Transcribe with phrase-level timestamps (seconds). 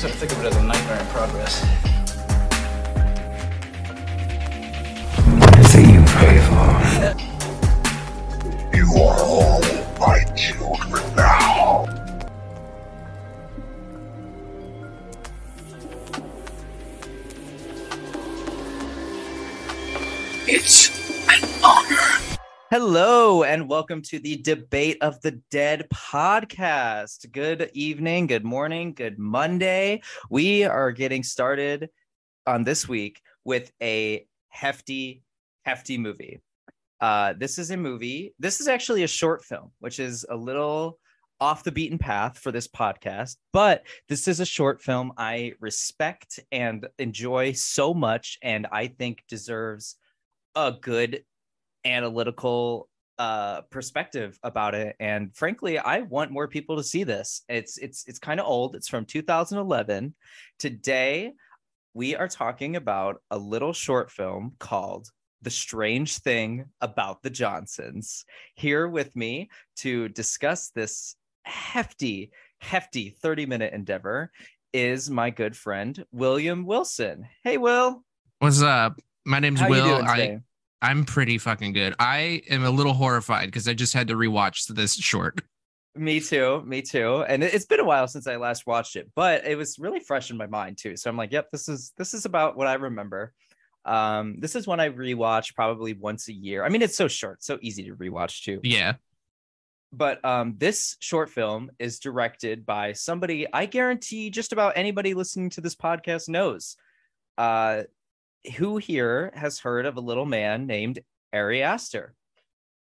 [0.00, 1.62] sort of think of it as a nightmare in progress.
[5.56, 6.64] Anything you pray for.
[8.74, 9.69] You are all
[22.72, 27.32] Hello, and welcome to the Debate of the Dead podcast.
[27.32, 30.02] Good evening, good morning, good Monday.
[30.30, 31.90] We are getting started
[32.46, 35.24] on this week with a hefty,
[35.64, 36.42] hefty movie.
[37.00, 38.36] Uh, this is a movie.
[38.38, 41.00] This is actually a short film, which is a little
[41.40, 46.38] off the beaten path for this podcast, but this is a short film I respect
[46.52, 49.96] and enjoy so much, and I think deserves
[50.54, 51.24] a good
[51.84, 54.96] analytical uh perspective about it.
[54.98, 57.42] And frankly i want more people to see this.
[57.48, 58.74] It's it's it's kind of old.
[58.74, 60.14] It's from 2011
[60.58, 61.32] today
[61.92, 65.08] we are talking about a little short film called
[65.42, 68.24] the strange thing about the johnsons.
[68.54, 74.30] Here with me to discuss this hefty hefty 30 minute endeavor
[74.72, 77.24] is my good friend william willson.
[77.42, 78.04] Hey will.
[78.38, 78.98] What's up?
[79.24, 80.02] My name's how Will.
[80.02, 80.40] I?
[80.82, 81.94] I'm pretty fucking good.
[81.98, 85.42] I am a little horrified because I just had to rewatch this short.
[85.94, 86.62] Me too.
[86.64, 87.24] Me too.
[87.28, 90.00] And it- it's been a while since I last watched it, but it was really
[90.00, 90.96] fresh in my mind too.
[90.96, 93.32] So I'm like, yep, this is this is about what I remember.
[93.84, 96.64] Um, this is one I rewatch probably once a year.
[96.64, 98.60] I mean, it's so short, so easy to rewatch too.
[98.62, 98.94] Yeah.
[99.92, 105.50] But um, this short film is directed by somebody I guarantee just about anybody listening
[105.50, 106.76] to this podcast knows.
[107.36, 107.82] Uh,
[108.56, 111.00] who here has heard of a little man named
[111.32, 112.14] Ari Aster?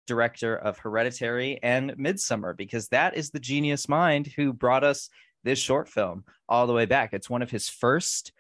[0.06, 5.10] director of Hereditary and Midsommar, because that is the genius mind who brought us
[5.44, 7.14] this short film all the way back.
[7.14, 8.32] It's one of his first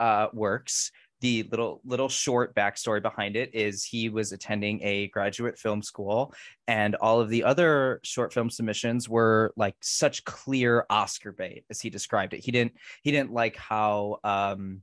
[0.00, 0.90] uh, works.
[1.20, 6.34] The little little short backstory behind it is he was attending a graduate film school,
[6.66, 11.80] and all of the other short film submissions were like such clear Oscar bait, as
[11.80, 12.44] he described it.
[12.44, 14.82] He didn't he didn't like how um,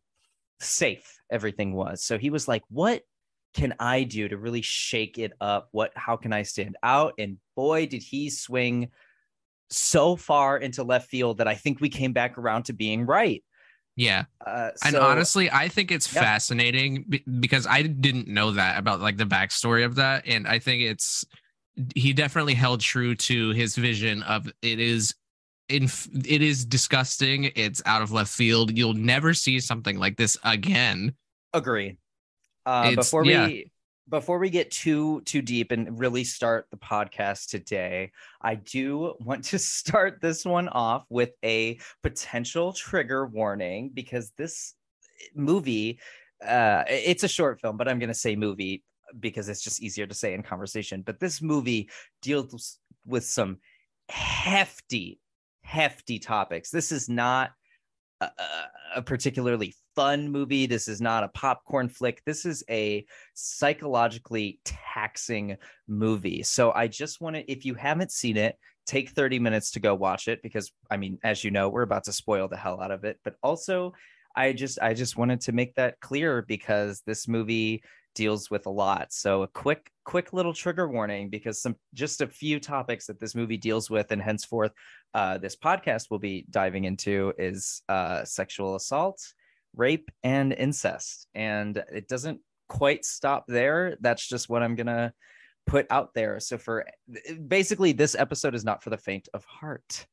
[0.62, 3.02] safe everything was, so he was like, "What
[3.54, 5.68] can I do to really shake it up?
[5.72, 7.14] What how can I stand out?
[7.18, 8.90] And boy, did he swing
[9.70, 13.44] so far into left field that I think we came back around to being right.
[13.96, 14.26] Yeah.
[14.46, 16.22] Uh, And honestly, I think it's Yeah.
[16.22, 17.06] fascinating
[17.40, 20.28] because I didn't know that about like the backstory of that.
[20.28, 21.26] And I think it's,
[21.96, 25.16] he definitely held true to his vision of it is.
[25.72, 25.90] In,
[26.26, 27.52] it is disgusting.
[27.56, 28.78] It's out of left field.
[28.78, 31.16] You'll never see something like this again.
[31.54, 31.98] agree.
[32.66, 33.48] Uh, before yeah.
[33.48, 33.72] we
[34.10, 38.12] before we get too too deep and really start the podcast today,
[38.42, 44.76] I do want to start this one off with a potential trigger warning because this
[45.36, 46.00] movie
[46.46, 48.84] uh it's a short film, but I'm going to say movie
[49.20, 51.90] because it's just easier to say in conversation, but this movie
[52.22, 53.58] deals with some
[54.10, 55.20] hefty
[55.62, 56.70] hefty topics.
[56.70, 57.52] This is not
[58.20, 58.30] a,
[58.96, 60.66] a- particularly fun movie.
[60.66, 62.22] This is not a popcorn flick.
[62.26, 65.58] This is a psychologically taxing
[65.88, 66.44] movie.
[66.44, 69.96] So I just want to, if you haven't seen it, take 30 minutes to go
[69.96, 72.92] watch it because I mean, as you know, we're about to spoil the hell out
[72.92, 73.20] of it.
[73.24, 73.94] But also,
[74.36, 77.84] I just I just wanted to make that clear because this movie
[78.16, 79.12] deals with a lot.
[79.12, 83.36] So a quick quick little trigger warning because some just a few topics that this
[83.36, 84.72] movie deals with and henceforth
[85.14, 89.22] uh, this podcast will be diving into is uh, sexual assault,
[89.76, 91.28] rape, and incest.
[91.36, 92.40] And it doesn't
[92.70, 93.98] quite stop there.
[94.02, 95.14] That's just what I'm gonna
[95.66, 96.40] put out there.
[96.40, 96.86] So for
[97.48, 100.06] basically, this episode is not for the faint of heart.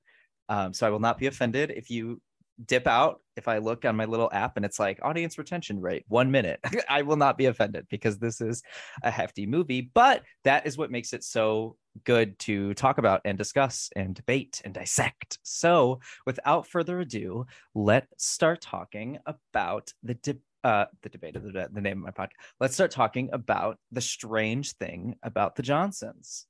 [0.49, 2.21] Um, so I will not be offended if you
[2.65, 6.05] dip out if I look on my little app and it's like audience retention rate
[6.09, 6.61] one minute.
[6.89, 8.63] I will not be offended because this is
[9.03, 13.39] a hefty movie, but that is what makes it so good to talk about and
[13.39, 15.39] discuss and debate and dissect.
[15.43, 21.69] So, without further ado, let's start talking about the de- uh, the debate of the,
[21.73, 22.33] the name of my podcast.
[22.61, 26.47] Let's start talking about the strange thing about the Johnsons.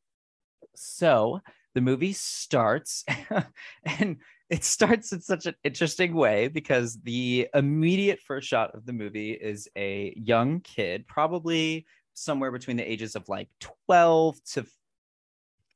[0.75, 1.41] So,
[1.75, 3.05] the movie starts
[3.85, 4.17] and
[4.51, 9.33] it starts in such an interesting way because the immediate first shot of the movie
[9.33, 13.49] is a young kid, probably somewhere between the ages of like
[13.87, 14.67] 12 to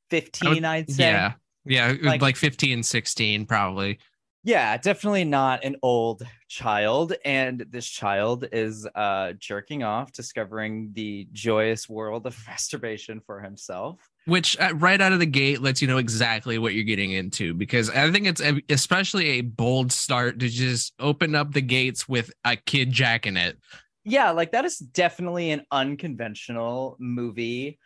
[0.09, 1.03] 15, I'd say.
[1.11, 1.33] Yeah.
[1.65, 1.93] Yeah.
[2.01, 3.99] Like- Like, 15, 16, probably.
[4.45, 7.13] Yeah, definitely not an old child.
[7.23, 14.01] And this child is uh, jerking off, discovering the joyous world of masturbation for himself.
[14.25, 17.53] Which uh, right out of the gate lets you know exactly what you're getting into
[17.53, 22.31] because i think it's especially a bold start to just open up the gates with
[22.45, 23.57] a kid jacking it
[24.05, 27.79] Yeah, like that is definitely an unconventional movie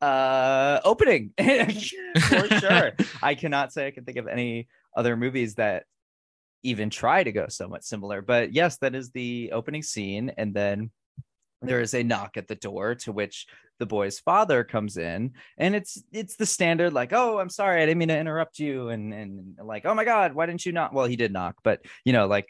[0.00, 2.92] uh opening for sure.
[3.22, 5.84] I cannot say I can think of any other movies that
[6.62, 8.22] even try to go somewhat similar.
[8.22, 10.32] But yes, that is the opening scene.
[10.36, 10.90] And then
[11.66, 13.46] there is a knock at the door to which
[13.78, 17.86] the boy's father comes in and it's it's the standard like oh i'm sorry i
[17.86, 20.92] didn't mean to interrupt you and and like oh my god why didn't you knock?
[20.92, 22.46] Well he did knock but you know like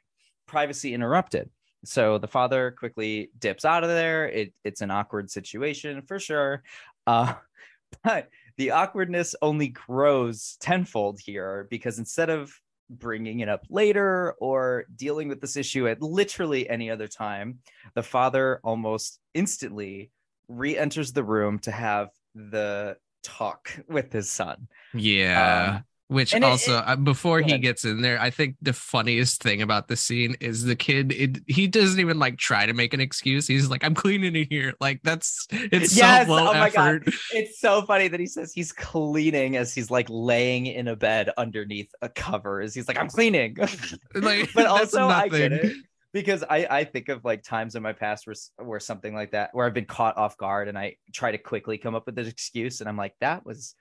[0.47, 1.51] privacy interrupted.
[1.85, 4.27] So the father quickly dips out of there.
[4.29, 6.63] It, it's an awkward situation for sure.
[7.07, 7.35] Uh
[8.05, 12.53] but the awkwardness only grows tenfold here because instead of
[12.91, 17.59] bringing it up later or dealing with this issue at literally any other time,
[17.95, 20.11] the father almost instantly
[20.49, 24.69] re enters the room to have the talk with his son.
[24.93, 28.73] yeah Um, which and it- also uh, before he gets in there i think the
[28.75, 32.75] funniest thing about the scene is the kid it, he doesn't even like try to
[32.75, 36.51] make an excuse he's like i'm cleaning in here like that's it's Yes, so low
[36.51, 37.03] oh my God.
[37.05, 40.97] effort It's so funny that he says he's cleaning as he's like laying in a
[40.97, 42.61] bed underneath a cover.
[42.61, 43.57] As he's like, I'm cleaning.
[44.15, 45.75] like but also I get it
[46.13, 48.35] because I I think of like times in my past where
[48.67, 51.79] where something like that where I've been caught off guard and I try to quickly
[51.79, 53.75] come up with an excuse and I'm like that was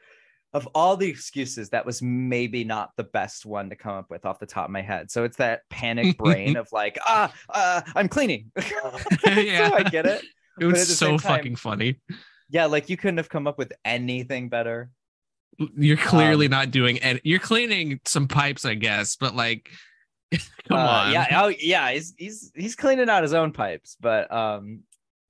[0.53, 4.25] of all the excuses that was maybe not the best one to come up with
[4.25, 5.09] off the top of my head.
[5.09, 8.51] So it's that panic brain of like ah uh, I'm cleaning.
[8.57, 9.69] Yeah.
[9.69, 10.23] so I get it.
[10.59, 11.99] it was so time- fucking funny
[12.49, 14.91] Yeah, like you couldn't have come up with anything better.
[15.77, 19.69] You're clearly Um, not doing and you're cleaning some pipes, I guess, but like
[20.67, 21.11] come Uh, on.
[21.13, 24.81] Yeah, oh yeah, he's he's he's cleaning out his own pipes, but um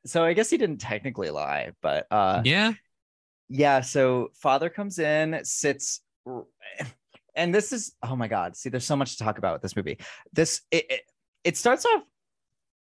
[0.06, 2.74] so I guess he didn't technically lie, but uh yeah.
[3.50, 6.02] Yeah, so father comes in, sits
[7.36, 9.76] and this is oh my god, see there's so much to talk about with this
[9.76, 9.98] movie.
[10.32, 11.02] This it it,
[11.44, 12.04] it starts off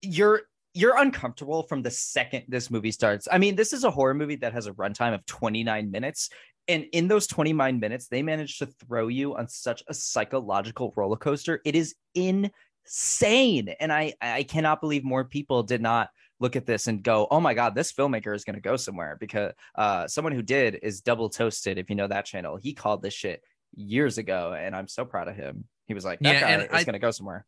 [0.02, 0.42] you're
[0.74, 3.28] you're uncomfortable from the second this movie starts.
[3.32, 6.30] I mean, this is a horror movie that has a runtime of 29 minutes.
[6.68, 11.18] And in those 29 minutes, they managed to throw you on such a psychological roller
[11.18, 11.60] coaster.
[11.66, 13.70] It is insane.
[13.80, 16.10] And I I cannot believe more people did not
[16.42, 19.16] look at this and go, oh my God, this filmmaker is going to go somewhere
[19.20, 21.78] because uh, someone who did is Double Toasted.
[21.78, 23.44] If you know that channel, he called this shit
[23.76, 24.54] years ago.
[24.58, 25.66] And I'm so proud of him.
[25.88, 27.46] He was like, that Yeah, guy is going to go somewhere.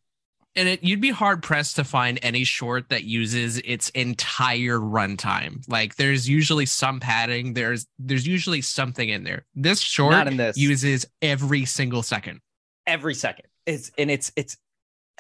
[0.56, 5.68] And it you'd be hard pressed to find any short that uses its entire runtime.
[5.68, 9.48] Like there's usually some padding, there's there's usually something in there.
[9.56, 10.56] This short Not in this.
[10.56, 12.40] uses every single second.
[12.86, 13.45] every second.
[13.66, 14.56] It's and it's it's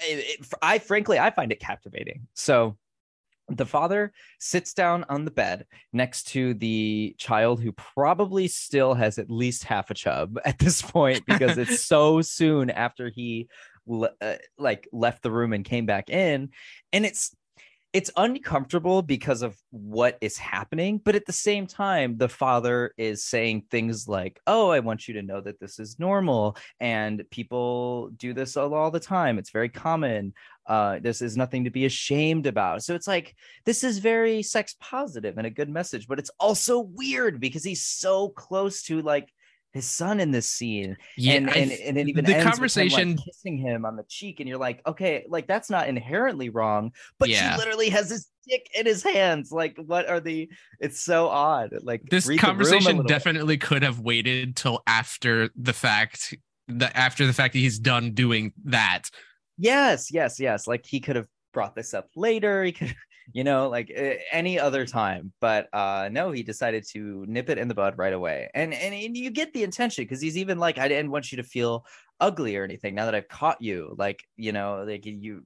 [0.01, 2.27] it, it- I frankly I find it captivating.
[2.35, 2.77] So
[3.49, 9.17] the father sits down on the bed next to the child who probably still has
[9.17, 13.47] at least half a chub at this point because it's so soon after he
[13.85, 16.49] le- uh, like left the room and came back in.
[16.91, 17.35] And it's
[17.93, 23.23] it's uncomfortable because of what is happening but at the same time the father is
[23.23, 28.09] saying things like oh i want you to know that this is normal and people
[28.17, 29.37] do this all, all the time.
[29.37, 30.33] It's very common.
[30.65, 32.83] Uh this is nothing to be ashamed about.
[32.83, 33.35] So it's like
[33.65, 37.83] this is very sex positive and a good message but it's also weird because he's
[37.83, 39.29] so close to like
[39.73, 42.51] his son in this scene and, I and, and it even the ends with him,
[42.51, 46.49] conversation like, kissing him on the cheek and you're like okay like that's not inherently
[46.49, 47.53] wrong but Yeah.
[47.53, 50.49] she literally has his dick in his hands like what are the
[50.79, 53.07] it's so odd like this read the room a conversation little bit.
[53.09, 56.35] definitely could have waited till after the fact
[56.67, 59.09] the after the fact that he's done doing that.
[59.57, 60.67] Yes, yes, yes.
[60.67, 62.63] Like he could have brought this up later.
[62.63, 62.95] He could,
[63.31, 65.31] you know, like uh, any other time.
[65.39, 68.49] But uh no, he decided to nip it in the bud right away.
[68.53, 71.37] And and, and you get the intention because he's even like, I didn't want you
[71.37, 71.85] to feel
[72.19, 72.95] ugly or anything.
[72.95, 75.43] Now that I've caught you, like you know, like you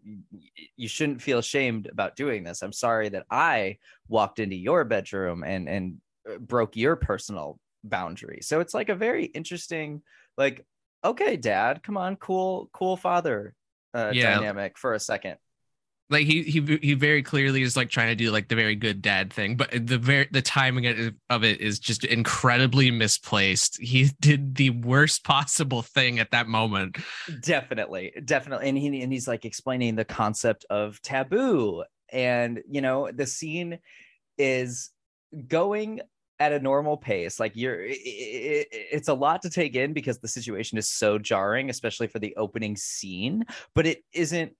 [0.76, 2.62] you shouldn't feel ashamed about doing this.
[2.62, 5.98] I'm sorry that I walked into your bedroom and and
[6.30, 8.40] uh, broke your personal boundary.
[8.42, 10.02] So it's like a very interesting,
[10.38, 10.66] like,
[11.04, 13.54] okay, dad, come on, cool, cool father
[13.94, 14.16] uh, Yeah.
[14.16, 15.38] dynamic for a second.
[16.10, 19.02] Like he he he very clearly is like trying to do like the very good
[19.02, 20.86] dad thing, but the very the timing
[21.30, 23.78] of- it is just incredibly misplaced.
[23.82, 26.98] He did the worst possible thing at that moment.
[27.42, 33.12] Definitely, definitely, and he and he's like explaining the concept of taboo, and you know
[33.12, 33.80] the scene
[34.38, 34.92] is
[35.48, 36.00] going
[36.40, 40.20] at a normal pace like you're i i it's a lot to take in because
[40.20, 44.54] the situation is so jarring especially for the opening scene but it isn't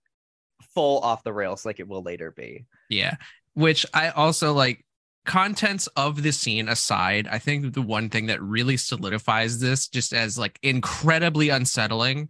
[0.74, 3.16] full off the rails like it will later be Yeah.
[3.54, 4.86] Which I also like
[5.26, 10.14] contents of the scene aside, I think the one thing that really solidifies this just
[10.14, 12.30] as like incredibly unsettling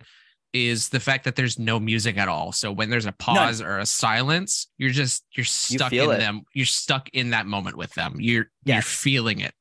[0.53, 2.51] is the fact that there's no music at all.
[2.51, 6.19] So when there's a pause or a silence, you're just you're stuck feel in it.
[6.19, 6.41] them.
[6.53, 8.15] You're stuck in that moment with them.
[8.17, 9.53] You're you're feeling it,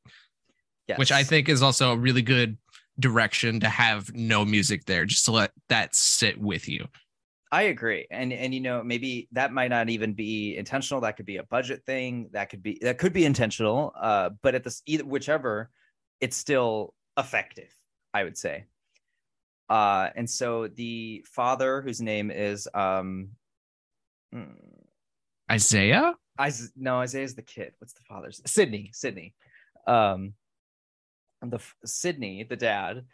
[0.89, 0.99] yes.
[0.99, 2.57] which I think is also a really good
[2.99, 6.87] direction to have no music there just to let that sit with you.
[7.57, 8.07] I agree.
[8.11, 11.01] And and you know, maybe that might not even be intentional.
[11.01, 12.29] That could be a budget thing.
[12.33, 13.95] That could be that could be intentional.
[13.99, 15.71] Uh, but at this either whichever,
[16.21, 17.73] it's still effective,
[18.13, 18.67] I would say.
[19.71, 23.31] Uh, and so the father, whose name is um
[24.31, 24.53] hmm,
[25.51, 26.13] Isaiah?
[26.47, 27.73] Is no, Isaiah's the kid.
[27.79, 28.91] What's the father's Sydney?
[28.93, 29.33] Sydney.
[29.87, 30.35] Um
[31.41, 33.07] the Sydney, the dad,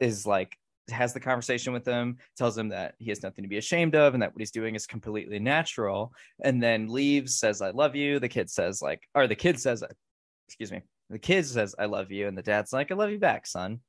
[0.00, 0.58] is like
[0.90, 4.14] has the conversation with him, tells him that he has nothing to be ashamed of
[4.14, 6.12] and that what he's doing is completely natural,
[6.42, 8.18] and then leaves, says, I love you.
[8.18, 9.82] The kid says, like, or the kid says,
[10.48, 13.18] excuse me, the kid says, I love you, and the dad's like, I love you
[13.18, 13.80] back, son.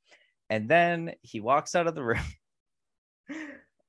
[0.49, 2.03] And then he walks out of the
[3.29, 3.39] room,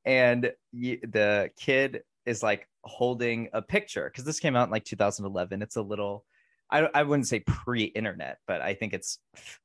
[0.05, 5.63] and the kid is like holding a picture because this came out in like 2011.
[5.63, 6.25] It's a little,
[6.71, 9.19] I, I wouldn't say pre-internet, but I think it's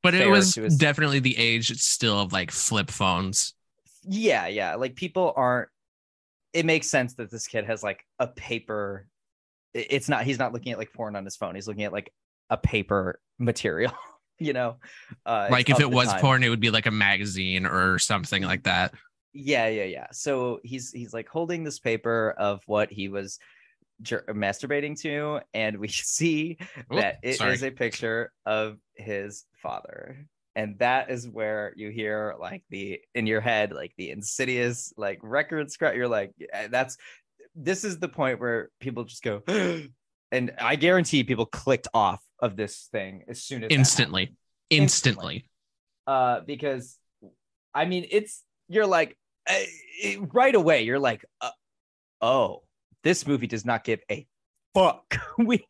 [0.03, 3.53] But it was definitely the age still of like flip phones.
[4.03, 5.69] yeah yeah like people aren't
[6.53, 9.07] it makes sense that this kid has like a paper
[9.73, 12.11] it's not he's not looking at like porn on his phone he's looking at like
[12.49, 13.93] a paper material
[14.39, 14.77] you know
[15.25, 16.19] uh like if it was time.
[16.19, 18.93] porn, it would be like a magazine or something like that.
[19.33, 23.37] yeah yeah yeah so he's he's like holding this paper of what he was
[24.01, 26.57] jer- masturbating to and we see
[26.89, 27.57] Oh, that it is sorry.
[27.67, 33.41] a picture of his father and that is where you hear like the in your
[33.41, 36.97] head like the insidious like record scratch you're like eh, that's
[37.55, 39.41] this is the point where people just go
[40.31, 44.35] and i guarantee people clicked off of this thing as soon as happened Instantly.
[44.69, 45.45] Instantly.
[46.07, 46.97] uh because
[47.73, 49.17] i mean it's you're like
[49.49, 49.53] uh,
[50.03, 51.49] it- right away you're like uh,
[52.21, 52.63] oh
[53.03, 54.25] this movie does not give a
[54.73, 55.65] fuck we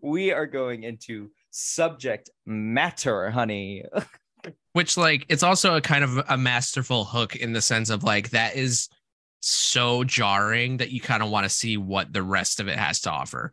[0.00, 3.84] we are going into subject matter honey
[4.72, 8.30] Which like it's also a kind of a masterful hook in the sense of like
[8.30, 8.88] that is
[9.40, 13.00] so jarring that you kind of want to see what the rest of it has
[13.00, 13.52] to offer.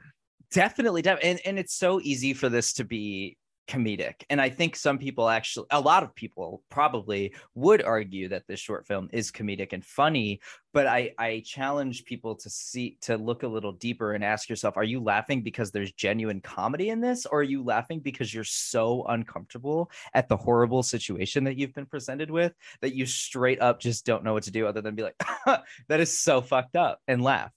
[0.52, 3.38] definitely def- and and it's so easy for this to be
[3.70, 4.24] comedic.
[4.32, 8.60] And i think some people actually a lot of people probably would argue that this
[8.60, 10.42] short film is comedic and funny
[10.74, 14.76] but i i challenge people to see to look a little deeper and ask yourself
[14.76, 18.44] are you laughing because there's genuine comedy in this or are you laughing because you're
[18.44, 23.80] so uncomfortable at the horrible situation that you've been presented with that you straight up
[23.80, 25.22] just don't know what to do other than be like
[25.88, 27.52] that is so fucked up and laugh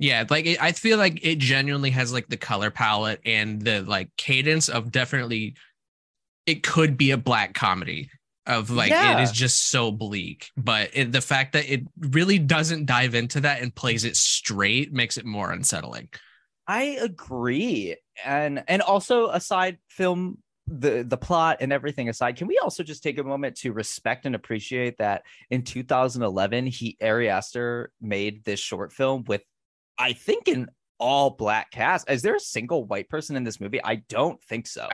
[0.00, 3.82] Yeah, like it, I feel like it genuinely has like the color palette and the
[3.82, 5.54] like cadence of definitely
[6.46, 8.10] it could be a black comedy
[8.46, 9.18] of like Yeah.
[9.18, 13.40] it is just so bleak, but it, the fact that it really doesn't dive into
[13.42, 16.08] that and plays it straight makes it more unsettling.
[16.66, 17.96] I agree.
[18.24, 23.02] And and also aside film the the plot and everything aside, can we also just
[23.02, 28.60] take a moment to respect and appreciate that in 2011 he Ari Aster made this
[28.60, 29.42] short film with
[30.00, 32.10] I think an all black cast.
[32.10, 33.80] Is there a single white person in this movie?
[33.82, 34.88] I don't think so.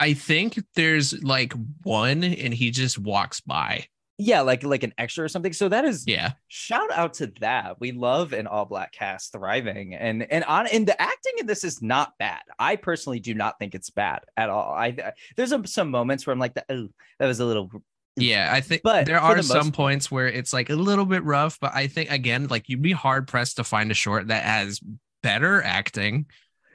[0.00, 1.52] I think there's like
[1.82, 3.86] one and he just walks by.
[4.18, 5.52] Yeah, like like an extra or something.
[5.52, 6.32] So that is Yeah.
[6.46, 7.80] shout out to that.
[7.80, 11.64] We love an all black cast thriving, and and on and the acting in this
[11.64, 12.42] is not bad.
[12.58, 14.72] I personally do not think it's bad at all.
[14.74, 16.88] I there's some some moments where I'm like, oh,
[17.18, 17.70] that was a little.
[18.16, 21.06] Yeah, I think But there are the some most- points where it's like a little
[21.06, 24.28] bit rough, but I think again, like you'd be hard pressed to find a short
[24.28, 24.80] that has
[25.22, 26.26] better acting.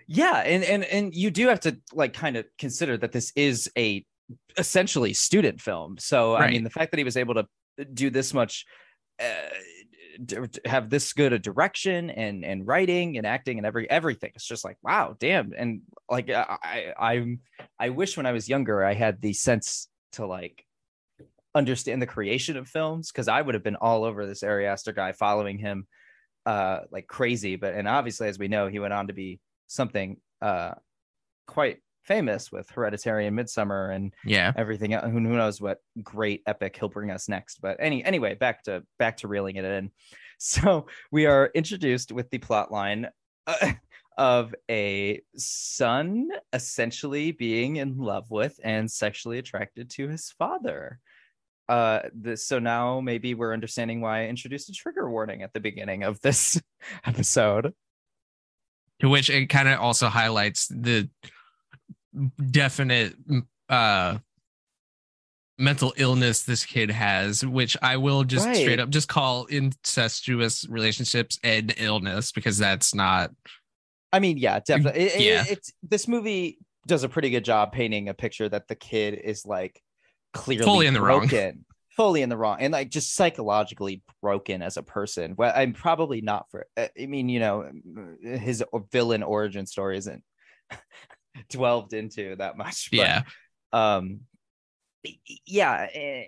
[0.07, 3.69] Yeah, and and and you do have to like kind of consider that this is
[3.77, 4.05] a
[4.57, 5.97] essentially student film.
[5.99, 7.47] So I mean, the fact that he was able to
[7.93, 8.65] do this much.
[9.19, 9.25] Uh,
[10.23, 14.47] d- have this good a direction and and writing and acting and every everything it's
[14.47, 17.39] just like wow damn and like i I- i'm
[17.79, 20.65] i wish when i was younger i had the sense to like
[21.57, 24.93] understand the creation of films because i would have been all over this Ari Aster
[24.93, 25.87] guy following him
[26.45, 30.17] uh like crazy but and obviously as we know he went on to be something
[30.41, 30.73] uh
[31.47, 34.53] quite famous with hereditary and midsommar and Yeah.
[34.55, 34.91] everything.
[34.91, 37.59] Who, who knows what great epic he'll bring us next.
[37.61, 39.91] But any anyway, back to back to reeling it in.
[40.39, 43.07] So we are introduced with the plot line.
[43.47, 43.71] Uh,
[44.19, 50.99] of a son essentially being in love with and sexually attracted to his father.
[51.69, 55.59] Uh, this, so now maybe we're understanding why I introduced a trigger warning at the
[55.59, 56.61] beginning of this
[57.05, 57.73] episode.
[59.01, 61.09] To which it kind of also highlights the
[62.49, 63.13] definite
[63.69, 64.17] uh
[65.59, 68.55] mental illness this kid has, which I will just Right.
[68.55, 73.31] straight up just call incestuous relationships an illness because that's not
[74.13, 75.01] I mean, yeah, definitely.
[75.01, 75.43] It- it- Yeah.
[75.49, 79.45] it's this movie does a pretty good job painting a picture that the kid is
[79.45, 79.81] like
[80.37, 81.29] clearly Fully in the wrong.
[81.95, 85.33] fully in the wrong, and like just psychologically broken as a person.
[85.37, 86.65] Well, I'm probably not for.
[86.77, 87.69] uh, I mean, you know,
[88.21, 90.23] his villain origin story isn't
[91.49, 92.89] delved into that much.
[92.91, 93.21] But, yeah.
[93.73, 94.21] um
[95.45, 95.87] yeah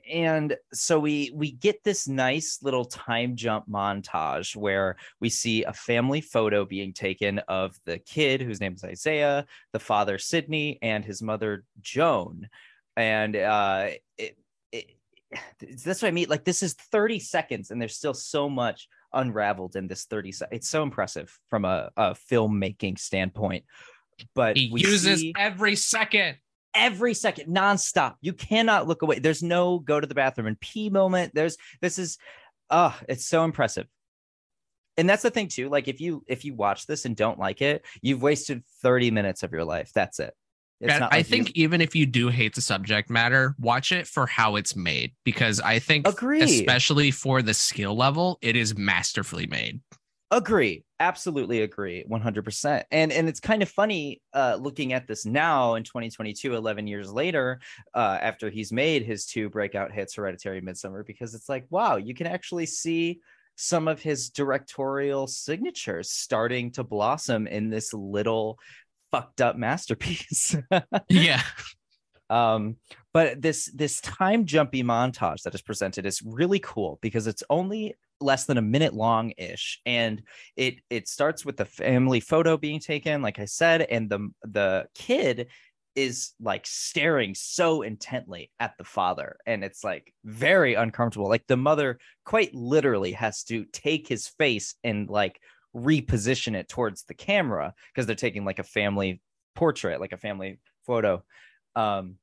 [0.10, 5.74] and so we we get this nice little time jump montage where we see a
[5.74, 11.04] family photo being taken of the kid whose name is isaiah the father sydney and
[11.04, 12.48] his mother joan
[12.98, 14.38] and uh it,
[14.72, 14.91] it
[15.86, 19.75] that's what i mean like this is 30 seconds and there's still so much unraveled
[19.75, 23.63] in this 30 seconds it's so impressive from a, a filmmaking standpoint
[24.36, 26.38] but He we uses every second.
[26.74, 28.15] every second nonstop.
[28.22, 29.19] You cannot look away.
[29.19, 31.34] There's no go to the bathroom and pee moment.
[31.34, 32.17] There's this is
[32.69, 33.88] uh it's so impressive.
[34.98, 35.69] And that's the thing too.
[35.69, 39.43] Like if you if you watch this and don't like it, you've wasted 30 minutes
[39.43, 39.91] of your life.
[39.93, 40.34] That's it.
[40.81, 44.07] Not I like you- think even if you do hate the subject matter, watch it
[44.07, 46.41] for how it's made because I think Agree.
[46.41, 49.81] especially for the skill level, it is masterfully made.
[50.31, 55.74] agree absolutely agree 100% and and it's kind of funny uh looking at this now
[55.74, 57.59] in 2022 11 years later
[57.95, 62.13] uh after he's made his two breakout hits hereditary midsommar because it's like wow you
[62.13, 63.19] can actually see
[63.55, 68.59] some of his directorial signatures starting to blossom in this little
[69.12, 70.56] fucked up masterpiece
[71.10, 71.42] Yeah.
[72.30, 72.78] um
[73.13, 77.96] but this this time jumpy montage that is presented is really cool because it's only
[78.22, 80.22] less than a minute long ish and
[80.56, 84.86] it it starts with the family photo being taken like i said and the the
[84.94, 85.48] kid
[85.96, 91.58] is like staring so intently at the father and it's like very uncomfortable like the
[91.58, 95.39] mother quite literally has to take his face and like
[95.75, 99.21] reposition it towards the camera because they're taking like a family
[99.55, 101.23] portrait like a family photo.
[101.75, 102.15] Um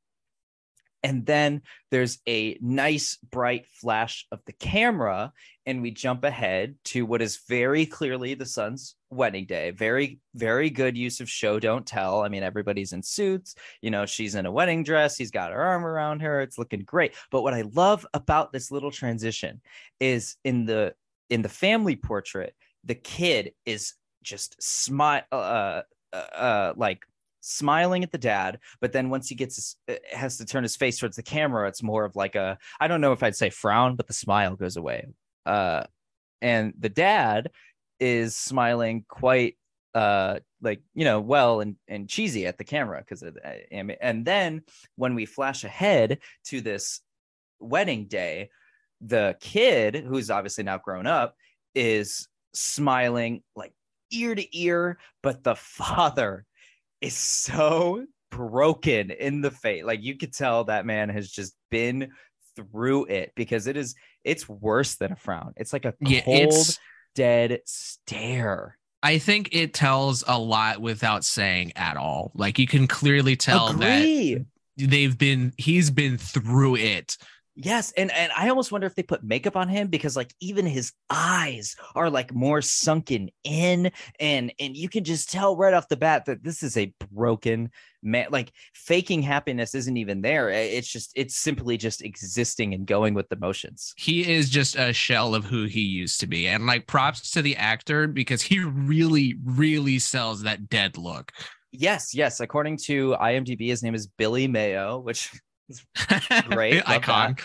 [1.02, 5.32] and then there's a nice bright flash of the camera
[5.64, 9.70] and we jump ahead to what is very clearly the son's wedding day.
[9.70, 12.22] Very very good use of show don't tell.
[12.22, 15.62] I mean everybody's in suits you know she's in a wedding dress he's got her
[15.62, 17.14] arm around her it's looking great.
[17.30, 19.61] But what i love about this little transition
[20.00, 20.94] is in the
[21.28, 22.54] in the family portrait
[22.87, 27.05] the kid is just smile uh, uh uh like
[27.40, 30.75] smiling at the dad but then once he gets his, uh, has to turn his
[30.75, 33.51] face towards the camera it's more of like a i don't know if i'd say
[33.51, 35.07] frown but the smile goes away.
[35.44, 35.85] Uh
[36.42, 37.51] and the dad
[38.01, 39.57] is smiling quite
[39.94, 43.22] uh like you know well and and cheesy at the camera because
[43.70, 44.62] and, and then
[44.96, 47.01] when we flash ahead to this
[47.61, 48.51] wedding day
[49.01, 51.37] the kid who's obviously now grown up
[51.75, 53.73] is smiling like
[54.11, 56.45] ear to ear but the father
[57.01, 62.11] is so broken in the face like you could tell that man has just been
[62.57, 66.79] through it because it is it's worse than a frown it's like a Yeah, cold
[67.14, 72.33] dead stare I think it tells a lot without saying at all.
[72.35, 74.35] Like you can clearly tell Agree.
[74.35, 74.47] that
[74.90, 77.16] they've been he's been through it.
[77.59, 80.66] Yes, and and I almost wonder if they put makeup on him because like even
[80.66, 83.90] his eyes are like more sunken in,
[84.21, 87.71] and and you can just tell right off the bat that this is a broken
[88.03, 88.27] man.
[88.31, 90.51] Like faking happiness isn't even there.
[90.51, 93.95] It's just it's simply just existing and going with the motions.
[93.97, 96.47] He is just a shell of who he used to be.
[96.47, 101.33] And like props to the actor because he really, really sells that dead look.
[101.73, 102.40] Yes, yes.
[102.40, 105.31] According to IMDb, his name is Billy Mayo, which
[106.48, 107.37] Great, Icon.
[107.37, 107.44] that.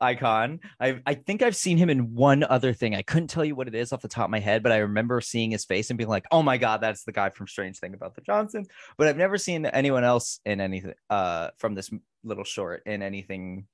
[0.00, 0.60] icon.
[0.80, 2.94] I I think I've seen him in one other thing.
[2.94, 4.78] I couldn't tell you what it is off the top of my head, but I
[4.78, 7.78] remember seeing his face and being like, "Oh my god, that's the guy from Strange
[7.78, 11.90] Thing About the Johnsons." But I've never seen anyone else in anything uh from this
[12.24, 13.66] little short in anything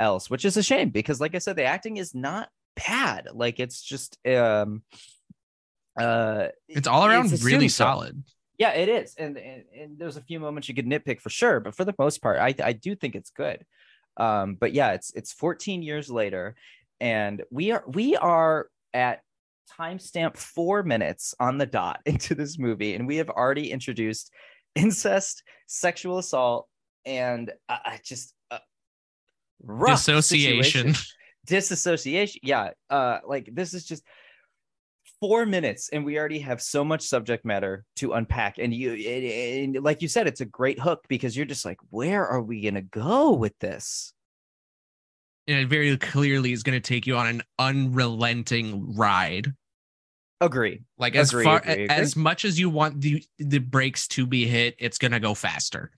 [0.00, 3.28] else, which is a shame because, like I said, the acting is not bad.
[3.32, 4.82] Like it's just um
[5.98, 8.22] uh It's all around it's really solid.
[8.58, 11.60] Yeah, it is, and, and and there's a few moments you could nitpick for sure,
[11.60, 13.64] but for the most part, I I do think it's good.
[14.16, 16.54] Um, but yeah, it's it's 14 years later,
[17.00, 19.22] and we are we are at
[19.78, 24.30] timestamp four minutes on the dot into this movie, and we have already introduced
[24.74, 26.68] incest, sexual assault,
[27.04, 28.58] and I I just uh,
[29.66, 30.94] Dissociation.
[30.94, 30.94] situation.
[31.46, 32.40] disassociation.
[32.44, 34.04] Yeah, uh, like this is just
[35.20, 38.58] four minutes, and we already have so much subject matter to unpack.
[38.58, 42.26] And you, and, like you said, it's a great hook because you're just like, where
[42.26, 44.12] are we gonna go with this?
[45.46, 49.52] And it very clearly is going to take you on an unrelenting ride.
[50.40, 50.80] Agree.
[50.96, 51.86] Like as Agree, far agree, agree.
[51.88, 55.34] as much as you want the the brakes to be hit, it's going to go
[55.34, 55.90] faster.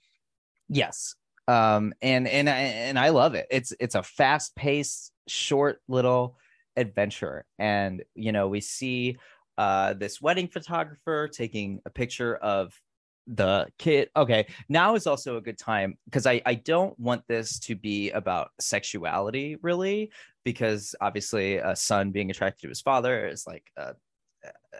[0.68, 1.14] Yes.
[1.46, 3.46] Um, and and I and I love it.
[3.50, 6.36] It's it's a fast paced, short little
[6.76, 7.44] adventure.
[7.58, 9.16] And you know, we see
[9.58, 12.78] uh this wedding photographer taking a picture of
[13.26, 14.08] the kid.
[14.16, 18.10] Okay, now is also a good time because I I don't want this to be
[18.10, 20.10] about sexuality really,
[20.44, 23.94] because obviously a son being attracted to his father is like a,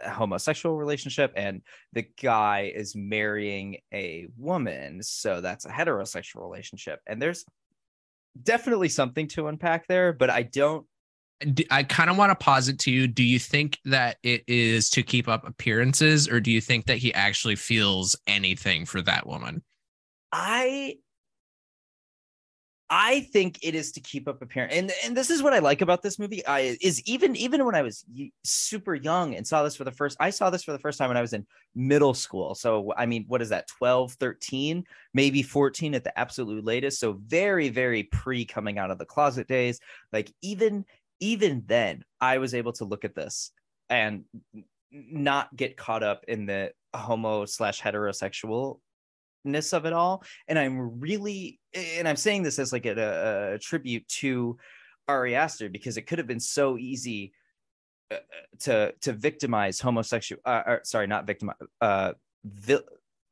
[0.03, 7.01] a homosexual relationship and the guy is marrying a woman so that's a heterosexual relationship
[7.07, 7.43] and there's
[8.43, 10.85] definitely something to unpack there but i don't
[11.69, 15.03] I kind of want to posit to you do you think that it is to
[15.03, 19.61] keep up appearances or do you think that he actually feels anything for that woman?
[20.31, 20.95] i
[22.89, 25.81] i think it is to keep up appearance and and this is what i like
[25.81, 28.05] about this movie i is even even when i was
[28.43, 31.09] super young and saw this for the first i saw this for the first time
[31.09, 31.45] when i was in
[31.75, 36.63] middle school so i mean what is that 12 13 maybe 14 at the absolute
[36.63, 39.79] latest so very very pre coming out of the closet days
[40.13, 40.85] like even
[41.19, 43.51] even then i was able to look at this
[43.89, 44.23] and
[44.91, 48.77] not get caught up in the homo slash heterosexualness
[49.73, 50.23] of it all.
[50.47, 54.57] And i'm really and i'm saying this as like a, a tribute to
[55.07, 57.33] ari aster because it could have been so easy
[58.11, 58.17] uh,
[58.59, 62.13] to to victimize homosexual uh, or, sorry not victimize uh
[62.45, 62.83] vil-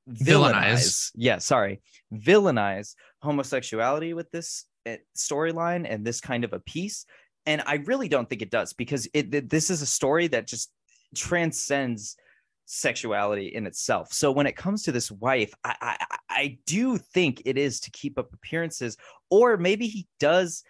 [0.08, 0.22] Villainize.
[0.24, 1.12] villainize.
[1.16, 1.82] Yeah sorry.
[2.14, 7.06] Villainize homosexuality with this uh, storyline and this kind of a piece
[7.46, 10.72] and i really don't think it does because it this is a story that just
[11.16, 12.18] transcends
[12.66, 14.12] sexuality in itself.
[14.12, 17.92] So when it comes to this wife, I, I I do think it is to
[17.92, 18.98] keep up appearances,
[19.30, 20.64] or maybe he does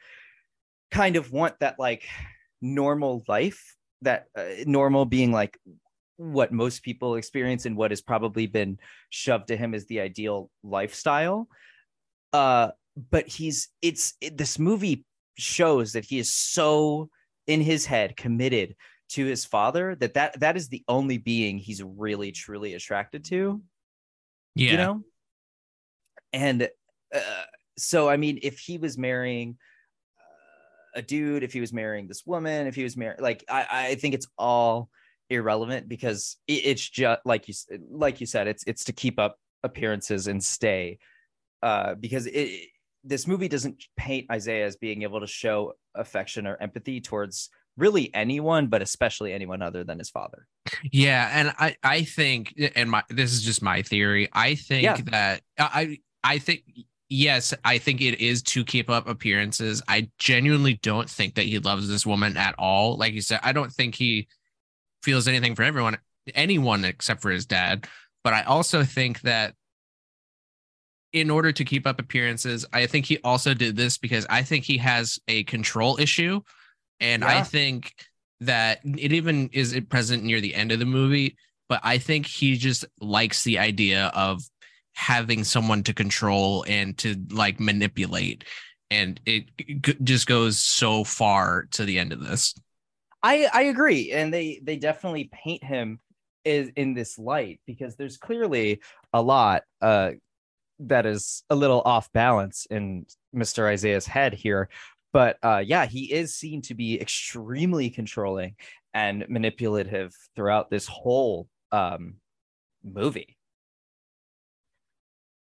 [0.91, 2.07] kind of want that like
[2.61, 5.57] normal life, that uh, normal being like
[6.17, 8.77] what most people experience and what has probably been
[9.09, 11.47] shoved to him as the ideal lifestyle.
[12.31, 12.71] Uh,
[13.11, 15.05] but he's it's it, this movie
[15.37, 17.09] shows that he is so
[17.47, 18.75] in his head committed
[19.09, 23.61] to his father that that that is the only being he's really truly attracted to
[24.55, 24.71] Yeah.
[24.71, 25.03] you know
[26.33, 26.69] and
[27.13, 27.43] uh,
[27.77, 29.57] so i mean if he was marrying
[30.19, 33.67] uh, a dude if he was marrying this woman if he was married like i
[33.69, 34.89] i think it's all
[35.29, 37.53] irrelevant because it, it's just like you
[37.91, 40.97] like you said it's it's to keep up appearances and stay
[41.61, 42.69] uh because it
[43.05, 48.13] this movie doesn't paint isaiah as being able to show affection or empathy towards really
[48.13, 50.47] anyone but especially anyone other than his father
[50.91, 54.27] Yeah, and I I think and my this is just my theory.
[54.33, 54.97] I think Yeah.
[55.11, 56.63] that I I think
[57.07, 59.83] yes, I think it is to keep up appearances.
[59.87, 62.97] I genuinely don't think that he loves this woman at all.
[62.97, 64.27] Like you said, I don't think he
[65.03, 65.97] feels anything for everyone
[66.33, 67.87] anyone except for his dad,
[68.23, 69.53] but I also think that
[71.15, 74.65] in order to keep up appearances, I think he also did this because I think
[74.65, 76.41] he has a control issue.
[76.99, 77.93] And I think
[78.41, 82.57] that it even is present near the end of the movie but i think he
[82.57, 84.41] just likes the idea of
[84.95, 88.45] having someone to control and to like manipulate.
[88.89, 89.45] And it
[89.81, 92.55] g- just goes so far to the end of this.
[93.21, 95.99] I I agree, and they they definitely paint him
[96.43, 98.79] is in this light because there's clearly
[99.13, 100.11] a lot uh
[100.79, 103.67] that is a little off balance in Mr.
[103.67, 104.69] Isaiah's head here.
[105.13, 108.55] But uh yeah, he is seen to be extremely controlling
[108.93, 112.15] and manipulative throughout this whole um
[112.83, 113.37] movie.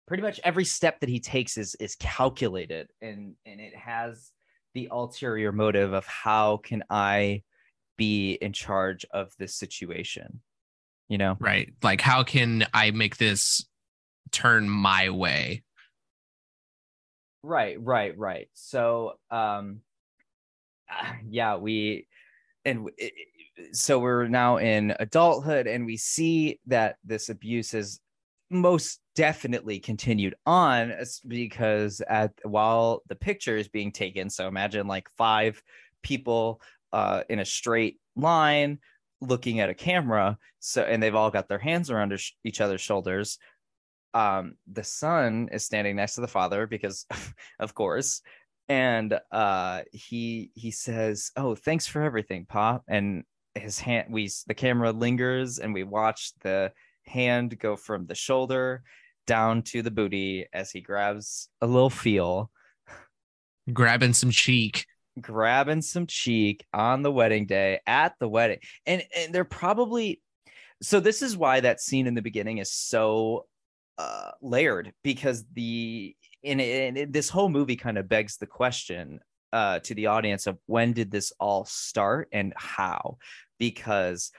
[0.07, 4.31] Pretty much every step that he takes is is calculated and and it has
[4.73, 7.43] the ulterior motive of how can I
[7.97, 10.39] be in charge of this situation
[11.09, 13.65] you know right like how can i make this
[14.31, 15.63] turn my way.
[17.43, 18.49] Right right right.
[18.53, 19.81] So um
[21.29, 22.07] yeah we
[22.65, 22.89] and
[23.71, 27.99] so we're now in adulthood and we see that this abuse is
[28.49, 30.93] most definitely continued on
[31.27, 35.61] because at while the picture is being taken so imagine like five
[36.01, 36.61] people
[36.93, 38.79] uh in a straight line
[39.19, 43.37] looking at a camera so and they've all got their hands around each other's shoulders
[44.17, 47.05] um the son is standing next to the father because
[47.59, 48.21] of course
[48.67, 54.53] and uh he he says oh thanks for everything pop and his hand we the
[54.53, 56.71] camera lingers and we watch the
[57.05, 58.81] hand go from the shoulder
[59.27, 62.49] down to the booty as he grabs a little feel
[63.73, 64.85] Grabbing some cheek.
[65.19, 70.21] grabbing some cheek on the wedding day at the wedding and and they're probably
[70.81, 73.45] so this is why that scene in the beginning is so
[73.97, 79.19] uh layered because the in, in this whole movie kind of begs the question
[79.53, 83.17] uh to the audience of when did this all start and how
[83.59, 84.31] because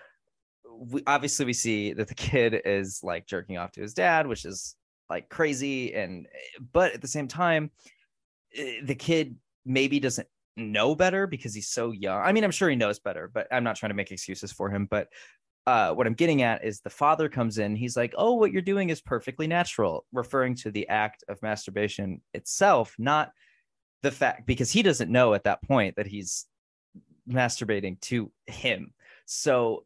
[0.71, 4.45] we, obviously we see that the kid is like jerking off to his dad which
[4.45, 4.77] is
[5.11, 6.27] like crazy and
[6.73, 7.71] but at the same time
[8.55, 12.21] eh, the kid maybe doesn't know better because he's so young.
[12.21, 14.69] I mean, I'm sure he knows better, but I'm not trying to make excuses for
[14.69, 14.87] him.
[14.91, 15.09] But
[15.69, 17.77] uh, what I'm getting at is the father comes in.
[17.77, 22.23] He's like, "Oh, what you're doing is perfectly natural," referring to the act of masturbation
[22.33, 23.33] itself, not
[24.03, 26.47] the fact because he doesn't know at that point that he's
[27.29, 28.95] masturbating to him.
[29.27, 29.85] So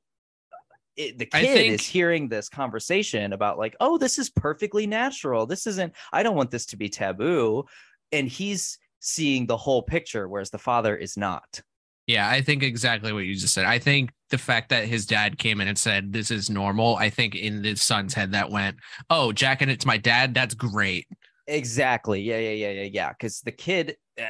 [0.95, 5.47] it, the kid think- is hearing this conversation about like, "Oh, this is perfectly natural.
[5.47, 5.95] This isn't.
[6.13, 7.65] I don't want this to be taboo,"
[8.13, 11.61] and he's seeing the whole picture, whereas the father is not.
[12.07, 13.65] Yeah, I think exactly what you just said.
[13.65, 17.11] I think the fact that his dad came in and said this is normal, I
[17.11, 18.77] think in the son's head that went,
[19.09, 21.07] "Oh, Jack and it's my dad, that's great."
[21.47, 22.21] Exactly.
[22.21, 23.09] Yeah, yeah, yeah, yeah, yeah.
[23.11, 24.25] Because the kid, uh,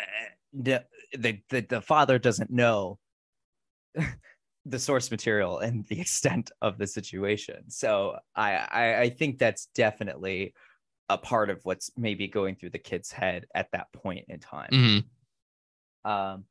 [0.52, 0.84] the,
[1.16, 2.98] the the the father doesn't know
[4.66, 7.70] the source material and the extent of the situation.
[7.70, 10.54] So I, I I think that's definitely
[11.08, 14.70] a part of what's maybe going through the kid's head at that point in time.
[14.72, 15.04] Mhm.
[16.04, 16.44] Um,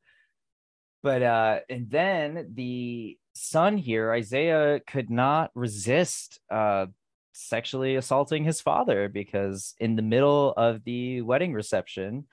[1.02, 6.86] but uh, and then the son here, Isaiah, could not resist uh
[7.34, 12.26] sexually assaulting his father because in the middle of the wedding reception,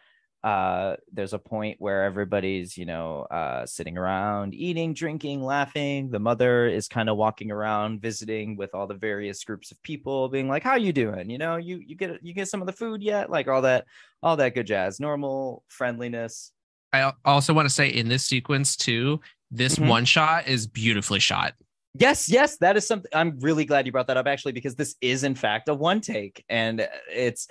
[0.43, 6.09] uh, there's a point where everybody's you know uh sitting around eating, drinking, laughing.
[6.11, 10.29] The mother is kind of walking around visiting with all the various groups of people,
[10.29, 11.29] being like, "How you doing?
[11.29, 13.29] You know, you you get you get some of the food yet?
[13.29, 13.85] Like all that,
[14.21, 16.51] all that good jazz, normal friendliness."
[16.93, 19.19] I also want to say in this sequence too,
[19.51, 19.87] this Mhm.
[19.87, 21.53] one shot is beautifully shot.
[21.95, 23.09] Yes, yes, that is something.
[23.13, 26.01] I'm really glad you brought that up actually because this is in fact a one
[26.01, 27.47] take, and it's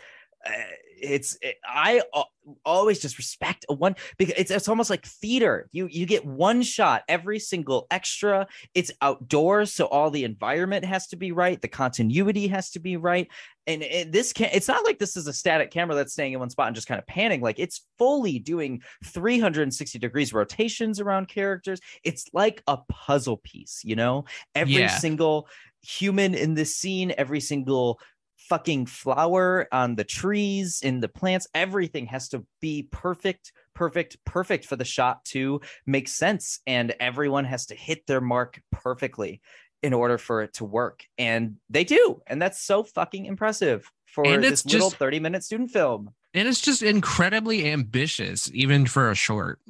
[0.49, 0.65] Eh,
[1.01, 2.31] it's it, I al-
[2.65, 5.69] always just respect a one because it's it's almost like theater.
[5.71, 8.49] You you get one shot every single extra.
[8.75, 11.61] It's outdoors, so all the environment has to be right.
[11.63, 13.29] The continuity has to be right,
[13.69, 14.51] and it, this can.
[14.53, 16.89] It's not like this is a static camera that's staying in one spot and just
[16.89, 17.43] kind of panning.
[17.43, 21.81] Like it's fully doing 360 degrees rotations around characters.
[22.03, 24.25] It's like a puzzle piece, you know.
[24.57, 24.89] Every Yeah.
[24.99, 25.49] single
[25.83, 28.01] human in this scene, every single
[28.39, 34.65] fucking flower on the trees, in the plants, everything has to be perfect, perfect, perfect
[34.65, 36.61] for the shot to make sense.
[36.67, 39.41] And everyone has to hit their mark perfectly
[39.83, 41.05] in order for it to work.
[41.19, 42.21] And they do.
[42.27, 46.11] And that's so fucking impressive for And this it's little just- 30 minute student film.
[46.35, 49.61] And it's just incredibly ambitious, even for a short.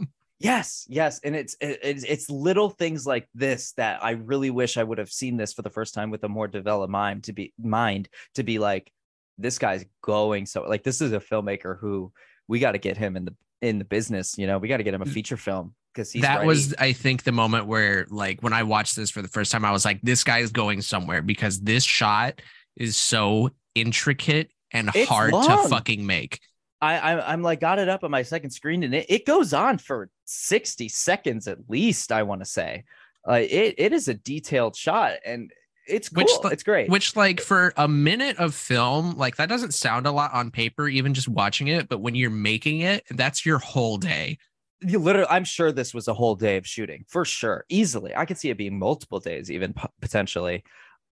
[0.40, 4.84] Yes, yes, and it's it's it's little things like this that I really wish I
[4.84, 7.52] would have seen this for the first time with a more developed mind to be
[7.60, 8.92] mind to be like
[9.36, 12.12] this guy's going so like this is a filmmaker who
[12.46, 14.82] we got to get him in the in the business, you know, we got to
[14.82, 15.12] get him a mm.
[15.12, 16.46] feature film because he's that ready.
[16.46, 19.64] was, I think, the moment where, like, when I watched this for the first time,
[19.64, 22.40] I was like, this guy is going somewhere because this shot
[22.76, 26.40] is so intricate and It's hard to fucking make.
[26.80, 29.52] I, I I'm like got it up on my second screen and it, it goes
[29.52, 32.84] on for 60 seconds at least, I want to say.
[33.28, 35.52] Uh, it it is a detailed shot and
[35.86, 36.24] it's cool.
[36.24, 36.90] Which, it's great.
[36.90, 40.86] Which, like, for a minute of film, like, that doesn't sound a lot on paper,
[40.86, 41.88] even just watching it.
[41.88, 44.36] But when you're making it, that's your whole day.
[44.80, 48.24] you literally i'm sure this was a whole day of shooting for sure easily i
[48.24, 50.62] could see it being multiple days even potentially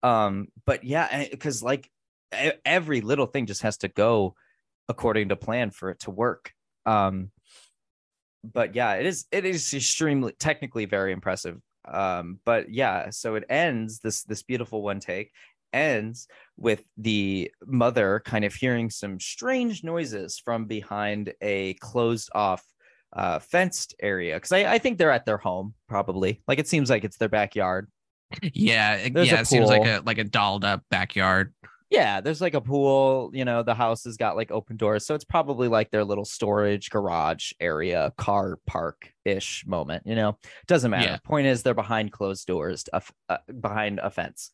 [0.02, 1.90] um but yeah because like
[2.64, 4.34] every little thing just has to go
[4.88, 6.52] according to plan for it to work.
[6.86, 7.30] Um
[8.42, 11.58] but yeah it is it is extremely technically very impressive.
[11.86, 15.30] Um but yeah so it ends this this beautiful one take
[15.74, 22.64] ends with the mother kind of hearing some strange noises from behind a closed off
[23.14, 24.34] uh, fenced area.
[24.36, 26.42] Because I, I think they're at their home probably.
[26.48, 27.90] Like it seems like it's their backyard.
[28.42, 31.54] Yeah, There's yeah, it seems like a like a dolled up backyard.
[31.90, 35.06] Yeah, there's like a pool, you know, the house has got like open doors.
[35.06, 40.38] So it's probably like their little storage garage area, car park ish moment, you know,
[40.66, 41.12] doesn't matter.
[41.12, 41.18] Yeah.
[41.24, 44.50] Point is, they're behind closed doors, uh, uh, behind a fence.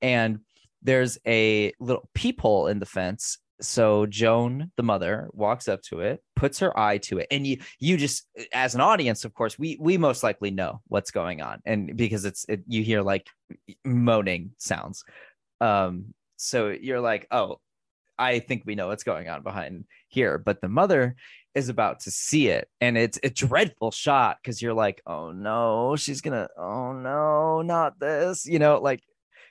[0.00, 0.40] And
[0.82, 3.38] there's a little peephole in the fence.
[3.60, 7.58] So Joan, the mother, walks up to it, puts her eye to it, and you
[7.78, 11.60] you just as an audience, of course, we we most likely know what's going on,
[11.64, 13.28] and because it's it, you hear like
[13.84, 15.04] moaning sounds,
[15.60, 17.60] um, so you're like, oh,
[18.18, 21.16] I think we know what's going on behind here, but the mother
[21.54, 25.96] is about to see it, and it's a dreadful shot because you're like, oh no,
[25.96, 29.00] she's gonna, oh no, not this, you know, like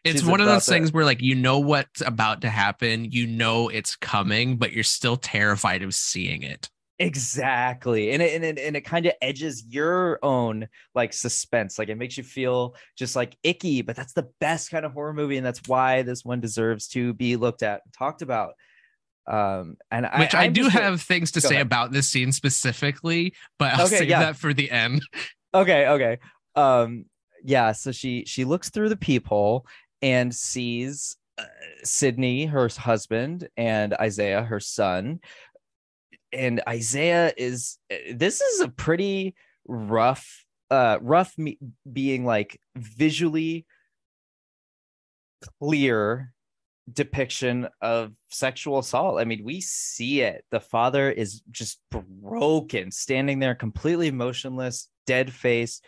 [0.04, 3.28] It's one of those to- things where like you know what's about to happen, you
[3.28, 6.70] know it's coming, but you're still terrified of seeing it.
[7.02, 8.12] Exactly.
[8.12, 11.80] And it, and it, and it kind of edges your own like suspense.
[11.80, 15.14] Like it makes you feel just like icky, but that's the best kind of horror
[15.14, 15.38] movie.
[15.38, 18.54] And that's why this one deserves to be looked at and talked about.
[19.28, 21.66] Um, and Which I, I'm do have things to say ahead.
[21.68, 24.20] about this scene specifically, but I'll Okay, save yeah.
[24.20, 25.02] that for the end.
[25.54, 26.18] okay okay
[26.56, 27.04] um
[27.44, 29.66] yeah so she she looks through the peephole
[30.02, 31.44] and sees uh,
[31.84, 35.20] sidney her husband and isaiah her son
[36.34, 39.36] and isaiah is uh, this is a pretty
[39.68, 41.60] rough uh rough me-
[41.92, 43.66] being like visually
[45.60, 46.34] clear
[46.92, 49.20] depiction of sexual assault.
[49.20, 50.44] I mean, we see it.
[50.52, 55.82] The father is just broken, standing there completely motionless, dead face,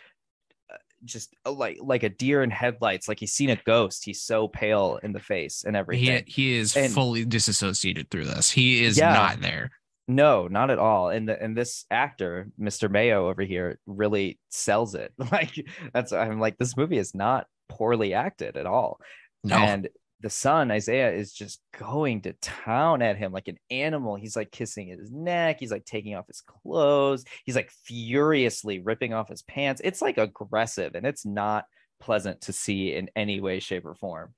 [0.72, 4.04] uh, just uh, like like a deer in headlights, like he's seen a ghost.
[4.04, 6.24] He's so pale in the face and He everything.
[6.26, 8.50] he is And- fully disassociated through this.
[8.50, 9.12] He is Yeah.
[9.12, 9.70] not there.
[10.06, 11.08] No, not at all.
[11.08, 12.90] And the, and this actor, Mr.
[12.90, 15.12] Mayo over here, really sells it.
[15.32, 19.00] Like that's I'm like this movie is not poorly acted at all.
[19.42, 19.56] No.
[19.56, 19.88] And
[20.20, 24.16] the son, Isaiah, is just going to town at him like an animal.
[24.16, 25.58] He's like kissing his neck.
[25.60, 27.24] He's like taking off his clothes.
[27.44, 29.82] He's like furiously ripping off his pants.
[29.84, 31.66] It's like aggressive and it's not
[32.00, 34.34] pleasant to see in any way, shape, or form.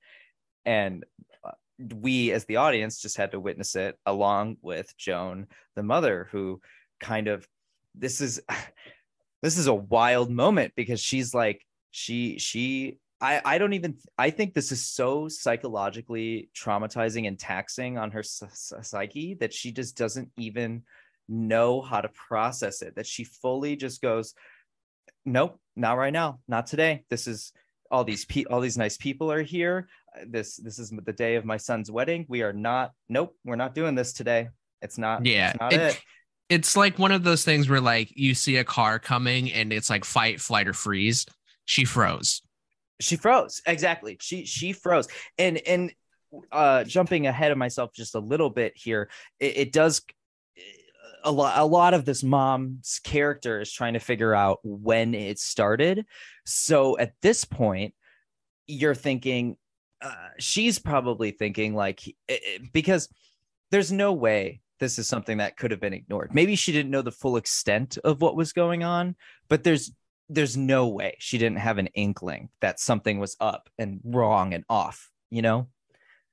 [0.65, 1.05] And
[1.45, 6.27] uh, we, as the audience, just had to witness it along with Joan, the mother,
[6.31, 6.61] who
[6.99, 7.47] kind of
[7.95, 8.41] this is
[9.41, 14.29] this is a wild moment because she's like she she I, I don't even I
[14.29, 20.31] think this is so psychologically traumatizing and taxing on her psyche that she just doesn't
[20.37, 20.83] even
[21.27, 24.33] know how to process it that she fully just goes
[25.25, 27.03] nope not right now not today.
[27.09, 27.51] This is
[27.91, 29.87] all these pe- all these nice people are here.
[30.15, 32.25] Uh, this this is the day of my son's wedding.
[32.27, 34.49] We are not nope we're not doing this today.
[34.81, 36.01] It's not Yeah, it's not it- it,
[36.49, 39.89] it's like one of those things where like you see a car coming and it's
[39.89, 41.25] like fight, flight, or freeze.
[41.65, 42.41] She froze.
[43.01, 43.61] she froze.
[43.65, 44.17] Exactly.
[44.21, 45.07] She she froze.
[45.37, 45.93] And and
[46.51, 50.01] uh jumping ahead of myself just a little bit here it, it does
[51.27, 55.39] a lot a lot of this mom's character is trying to figure out when it
[55.39, 56.05] started.
[56.45, 57.93] So at this point
[58.65, 59.57] you're thinking
[60.01, 63.09] uh, she's probably thinking like eh, eh, because
[63.71, 66.33] there's no way this is something that could have been ignored.
[66.33, 69.15] Maybe she didn't know the full extent of what was going on
[69.49, 69.91] but there's
[70.29, 74.63] there's no way she didn't have an inkling that something was up and wrong and
[74.69, 75.67] off you know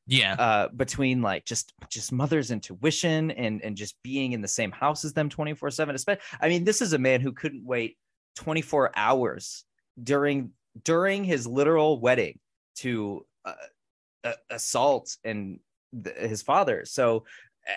[0.07, 0.35] Yeah.
[0.35, 5.05] uh between like just just mother's intuition and and just being in the same house
[5.05, 5.97] as them 24 7
[6.41, 7.97] i mean this is a man who couldn't wait
[8.37, 9.65] 24 hours
[10.03, 10.51] during
[10.83, 12.39] during his literal wedding
[12.77, 13.55] to uh,
[14.25, 15.61] uh, assault and
[16.03, 17.25] th- his father so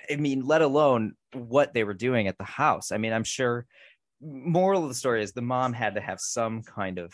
[0.09, 3.65] i mean let alone what they were doing at the house i mean i'm sure
[4.19, 7.13] moral of the story is the mom had to have some kind of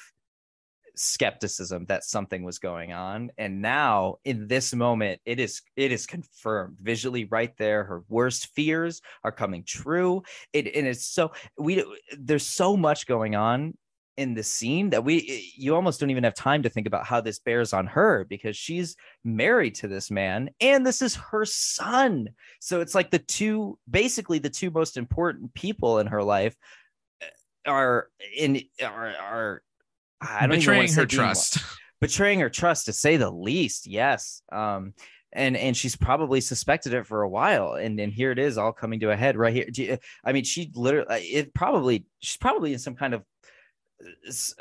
[0.95, 3.31] skepticism that something was going on.
[3.37, 6.77] And now in this moment it is it is confirmed.
[6.81, 10.23] Visually right there her worst fears are coming true.
[10.51, 11.83] It and it's so we
[12.17, 13.75] there's so much going on
[14.17, 17.19] in the scene that we you almost don't even have time to think about how
[17.19, 22.29] this bears on her because she's married to this man and this is her son.
[22.59, 26.55] So it's like the two basically the two most important people in her life
[27.21, 29.63] uh, are in are are
[30.27, 31.57] I don't Betraying want to say her trust.
[32.01, 34.41] betraying her trust to say the least yes.
[34.51, 34.93] Um
[35.35, 38.71] and and she's probably suspected it for a while and and here it is all
[38.71, 39.67] coming to a head right here.
[39.75, 43.21] You- i mean she literally it probably she's probably in some kind of
[44.03, 44.53] uh, s-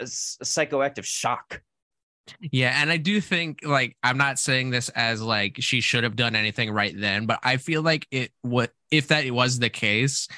[0.42, 1.62] psychoactive shock.
[2.40, 6.14] Yeah, and I do think like I'm not saying this as like she should have
[6.14, 10.28] done anything right then, but I feel like it what if that was the case,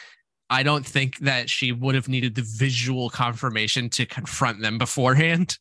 [0.51, 5.59] I don't think that she would have needed the visual confirmation to confront them beforehand.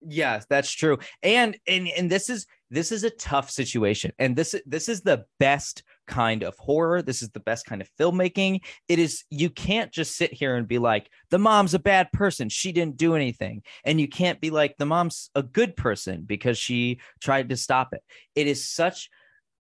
[0.00, 0.98] Yes, that's true.
[1.22, 4.12] And and and this is this is a tough situation.
[4.18, 7.02] And this this is the best kind of horror.
[7.02, 8.60] This is the best kind of filmmaking.
[8.88, 12.48] It is you can't just sit here and be like the mom's a bad person.
[12.48, 13.62] She didn't do anything.
[13.84, 17.92] And you can't be like the mom's a good person because she tried to stop
[17.92, 18.02] it.
[18.34, 19.08] It is such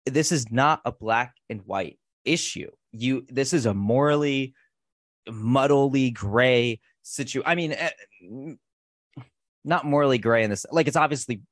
[0.06, 2.70] this is not a black and white issue.
[2.92, 4.54] You this is a morally
[5.28, 7.42] muddly gray situation.
[7.46, 7.90] I mean, eh,
[9.64, 11.42] not morally gray in this like it's obviously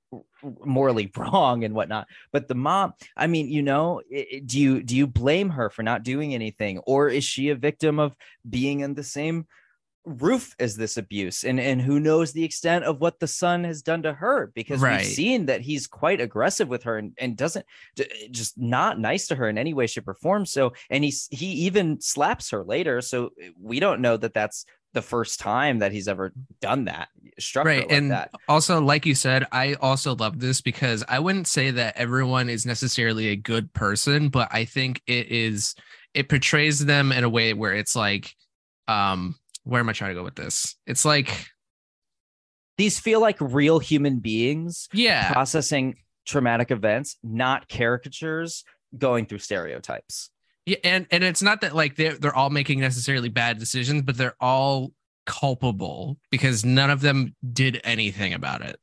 [0.64, 4.00] morally wrong and whatnot but the mom i mean you know
[4.46, 7.98] do you do you blame her for not doing anything or is she a victim
[7.98, 8.16] of
[8.48, 9.46] being in the same
[10.08, 13.82] roof as this abuse and and who knows the extent of what the son has
[13.82, 14.98] done to her because Right.
[14.98, 17.66] we've seen that he's quite aggressive with her and, and doesn't
[18.30, 20.46] just not nice to her in any way shape or form.
[20.46, 23.00] So and he's he even slaps her later.
[23.00, 23.30] So
[23.60, 27.86] we don't know that that's the first time that he's ever done that struck right
[27.88, 28.30] like and that.
[28.48, 32.64] also like you said i also love this because i wouldn't say that everyone is
[32.64, 35.74] necessarily a good person but i think it is
[36.14, 38.34] it portrays them in a way where it's like
[38.88, 39.36] um
[39.68, 41.46] where am i trying to go with this it's like
[42.76, 45.96] these feel like real human beings yeah processing
[46.26, 48.62] traumatic events, not caricatures
[48.96, 50.30] going through stereotypes.
[50.66, 54.16] yeah and and it's not that like they're they're all making necessarily bad decisions but
[54.16, 54.92] they're all
[55.26, 58.78] culpable because none of them did anything about it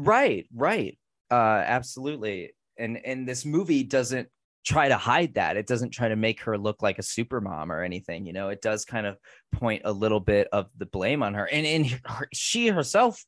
[0.00, 0.96] Right, right.
[1.30, 1.34] Uh
[1.66, 2.52] absolutely.
[2.78, 4.28] And and this movie doesn't
[4.64, 5.56] try to hide that.
[5.56, 8.48] It doesn't try to make her look like a super mom or anything, you know.
[8.48, 9.16] It does kind of
[9.52, 11.46] point a little bit of the blame on her.
[11.46, 13.24] And and her, she herself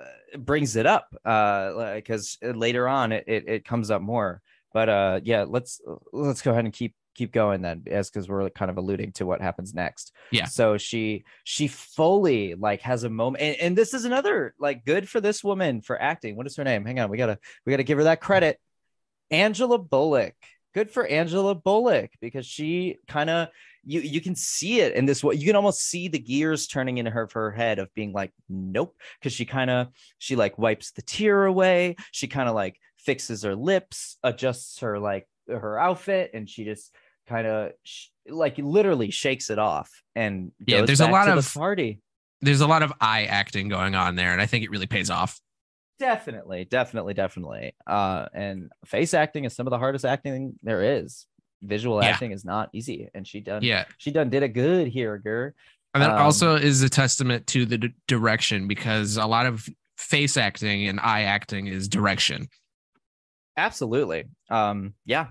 [0.00, 4.40] uh, brings it up uh because later on it, it it comes up more.
[4.72, 5.80] But uh yeah, let's
[6.12, 9.26] let's go ahead and keep keep going then as because we're kind of alluding to
[9.26, 10.46] what happens next Yeah.
[10.46, 15.06] so she she fully like has a moment and, and this is another like good
[15.06, 17.82] for this woman for acting what is her name hang on we gotta we gotta
[17.82, 18.58] give her that credit
[19.30, 20.34] angela bullock
[20.74, 23.48] good for angela bullock because she kind of
[23.84, 26.98] you you can see it in this way you can almost see the gears turning
[26.98, 30.92] in her her head of being like nope because she kind of she like wipes
[30.92, 36.30] the tear away she kind of like fixes her lips adjusts her like her outfit
[36.34, 36.94] and she just
[37.26, 41.38] kind of sh- like literally shakes it off and Yeah, there's a lot to the
[41.38, 42.00] of- party.
[42.40, 45.10] there's a lot of eye acting going on there and i think it really pays
[45.10, 45.40] off
[46.02, 51.26] definitely definitely definitely uh and face acting is some of the hardest acting there is
[51.62, 52.10] visual Yeah.
[52.10, 55.52] acting is not easy and she done yeah she done did it good here girl
[55.94, 59.68] And that Um, also is a testament to the d- direction because a lot of
[59.96, 62.48] face acting and eye acting is direction.
[63.56, 64.24] Absolutely.
[64.50, 65.26] Um, yeah.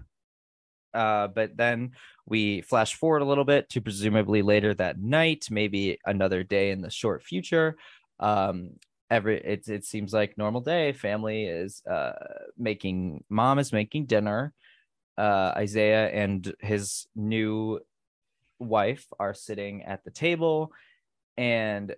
[0.94, 1.92] Uh, but then
[2.28, 6.82] we flash forward a little bit to presumably later that night, maybe another day in
[6.82, 7.76] the short future.
[8.20, 8.74] Um,
[9.12, 10.94] every it it seems like normal day.
[10.94, 12.14] Family is uh
[12.58, 14.54] making mom is making dinner.
[15.18, 17.80] Uh, Isaiah and his new
[18.60, 20.72] wife are sitting at the table,
[21.38, 21.96] and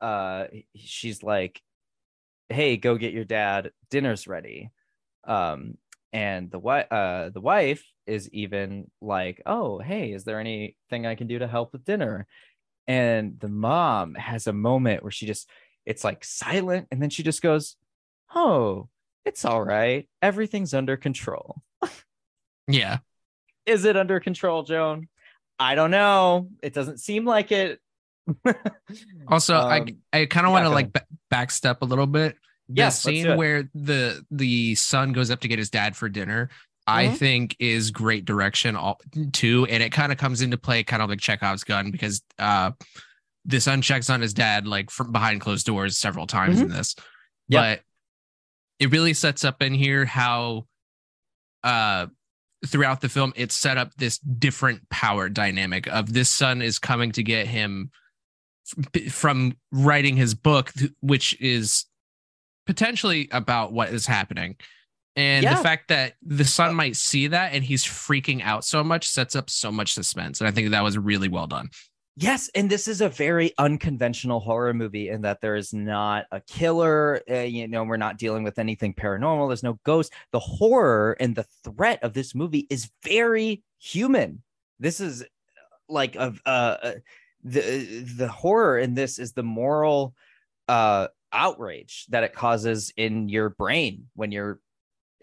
[0.00, 0.46] uh,
[0.76, 1.62] she's like,
[2.48, 3.72] "Hey, go get your dad.
[3.90, 4.70] Dinner's ready."
[5.26, 5.76] um
[6.14, 11.14] and the wife uh the wife is even like oh hey is there anything i
[11.16, 12.26] can do to help with dinner
[12.88, 15.48] and the mom has a moment where she just
[15.86, 17.76] it's like silent and then she just goes
[18.34, 18.88] oh
[19.24, 20.08] it's all right.
[20.22, 21.62] Everything's under control.
[22.68, 22.98] Yeah.
[23.64, 25.08] is it under control joan?
[25.58, 26.48] I don't know.
[26.62, 27.80] It doesn't seem like it.
[29.28, 32.36] Also, Um, I I kind of want to like ba- backstep a little bit.
[32.68, 36.50] The Yes, scene where the the son goes up to get his dad for dinner,
[36.86, 37.16] I Mhm.
[37.16, 39.00] think is great direction all
[39.32, 42.70] too, and it kind of comes into play, kind of like Chekhov's gun, because uh,
[43.46, 46.94] the son checks on his dad like from behind closed doors several times in this,
[46.94, 47.54] Mm-hmm.
[47.54, 47.80] But
[48.80, 50.66] it really sets up in here how
[51.62, 52.06] uh
[52.66, 57.12] throughout the film it's set up this different power dynamic of this son is coming
[57.12, 57.90] to get him
[58.96, 61.84] f- from writing his book which is
[62.66, 64.56] potentially about what is happening
[65.14, 65.54] and Yeah.
[65.54, 69.36] the fact that the son might see that and he's freaking out so much sets
[69.36, 71.68] up so much suspense and i think that was really well done
[72.18, 76.40] Yes, and this is a very unconventional horror movie in that there is not a
[76.40, 77.20] killer.
[77.30, 79.48] Uh, you know, we're not dealing with anything paranormal.
[79.48, 80.12] There's no ghost.
[80.32, 84.42] The horror and the threat of this movie is very human.
[84.80, 85.24] This is
[85.90, 86.92] like of uh, uh,
[87.44, 90.14] the the horror in this is the moral
[90.68, 94.58] uh, outrage that it causes in your brain when you're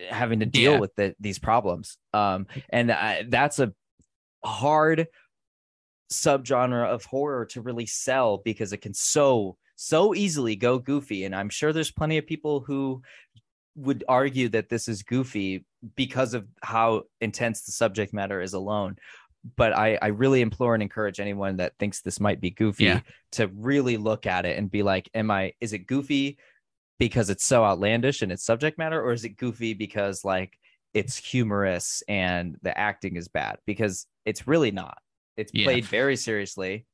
[0.09, 0.79] having to deal Yeah.
[0.79, 1.97] with the, these problems.
[2.13, 3.73] Um, and I, that's a
[4.43, 5.07] hard
[6.13, 11.35] subgenre of horror to really sell because it can so so easily go goofy and
[11.35, 13.01] i'm sure there's plenty of people who
[13.75, 18.95] would argue that this is goofy because of how intense the subject matter is alone
[19.57, 23.01] but I, I really implore and encourage anyone that thinks this might be goofy Yeah.
[23.33, 26.37] to really look at it and be like, am I is it goofy
[26.97, 30.57] because it's so outlandish in its subject matter, or is it goofy because like
[30.93, 33.57] it's humorous and the acting is bad?
[33.65, 34.97] Because it's really not.
[35.37, 35.65] It's Yeah.
[35.65, 36.85] played very seriously.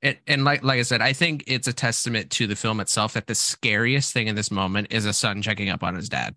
[0.00, 3.14] And, and like like I said, I think it's a testament to the film itself
[3.14, 6.36] that the scariest thing in this moment is a son checking up on his dad.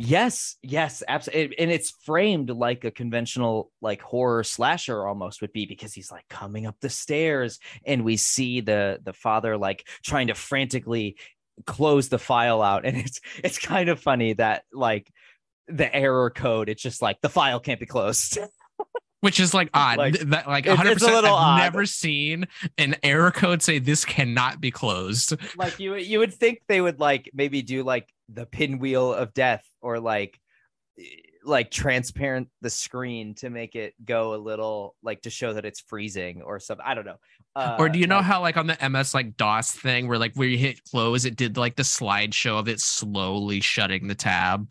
[0.00, 1.58] Yes, yes, absolutely.
[1.58, 6.28] And it's framed like a conventional like horror slasher almost would be because he's like
[6.28, 11.16] coming up the stairs and we see the the father like trying to frantically
[11.66, 15.10] close the file out and it's it's kind of funny that like
[15.66, 18.38] the error code it's just like the file can't be closed.
[19.20, 19.98] Which is like odd.
[19.98, 20.94] Like, that like 100.
[20.94, 21.58] percent I've odd.
[21.58, 22.46] never seen
[22.76, 25.34] an error code say this cannot be closed.
[25.56, 29.68] like you you would think they would like maybe do like the pinwheel of death
[29.80, 30.38] or like
[31.44, 35.80] like transparent the screen to make it go a little like to show that it's
[35.80, 37.16] freezing or something i don't know
[37.56, 40.18] uh, or do you know like- how like on the MS like DOS thing where
[40.18, 44.14] like where you hit close, it did like the slideshow of it slowly shutting the
[44.14, 44.70] tab.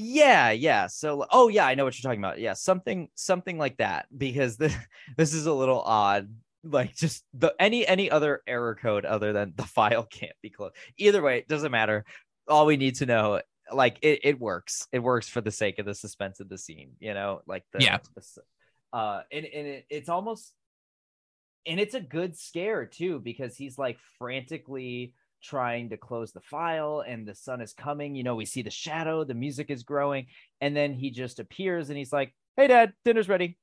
[0.00, 3.76] Yeah yeah so oh yeah i know what you're talking about yeah something something like
[3.76, 4.74] that because this
[5.16, 6.28] this is a little odd
[6.64, 10.74] like just the any any other error code other than the file can't be closed
[10.96, 12.04] either way it doesn't matter
[12.48, 13.40] all we need to know
[13.72, 16.92] like it, it works it works for the sake of the suspense of the scene
[16.98, 17.98] you know like the Yeah.
[18.16, 18.42] the
[18.92, 20.52] uh and, and it, it's almost
[21.66, 25.12] and it's a good scare too because he's like frantically
[25.42, 28.70] trying to close the file and the son is coming you know we see the
[28.70, 30.26] shadow the music is growing
[30.60, 33.56] and then he just appears and he's like hey dad dinner's ready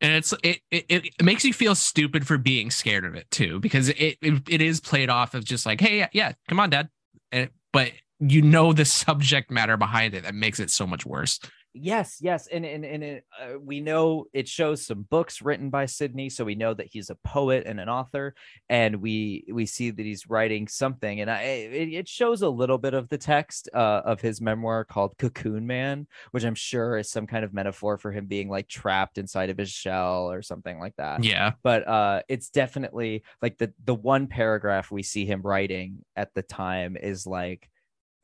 [0.00, 3.60] And it's it, it it makes you feel stupid for being scared of it too,
[3.60, 6.70] because it it, it is played off of just like, hey, yeah, yeah, come on,
[6.70, 6.88] dad.
[7.32, 11.38] And, but you know the subject matter behind it that makes it so much worse.
[11.72, 15.86] Yes, yes, and and and it, uh, we know it shows some books written by
[15.86, 18.34] Sidney, so we know that he's a poet and an author,
[18.68, 22.78] and we we see that he's writing something, and I it, it shows a little
[22.78, 27.08] bit of the text uh, of his memoir called Cocoon Man, which I'm sure is
[27.08, 30.80] some kind of metaphor for him being like trapped inside of his shell or something
[30.80, 31.52] like that Yeah.
[31.62, 36.42] but uh it's definitely like the the one paragraph we see him writing at the
[36.42, 37.68] time is like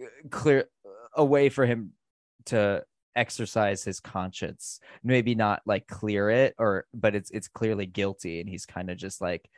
[0.02, 0.68] uh, clear
[1.16, 1.92] a way for him
[2.46, 2.84] to
[3.16, 8.48] exercise his conscience maybe not like clear it or but it's it's clearly guilty and
[8.48, 9.48] he's kind of just like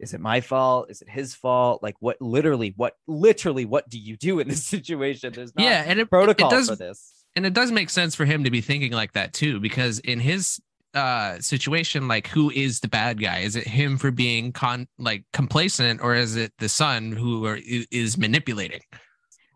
[0.00, 0.90] is it my fault?
[0.90, 1.82] Is it his fault?
[1.82, 5.32] Like what literally what literally what do you do in this situation?
[5.32, 7.24] There's not yeah, and it, protocol it does for this.
[7.36, 10.20] and it does make sense for him to be thinking like that too because in
[10.20, 10.60] his
[10.94, 13.38] uh situation like who is the bad guy?
[13.40, 17.58] Is it him for being con like complacent or is it the son who are,
[17.64, 18.80] is manipulating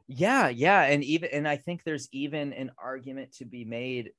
[0.08, 4.12] Yeah, yeah, and even and I think there's even an argument to be made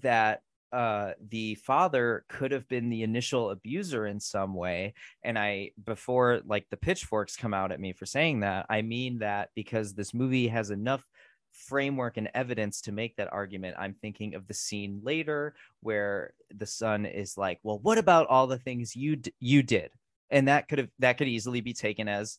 [0.00, 5.70] that uh the father could have been the initial abuser in some way and i
[5.84, 9.94] before like the pitchforks come out at me for saying that i mean that because
[9.94, 11.06] this movie has enough
[11.52, 13.76] framework and evidence to make that argument.
[13.78, 18.46] I'm thinking of the scene later where the son is like well what about all
[18.46, 19.90] the things you d- you did?
[20.30, 22.38] And that could have that could easily be taken as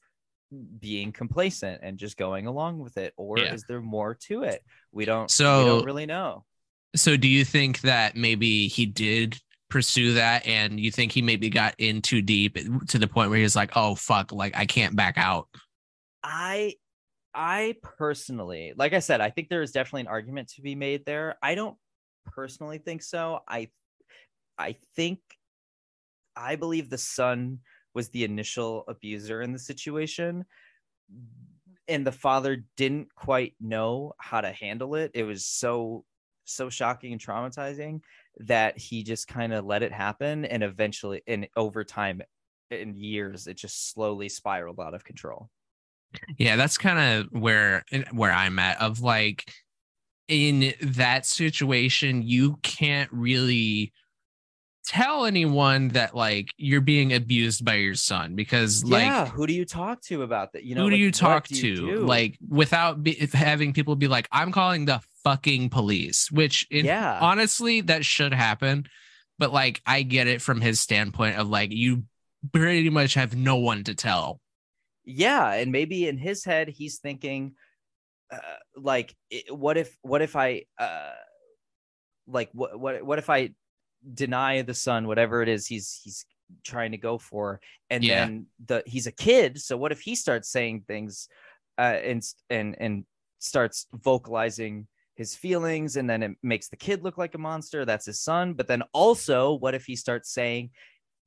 [0.80, 3.54] being complacent and just going along with it or Yeah.
[3.54, 4.64] is there more to it?
[4.92, 6.46] We don't so we don't really know.
[6.96, 9.38] so do you think that maybe he did
[9.70, 13.38] pursue that and you think he maybe got in too deep to the point where
[13.38, 15.50] he was like oh fuck like i can't back out
[16.24, 16.74] i
[17.34, 21.06] i personally like i said i think there is definitely an argument to be made
[21.06, 21.36] there.
[21.44, 21.76] I don't
[22.26, 23.40] personally think so.
[23.48, 23.70] I
[24.58, 25.20] i think
[26.36, 27.60] i believe the son
[27.98, 30.46] was the initial abuser in the situation.
[31.88, 35.10] And the father didn't quite know how to handle it.
[35.16, 36.06] It was so
[36.46, 38.00] so shocking and traumatizing
[38.38, 40.46] that he just kind of let it happen.
[40.46, 42.22] And eventually and over time
[42.70, 45.50] in years it just slowly spiraled out of control.
[46.38, 49.52] Yeah, that's kind of where where I'm at of like
[50.28, 53.92] in that situation you can't really
[54.88, 59.54] tell anyone that like you're being abused by your son because like yeah who do
[59.54, 62.06] you talk to about that you know who do like, you talk do to do?
[62.06, 66.86] like without be, if having people be like i'm calling the fucking police which in,
[66.86, 67.20] Yeah.
[67.20, 68.88] honestly that should happen
[69.38, 72.04] but like i get it from his standpoint of like you
[72.54, 74.40] pretty much have no one to tell
[75.04, 77.56] yeah and maybe in his head he's thinking
[78.32, 78.38] uh,
[78.78, 79.14] like
[79.50, 81.12] what if what if i uh
[82.26, 83.50] like what what what if i
[84.14, 86.26] deny the son whatever it is he's he's
[86.64, 88.26] trying to go for and Yeah.
[88.26, 91.28] then the he's a kid so what if he starts saying things
[91.78, 93.06] uh and and and
[93.40, 98.06] starts vocalizing his feelings and then it makes the kid look like a monster that's
[98.06, 100.70] his son but then also what if he starts saying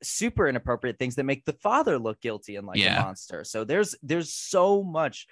[0.03, 2.99] super inappropriate things that make the father look guilty and like Yeah.
[2.99, 5.26] a monster so there's there's so much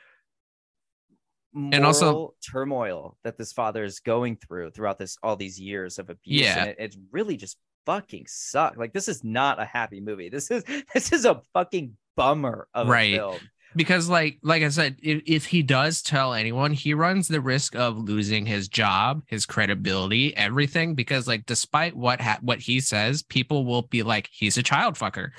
[1.73, 6.11] And also- turmoil that this father is going through throughout this all these years of
[6.11, 6.41] abuse.
[6.43, 6.59] Yeah.
[6.61, 7.57] and it, it's really just
[7.87, 8.77] fucking suck.
[8.77, 10.29] Like this is not a happy movie.
[10.29, 10.63] This is
[10.95, 13.15] this is a fucking bummer of Right.
[13.15, 13.39] a film.
[13.77, 17.77] Because like like i said if, if he does tell anyone he runs the risk
[17.77, 20.95] of losing his job his credibility everything.
[20.95, 24.95] Because like despite what ha- what he says people will be like he's a child
[24.95, 25.31] fucker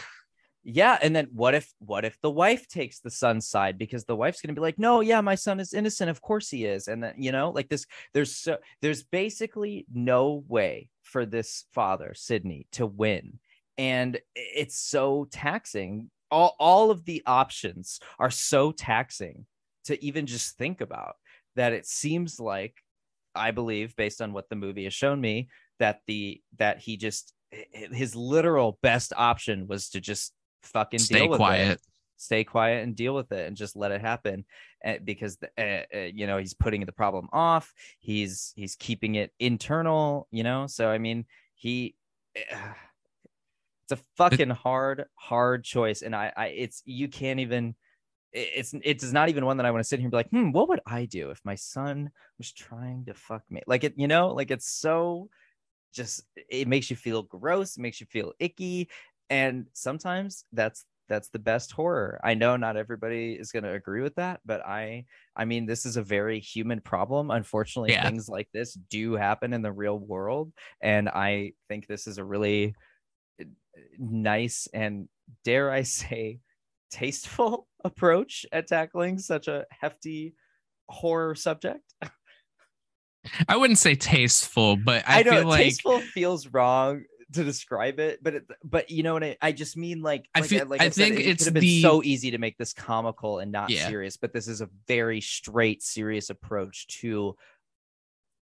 [0.64, 4.16] Yeah, and then what if what if the wife takes the son's side because the
[4.16, 6.10] wife's going to be like, "No, yeah, my son is innocent.
[6.10, 10.44] Of course he is." And then, you know, like this there's so there's basically no
[10.48, 13.40] way for this father, Sidney, to win.
[13.78, 16.12] And it's so taxing.
[16.30, 19.46] All all of the options are so taxing
[19.86, 21.16] to even just think about
[21.56, 22.76] that it seems like
[23.34, 25.48] I believe based on what the movie has shown me
[25.80, 27.34] that the that he just
[27.72, 30.34] his literal best option was to just
[30.64, 31.72] fucking stay deal with quiet.
[31.74, 31.82] It
[32.20, 34.44] stay quiet and deal with it and just let it happen
[34.86, 37.74] uh, because uh, uh, you know he's putting the problem off.
[38.00, 40.68] He's he's keeping it internal you know?
[40.68, 41.96] So i mean he
[42.36, 42.74] uh,
[43.90, 46.02] it's a fucking hard hard choice.
[46.02, 47.76] And i i it's you can't even
[48.32, 50.52] it's it's not even one that i want to sit here and be like hmm
[50.52, 53.62] what would i do if my son was trying to fuck me?
[53.66, 55.30] Like it you know like it's so
[55.94, 57.78] just it makes you feel gross.
[57.78, 58.90] It makes you feel icky
[59.30, 62.22] and sometimes that's that's the best horror.
[62.24, 65.06] I know not everybody is going to agree with that but i
[65.36, 67.32] i mean this is a very human problem.
[67.32, 68.04] Unfortunately Yeah.
[68.08, 72.24] things like this do happen in the real world and i think this is a
[72.24, 72.76] really
[73.42, 73.46] uh,
[73.98, 75.10] nice and
[75.44, 76.40] dare i say
[76.92, 80.36] tasteful approach at tackling such a hefty
[80.90, 81.94] horror subject.
[83.48, 87.04] I wouldn't say tasteful but i, I, know feel like tasteful feels wrong
[87.34, 90.40] to describe it, but it, but you know what I, I just mean like I
[90.42, 92.74] like, feel- like I said, think it it's been the- so easy to make this
[92.74, 93.88] comical and not Yeah.
[93.88, 97.36] serious, but this is a very straight, serious approach to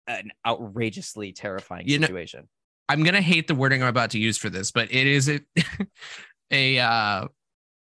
[0.06, 2.48] an outrageously terrifying You know- situation.
[2.88, 5.40] i'm gonna hate the wording i'm about to use for this but it is a,
[6.52, 7.26] a uh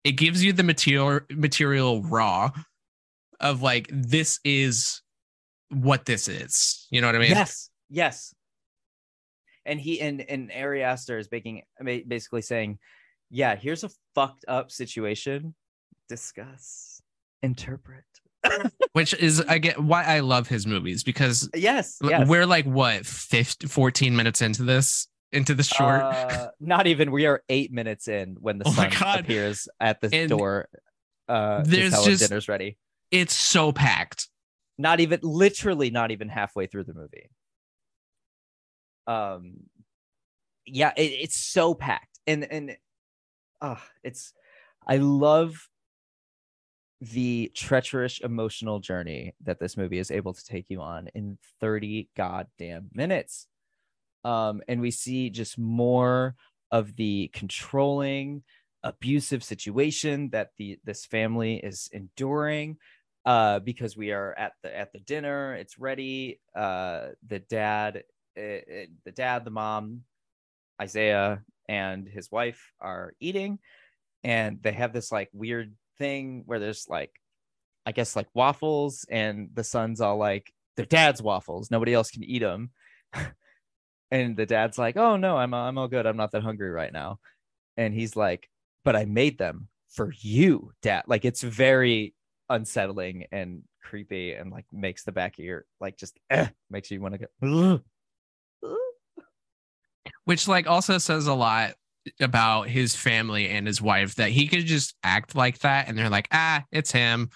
[0.02, 2.50] it gives you the material material raw
[3.38, 5.00] of like this is
[5.70, 8.34] what this is you know what i mean yes, yes.
[9.68, 11.62] And he and and Ari Aster is making
[12.08, 12.78] basically saying,
[13.30, 15.54] yeah, here's a fucked up situation.
[16.08, 17.02] Discuss,
[17.42, 18.04] interpret.
[18.92, 22.26] which is I get why I love his movies because Yes, yes.
[22.28, 26.00] we're like what 50, 14 minutes into this into the short.
[26.02, 27.10] Uh, not even.
[27.10, 30.68] We are eight minutes in when the Oh son appears at the And door.
[31.28, 32.78] Uh, there's just- dinner's ready.
[33.10, 34.28] it's so packed.
[34.80, 37.28] Not even, literally, not even halfway through the movie.
[39.08, 39.54] Um,
[40.66, 42.76] yeah, it, it's so packed, and and,
[43.60, 44.32] uh, it's.
[44.86, 45.68] I love
[47.00, 52.08] the treacherous emotional journey that this movie is able to take you on in 30
[52.16, 53.46] goddamn minutes.
[54.24, 56.34] Um, and we see just more
[56.72, 58.42] of the controlling,
[58.82, 62.78] abusive situation that the this family is enduring.
[63.24, 66.40] Uh, because we are at the at the dinner, it's ready.
[66.54, 68.02] Uh, the dad,
[68.38, 70.02] uh, uh, the dad, the mom,
[70.80, 73.58] Isaiah, and his wife are eating,
[74.24, 77.10] and they have this like weird thing where there's like
[77.86, 81.72] i guess like waffles and the son's all like their dad's waffles.
[81.72, 82.70] Nobody else can eat them
[84.12, 86.06] and the dad's like oh no i'm i'm all good.
[86.06, 87.18] I'm not that hungry right now.
[87.76, 88.48] And he's like
[88.84, 91.04] but i made them for you dad.
[91.08, 92.14] Like it's very
[92.48, 97.00] unsettling and creepy and like makes the back of your like just eh, makes you
[97.00, 97.80] want to go.
[100.24, 101.74] Which like also says a lot
[102.20, 106.10] about his family and his wife that he could just act like that and they're
[106.10, 107.30] like ah it's him.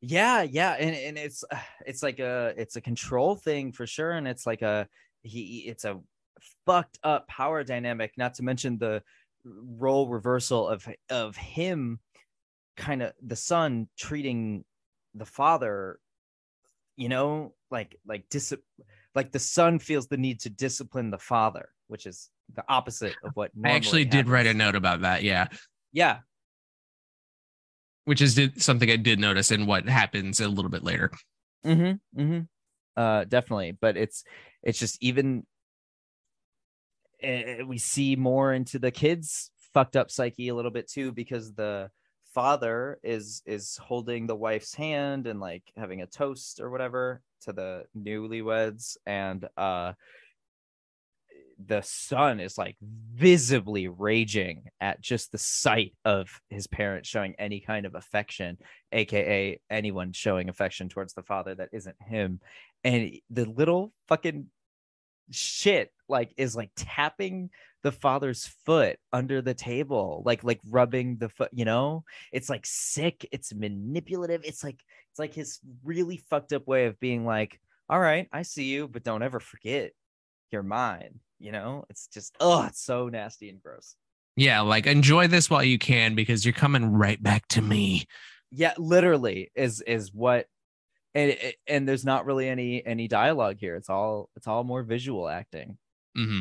[0.00, 1.44] Yeah yeah and, and it's
[1.86, 4.88] it's like a it's a control thing for sure and it's like a
[5.22, 6.00] he it's a
[6.64, 9.02] fucked up power dynamic not to mention the
[9.44, 11.98] role reversal of of him
[12.76, 14.64] kind of the son treating
[15.14, 15.98] the father
[16.96, 18.54] you know like like dis
[19.14, 23.32] like the son feels the need to discipline the father which is the opposite of
[23.34, 25.48] what i actually normally did write a note about that yeah
[25.92, 26.18] yeah
[28.04, 31.10] which is something i did notice in what happens a little bit later
[31.64, 32.20] Mm-hmm.
[32.20, 32.40] Mm-hmm.
[33.00, 33.72] Uh definitely.
[33.72, 34.24] But it's
[34.62, 35.46] it's just even
[37.22, 41.54] eh, we see more into the kids fucked up psyche a little bit too because
[41.54, 41.90] the
[42.34, 47.52] father is is holding the wife's hand and like having a toast or whatever to
[47.52, 49.92] the newlyweds and uh
[51.66, 57.60] the son is like visibly raging at just the sight of his parents showing any
[57.60, 58.56] kind of affection
[58.92, 62.40] aka anyone showing affection towards the father that isn't him.
[62.82, 64.46] And the little fucking
[65.30, 67.50] shit like is like tapping
[67.82, 72.04] the father's foot under the table like like rubbing the foot you know?
[72.32, 74.80] It's like sick it's manipulative it's like
[75.10, 78.86] it's like his really fucked up way of being like all right i see you
[78.86, 79.90] but don't ever forget
[80.52, 81.84] you're mine you know?
[81.90, 83.96] It's just oh it's so nasty and gross.
[84.36, 88.04] Yeah, like enjoy this while you can because you're coming right back to me.
[88.52, 90.46] yeah literally is is what
[91.14, 91.36] and
[91.66, 93.74] and there's not really any any dialogue here.
[93.74, 95.78] It's all it's all more visual acting
[96.14, 96.40] hmm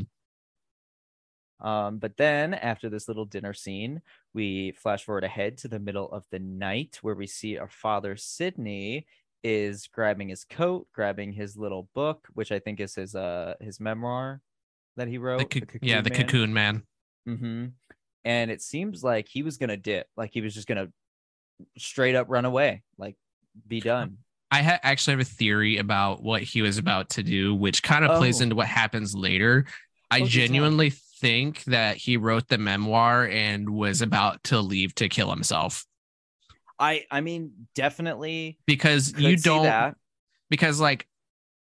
[1.62, 4.02] Um, but then after this little dinner scene,
[4.34, 8.16] we flash forward ahead to the middle of the night where we see our father
[8.16, 9.06] Sidney
[9.44, 13.80] is grabbing his coat, grabbing his little book, which I think is his uh his
[13.80, 14.42] memoir
[14.98, 15.50] that he wrote.
[15.50, 16.84] The co- yeah, the cocoon man.
[17.28, 17.68] Mm-hmm.
[18.26, 20.88] And it seems like he was gonna dip, like he was just gonna
[21.78, 23.16] straight up run away, like
[23.68, 24.18] be done.
[24.52, 28.04] I ha- actually have a theory about what he was about to do, which kind
[28.04, 28.44] of plays Oh.
[28.44, 29.66] into what happens later.
[30.10, 35.30] I genuinely think that he wrote the memoir and was about to leave to kill
[35.30, 35.86] himself
[36.80, 39.96] I I mean definitely because you don't
[40.50, 41.06] because like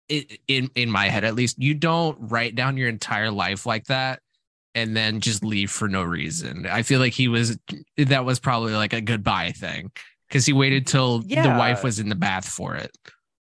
[0.08, 3.86] it, in in my head at least you don't write down your entire life like
[3.86, 4.20] that
[4.76, 6.68] and then just leave for no reason.
[6.68, 7.58] I feel like he was
[7.98, 9.92] that was probably like a goodbye thing
[10.30, 12.96] because he waited till the wife was in the bath for it.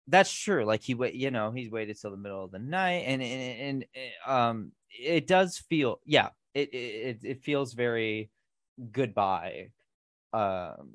[0.06, 3.02] that's true like he wait you know he's waited till the middle of the night
[3.06, 3.84] and and, and
[4.26, 8.30] uh, um it does feel yeah it it, it feels very
[8.92, 9.70] goodbye
[10.32, 10.92] um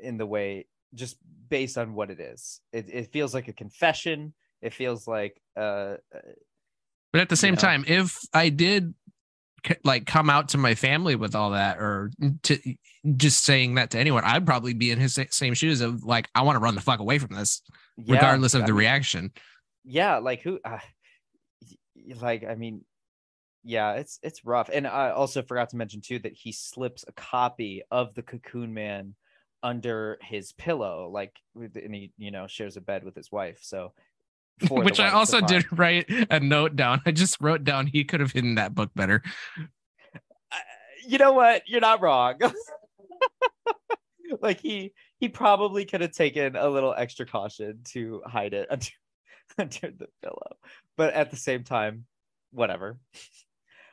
[0.00, 1.16] in the way just
[1.48, 5.96] based on what it is it, it feels like a confession it feels like uh
[7.12, 7.60] But at the same know?
[7.60, 8.94] time, if I did
[9.84, 12.10] like come out to my family with all that or
[12.44, 12.58] to
[13.16, 16.42] just saying that to anyone, I'd probably be in his same shoes of like, I
[16.42, 17.62] want to run the fuck away from this,
[17.96, 19.32] yeah, regardless of I the mean, reaction.
[19.84, 20.78] yeah like who uh,
[22.20, 22.84] like i mean
[23.64, 27.12] yeah it's it's rough and i also forgot to mention too that he slips a
[27.12, 29.14] copy of the cocoon man
[29.62, 33.92] under his pillow like and he you know shares a bed with his wife so
[34.70, 37.02] Which I also did write a note down.
[37.04, 39.22] I just wrote down he could have hidden that book better.
[40.50, 40.60] I-
[41.06, 42.38] you know what you're not wrong
[44.40, 48.86] like he he probably could have taken a little extra caution to hide it under,
[49.58, 50.56] under the pillow
[50.96, 52.06] but at the same time
[52.50, 52.98] whatever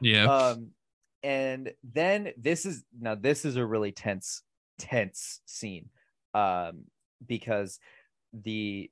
[0.01, 0.25] Yeah.
[0.25, 0.71] um
[1.21, 4.41] and then this is now this is a really tense
[4.79, 5.89] tense scene
[6.33, 6.85] um
[7.25, 7.79] because
[8.33, 8.89] the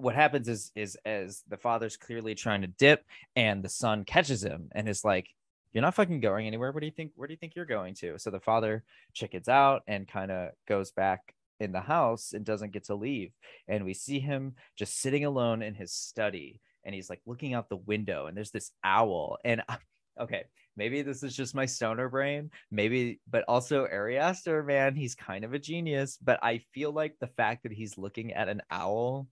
[0.00, 3.04] what happens is is as the father's clearly trying to dip
[3.36, 5.28] and the son catches him and is like
[5.72, 6.72] you're not fucking going anywhere.
[6.72, 8.18] What do you think where do you think you're going to?
[8.18, 8.82] So the father
[9.12, 13.32] chickens out and kind of goes back in the house and doesn't get to leave.
[13.68, 17.68] And we see him just sitting alone in his study and he's like looking out
[17.68, 19.38] the window and there's this owl.
[19.44, 19.62] And
[20.20, 20.44] okay
[20.76, 22.50] maybe this is just my stoner brain.
[22.70, 26.18] Maybe but also Ari Aster man he's kind of a genius.
[26.22, 29.26] But I feel like the fact that he's looking at an owl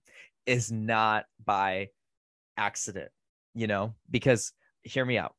[0.45, 1.89] is not by
[2.57, 3.11] accident
[3.55, 3.93] you know?
[4.09, 5.35] Because hear me out.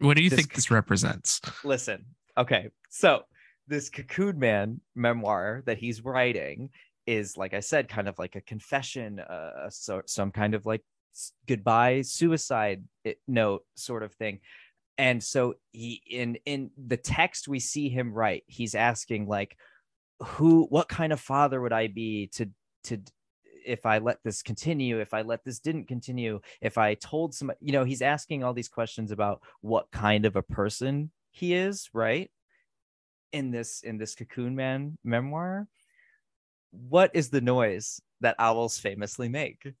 [0.00, 1.40] What do you this think this represents?
[1.64, 2.04] listen
[2.36, 3.22] okay so
[3.66, 6.70] this cocoon man memoir that he's writing
[7.04, 10.82] is like i said kind of like a confession uh so some kind of like
[11.48, 12.84] goodbye suicide
[13.26, 14.38] note sort of thing.
[14.98, 19.56] And so he in in the text we see him write he's asking like
[20.20, 22.50] who what kind of father would i be to
[22.84, 23.00] to
[23.64, 27.52] if i let this continue if i let this didn't continue if i told some
[27.60, 31.88] you know he's asking all these questions about what kind of a person he is
[31.92, 32.30] right?
[33.32, 35.68] In this in this cocoon man memoir
[36.70, 39.72] what is the noise that owls famously make?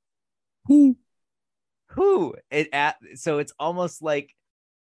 [1.88, 2.34] Who?
[2.50, 4.34] It at so it's almost like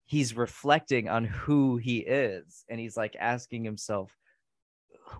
[0.06, 4.10] he's reflecting on who he is and he's like asking himself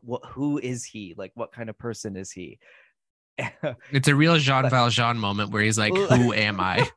[0.00, 1.14] what who is he?
[1.16, 2.58] Like what kind of person is he
[3.92, 6.88] It's a real Jean Valjean moment where he's like, Who am I?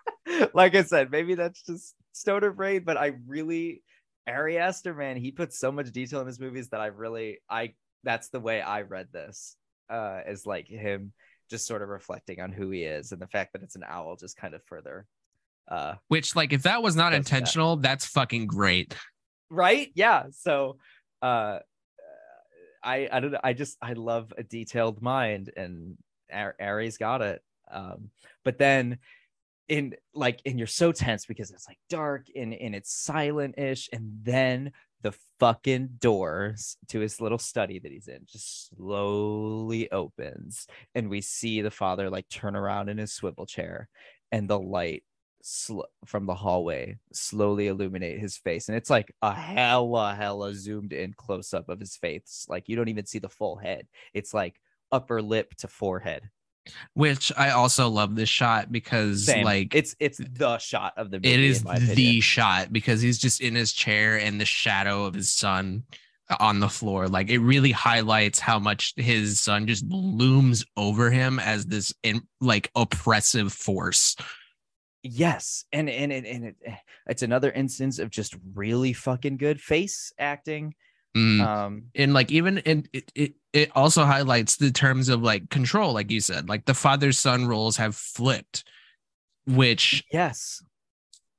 [0.54, 3.82] like I said, maybe that's just stoner brain, but I really
[4.26, 7.74] Ari Aster, man, he puts so much detail in his movies that I really I
[8.04, 9.56] that's the way I read this.
[9.90, 11.12] Uh is like him
[11.50, 14.16] just sort of reflecting on who he is and the fact that it's an owl
[14.16, 15.06] just kind of further
[15.68, 17.32] uh Which, like, if that was not Does that.
[17.36, 18.94] intentional, that's fucking great.
[19.50, 20.76] right yeah so
[21.22, 21.58] uh
[22.82, 25.96] i i don't know i just i love a detailed mind and
[26.32, 28.10] Ar- Ari's got it um
[28.44, 28.98] but then
[29.68, 34.10] in like and you're so tense because it's like dark and and it's silent-ish and
[34.22, 34.72] then
[35.02, 41.20] the fucking doors to his little study that he's in just slowly opens and we
[41.20, 43.88] see the father like turn around in his swivel chair
[44.32, 45.04] and the light
[45.48, 50.92] sl- from the hallway slowly illuminate his face and it's like a hella hella zoomed
[50.92, 53.86] in close up of his face like you don't even see the full head.
[54.14, 54.60] It's like
[54.92, 56.30] upper lip to forehead.
[56.92, 59.44] Which I also love this shot because, Same.
[59.44, 63.40] like, it's it's the shot of the movie it is the shot because he's just
[63.40, 65.84] in his chair and the shadow of his son
[66.28, 67.08] uh, on the floor.
[67.08, 72.20] Like it really highlights how much his son just looms over him as this in,
[72.42, 74.14] like oppressive force
[75.10, 76.56] yes and and and, and it,
[77.06, 80.74] it's another instance of just really fucking good face acting
[81.16, 81.40] Mm.
[81.40, 85.94] um and like even in it, it it also highlights the terms of like control
[85.94, 88.62] like you said like the father son roles have flipped
[89.46, 90.62] which yes.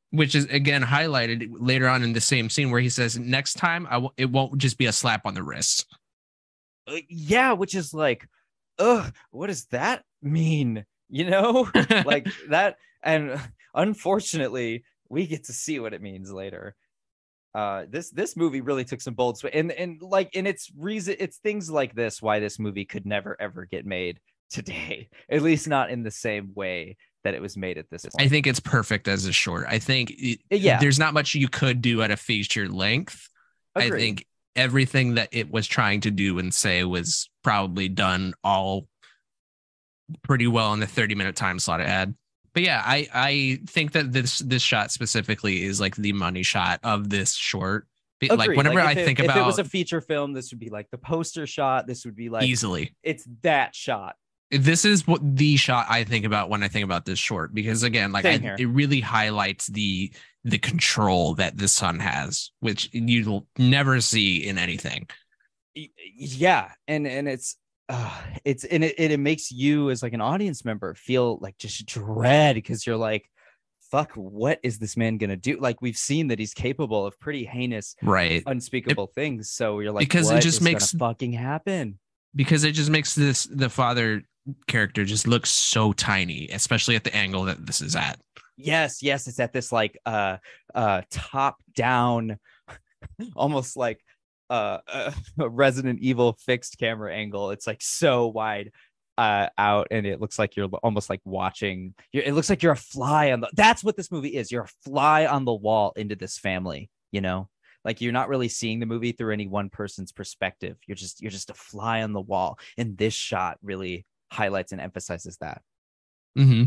[0.10, 3.86] which is again highlighted later on in the same scene where he says next time
[3.88, 5.86] I w- it won't just be a slap on the wrist.
[6.88, 8.28] Uh, yeah which is like
[8.80, 10.84] ugh what does that mean?
[11.10, 11.70] You know?
[12.06, 13.40] Like that and
[13.74, 16.76] unfortunately we get to see what it means later
[17.56, 21.16] uh this this movie really took some bold sw- and and like and it's reason
[21.20, 24.20] it's things like this why this movie could never ever get made
[24.52, 28.16] today at least not in the same way that it was made at this point
[28.26, 29.66] I think it's perfect as a short.
[29.68, 30.80] I think it- Yeah.
[30.80, 33.28] there's not much you could do at a feature length.
[33.76, 38.88] I think everything that it was trying to do and say was probably done all
[40.24, 42.16] pretty well in the 30 minute time slot it had.
[42.54, 46.80] But yeah, I I think that this this shot specifically is like the money shot
[46.84, 47.88] of this short.
[48.20, 50.52] Be- Like whenever if I it- think about if it was a feature film this
[50.52, 51.88] would be like the poster shot.
[51.88, 54.16] This would be like easily, it's that shot.
[54.52, 57.84] This is what the shot I think about when I think about this short because
[57.84, 60.12] again, like I, it really highlights the
[60.44, 65.08] the control that the son has, which you'll never see in anything.
[65.76, 66.72] yeah.
[66.88, 67.58] And and it's
[67.90, 71.58] uh it's and it, it, it makes you as like an audience member feel like
[71.58, 73.30] just dread because you're like
[73.92, 77.44] fuck what is this man gonna do like we've seen that he's capable of pretty
[77.44, 78.44] heinous Right.
[78.46, 81.98] unspeakable things so you're like Because it just makes- fucking happen
[82.36, 84.22] Because it just makes this the father
[84.68, 88.20] character just look so tiny, especially at the angle that this is at.
[88.58, 90.38] yes yes it's at this like uh
[90.76, 92.38] uh top down
[93.36, 94.00] almost like
[94.50, 94.80] uh
[95.40, 97.52] a resident evil fixed camera angle.
[97.52, 98.72] It's like so wide
[99.18, 102.72] uh out and it looks like you're almost like watching you're, it looks like you're
[102.72, 104.52] a fly on the that's what this movie is.
[104.52, 107.50] You're a fly on the wall into this family you know?
[107.86, 110.78] Like you're not really seeing the movie through any one person's perspective.
[110.86, 112.60] You're just you're just a fly on the wall.
[112.78, 115.62] And this shot really highlights and emphasizes that.
[116.38, 116.64] Mm-hmm.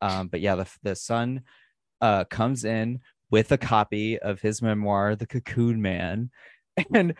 [0.00, 1.42] um, but yeah, the the son
[2.00, 3.00] uh comes in
[3.36, 6.30] with a copy of his memoir, The Cocoon Man,
[6.94, 7.12] and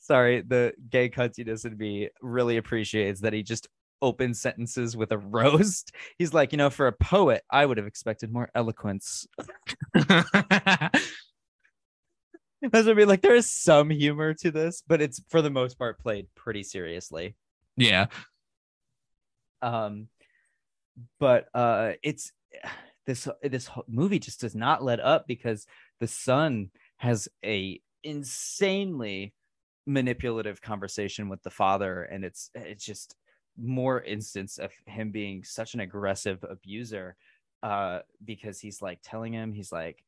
[0.00, 3.68] sorry, the gay cuntiness in me really appreciates that he just
[4.02, 5.92] opens sentences with a roast.
[6.18, 9.26] He's like, you know, for a poet, I would have expected more eloquence.
[9.94, 11.00] That's
[12.60, 13.08] what I mean.
[13.08, 16.64] Like, there is some humor to this, but it's for the most part played pretty
[16.64, 17.34] seriously.
[17.78, 18.08] yeah.
[19.62, 20.08] um
[21.18, 22.30] but uh it's
[23.08, 25.66] this this movie just does not let up because
[25.98, 29.32] the son has a insanely
[29.86, 33.16] manipulative conversation with the father and it's it's just
[33.56, 37.16] more instance of him being such an aggressive abuser
[37.62, 40.04] uh because he's like telling him he's like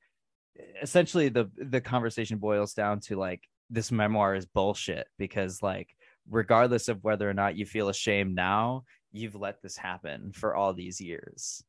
[0.83, 5.89] essentially the the conversation boils down to like this memoir is bullshit because like
[6.29, 10.75] regardless of whether or not you feel ashamed now you've let this happen for all
[10.75, 11.65] these years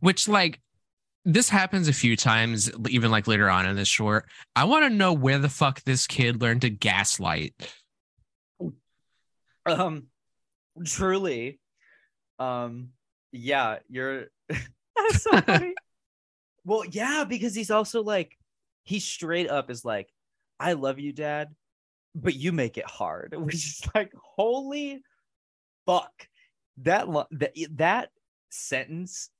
[0.00, 0.60] Which like
[1.24, 4.26] this happens a few times, even like later on in this short.
[4.54, 7.54] I want to know where the fuck this kid learned to gaslight.
[9.66, 10.04] um
[10.84, 11.58] truly
[12.38, 12.90] um
[13.32, 15.74] yeah you're that's so funny
[16.64, 18.36] well yeah because he's also like
[18.84, 20.08] he straight up is like
[20.60, 21.48] i love you dad
[22.14, 25.02] but you make it hard which is like holy
[25.86, 26.28] fuck
[26.78, 28.10] that lo- that that
[28.50, 29.30] sentence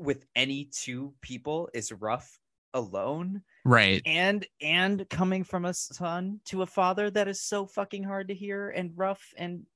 [0.00, 2.38] with any two people is rough
[2.72, 4.00] alone Right.
[4.06, 8.34] and and coming from a son to a father that is so fucking hard to
[8.34, 9.66] hear and rough and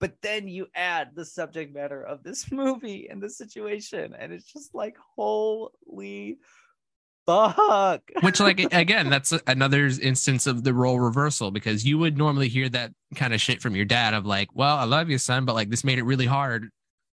[0.00, 4.52] but then you add the subject matter of this movie and the situation and it's
[4.52, 6.36] just like holy
[7.26, 12.48] fuck Which, like, again, that's another instance of the role reversal because you would normally
[12.48, 15.46] hear that kind of shit from your dad of like, well, I love you, son,
[15.46, 16.68] but like this made it really hard.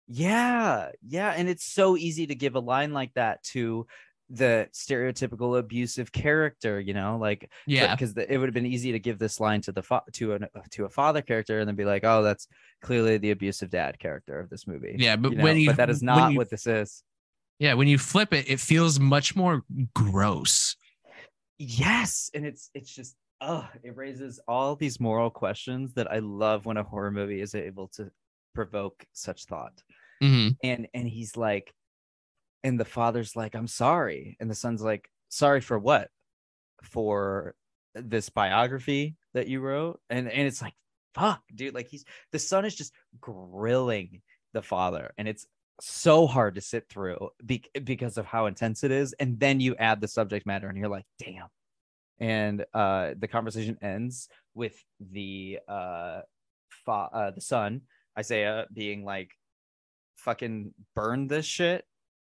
[0.07, 3.87] Yeah yeah and it's so easy to give a line like that to
[4.29, 7.93] the stereotypical abusive character you know like Yeah.
[7.95, 10.43] because it would have been easy to give this line to the fa- to an
[10.43, 12.47] uh, to a father character and then be like oh that's
[12.81, 15.15] clearly the abusive dad character of this movie Yeah.
[15.15, 15.43] But you know?
[15.43, 17.03] when you, but that is not you- what this is
[17.57, 20.75] yeah, when you flip it, it feels much more gross.
[21.57, 26.65] yes and it's it's just oh it raises all these moral questions that i love
[26.65, 28.09] when a horror movie is able to
[28.55, 29.83] provoke such thought.
[30.21, 31.73] Hmm and and he's like
[32.63, 34.37] and the father's like i'm sorry.
[34.39, 36.09] And the son's like sorry for what?
[36.81, 37.55] For
[37.93, 39.99] this biography that you wrote?
[40.09, 40.73] And and it's like
[41.13, 41.73] fuck dude.
[41.73, 44.21] Like he's the son is just grilling
[44.53, 45.11] the father.
[45.17, 45.45] And it's
[45.81, 49.13] so hard to sit through be- because of how intense it is.
[49.19, 51.47] And then you add the subject matter and you're like damn.
[52.19, 56.21] And uh the conversation ends with the uh,
[56.85, 57.81] fa- uh the son
[58.17, 59.31] isaiah being like
[60.17, 61.83] fucking burn this shit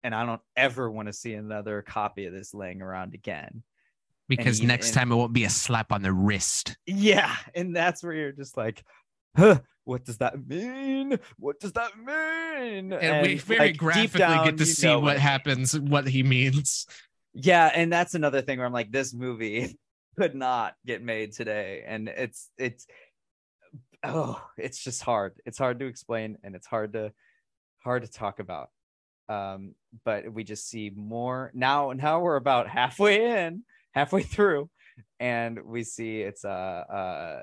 [0.03, 3.63] and i don't ever want to see another copy of this laying around again
[4.29, 6.77] Because next and- time it won't be a slap on the wrist.
[6.87, 8.83] yeah and that's where you're just like
[9.37, 14.45] huh what does that mean what does that mean And, we very like, graphically down,
[14.47, 15.21] get to see what it.
[15.21, 16.87] happens, what he means.
[17.35, 19.79] yeah and that's another thing where i'm like this movie
[20.19, 22.87] could not get made today and it's it's
[24.07, 25.35] oh it's just hard.
[25.45, 27.13] It's hard to explain and it's hard to
[27.79, 28.71] hard to talk about.
[29.29, 34.71] Um but we just see more now now we're about halfway in halfway through
[35.21, 37.43] and we see it's uh uh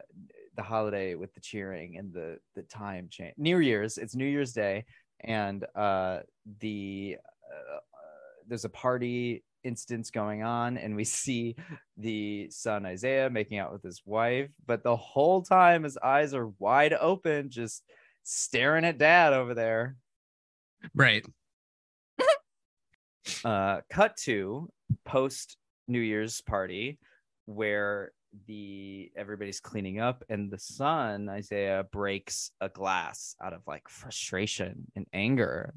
[0.56, 4.54] the holiday with the cheering and the the time change new year's it's new year's
[4.54, 4.86] day
[5.22, 6.20] and uh
[6.60, 7.18] the
[7.52, 7.80] uh,
[8.48, 11.56] there's a party instance going on and we see
[11.98, 16.48] the son isaiah making out with his wife but the whole time his eyes are
[16.60, 17.84] wide open just
[18.24, 19.96] staring at dad over there
[20.94, 21.26] Right.
[23.46, 24.70] uh cut to
[25.06, 25.58] post
[25.88, 27.00] new year's party
[27.46, 28.12] where
[28.48, 34.92] the everybody's cleaning up and the son isaiah breaks a glass out of like frustration
[34.96, 35.74] and anger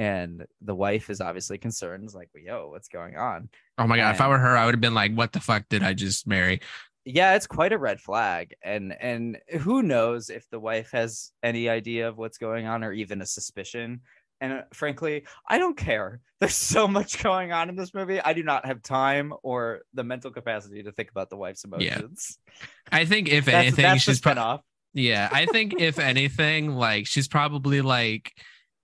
[0.00, 3.48] and the wife is obviously concerned is like yo what's going on
[3.78, 4.14] Oh my god!
[4.14, 6.26] If I were her, I would have been like, "What the fuck did I just
[6.26, 6.60] marry?"
[7.06, 11.66] yeah it's quite a red flag and and who knows if the wife has any
[11.66, 14.02] idea of what's going on or even a suspicion
[14.42, 18.34] and uh, frankly i don't care there's so much going on in this movie i
[18.34, 22.66] do not have time or the mental capacity to think about the wife's emotions yeah.
[22.92, 24.60] I think if that's, anything, that's she's pro- spinoff.
[24.92, 25.28] yeah.
[25.30, 28.32] I think if anything, like she's probably like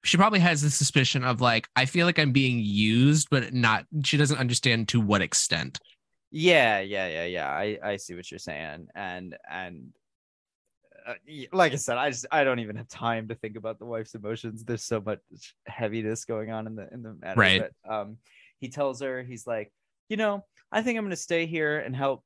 [0.05, 3.85] she probably has the suspicion of like I feel like I'm being used, but not.
[4.05, 5.79] She doesn't understand to what extent.
[6.33, 9.89] yeah yeah yeah yeah i i see what you're saying and and
[11.07, 11.15] uh,
[11.53, 14.15] like i said i just i don't even have time to think about the wife's
[14.17, 15.21] emotions there's so much
[15.67, 17.63] heaviness going on in the in the matter Right.
[17.63, 18.19] but um
[18.59, 19.73] he tells her he's like
[20.09, 22.25] you know i think i'm going to stay here and help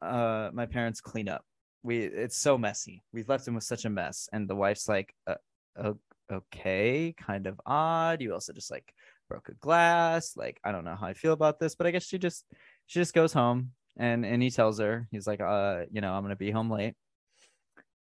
[0.00, 1.44] uh my parents clean up
[1.82, 5.12] we it's so messy we've left him with such a mess and the wife's like
[5.26, 5.92] uh,
[6.30, 8.20] okay kind of odd.
[8.20, 8.92] You also just like
[9.28, 10.36] broke a glass.
[10.36, 12.44] Like i don't know how i feel about this but i guess she just
[12.86, 16.22] she just goes home and and he tells her he's like uh you know i'm
[16.22, 16.94] gonna be home late.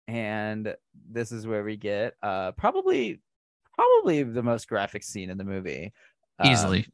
[0.07, 0.75] And
[1.11, 3.21] this is where we get uh probably
[3.73, 5.93] probably the most graphic scene in the movie.
[6.39, 6.87] Um, Easily.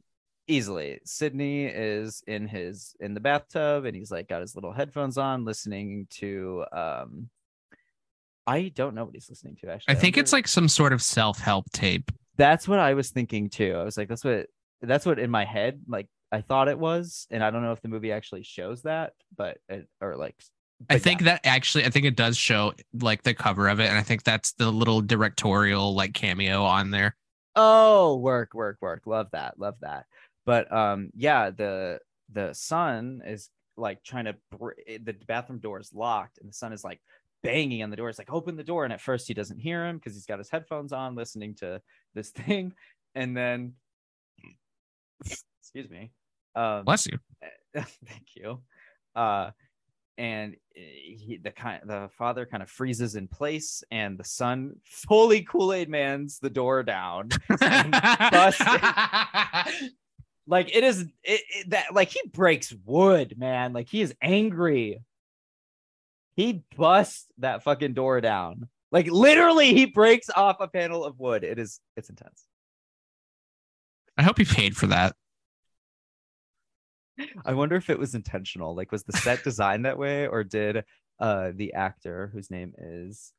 [0.48, 1.00] easily.
[1.04, 5.44] Sidney is in his in the bathtub and he's like got his little headphones on
[5.44, 7.28] listening to um
[8.46, 10.92] i don't know what he's listening to actually I think don't it's like some sort
[10.92, 12.10] of self help tape.
[12.36, 13.74] that's what I was thinking too.
[13.76, 14.46] I was like, that's what
[14.80, 17.82] that's what in my head, like I thought it was, and I don't know if
[17.82, 20.34] the movie actually shows that, but it, or like,
[20.88, 21.26] I think yeah.
[21.26, 24.24] that actually, I think it does show like the cover of it, and I think
[24.24, 27.16] that's the little directorial like cameo on there.
[27.54, 29.02] Oh, work, work, work.
[29.06, 30.06] Love that, love that.
[30.46, 32.00] But um, yeah, the
[32.32, 36.72] the son is like trying to br- the bathroom door is locked, and the son
[36.72, 37.00] is like
[37.42, 38.08] banging on the door.
[38.08, 40.38] It's like open the door, and at first he doesn't hear him because he's got
[40.38, 41.80] his headphones on, listening to
[42.14, 42.72] this thing,
[43.14, 43.74] and then
[45.60, 46.10] excuse me,
[46.54, 47.18] um, Bless you.
[47.74, 48.60] thank you.
[49.14, 49.50] Uh
[50.18, 55.40] and he the kind the father kind of freezes in place and the son fully
[55.42, 57.30] kool-aid man's the door down
[60.46, 63.72] like it is it, it- that like he breaks wood man.
[63.72, 65.00] Like he is angry
[66.34, 71.44] he busts that fucking door down Like literally, he breaks off a panel of wood.
[71.44, 72.44] It is it's intense.
[74.16, 75.14] I hope he paid for that.
[77.44, 78.74] I wonder if it was intentional.
[78.74, 80.84] Like, was the set designed that way, or did
[81.20, 83.32] uh the actor whose name is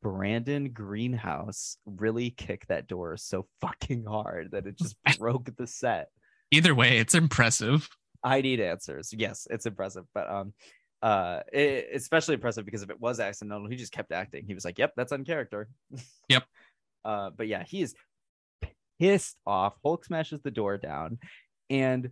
[0.00, 6.08] Brandon Greenhouse really kick that door so fucking hard that it just broke the set?
[6.50, 7.88] Either way, it's impressive.
[8.22, 9.12] I need answers.
[9.12, 10.54] Yes, it's impressive, but um,
[11.02, 14.44] uh, it, especially impressive because if it was accidental, he just kept acting.
[14.46, 15.68] He was like, "Yep, that's on character."
[16.28, 16.44] Yep.
[17.04, 17.94] uh, but yeah, he is
[19.00, 19.74] pissed off.
[19.84, 21.18] Hulk smashes the door down,
[21.68, 22.10] and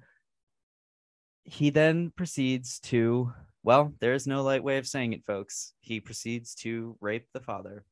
[1.45, 3.32] he then proceeds to.
[3.62, 5.74] Well, there is no light way of saying it, folks.
[5.80, 7.84] He proceeds to rape the father,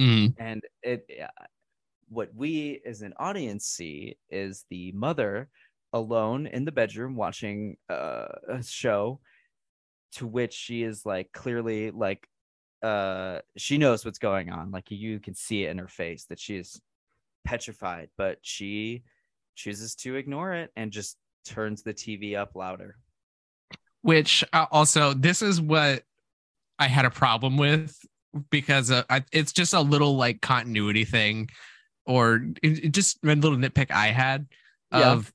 [0.00, 0.34] Mm.
[0.38, 1.08] and it.
[2.08, 5.48] What we as an audience see is the mother
[5.92, 9.18] alone in the bedroom watching uh, a show
[10.16, 12.28] to which she is like clearly like
[12.82, 16.38] uh she knows what's going on like you can see it in her face that
[16.38, 16.80] she is
[17.44, 19.02] petrified but she
[19.54, 22.96] chooses to ignore it and just turns the tv up louder
[24.02, 26.04] Which uh, also, this is what
[26.78, 27.98] I had a problem with
[28.50, 31.48] because uh, I, it's just a little like continuity thing,
[32.04, 34.46] or it, it just a little nitpick I had
[34.92, 35.32] of.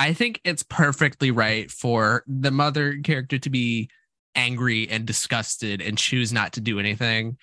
[0.00, 3.90] I think it's perfectly right for the mother character to be
[4.34, 7.36] angry and disgusted and choose not to do anything.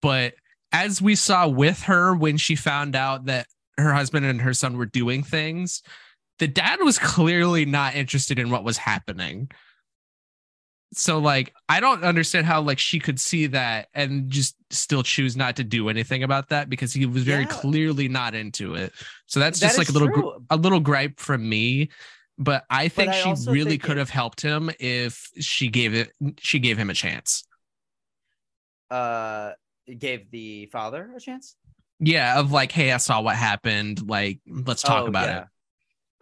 [0.00, 0.34] But
[0.70, 3.48] as we saw with her when she found out that
[3.78, 5.82] her husband and her son were doing things,
[6.38, 9.50] the dad was clearly not interested in what was happening.
[10.96, 15.36] So like I don't understand how like she could see that and just still choose
[15.36, 17.46] not to do anything about that because he was very Yeah.
[17.46, 18.92] clearly not into it.
[19.26, 21.90] So that's That just like a little gr- a little gripe from me.
[22.38, 26.12] But I think I she really think could have helped him if she gave it
[26.38, 27.44] she gave him a chance.
[28.90, 29.52] uh
[29.98, 31.56] gave the father a chance
[32.00, 34.08] Yeah, of like, hey, I saw what happened.
[34.08, 35.44] Like, let's talk Oh, about yeah.
[35.44, 35.46] it.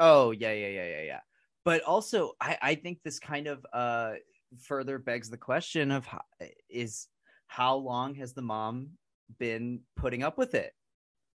[0.01, 1.20] Oh yeah, yeah, yeah, yeah, yeah.
[1.64, 4.14] But also, I I think this kind of uh
[4.61, 6.22] further begs the question of how,
[6.68, 7.09] is
[7.46, 8.90] how long has the mom
[9.38, 10.72] been putting up with it?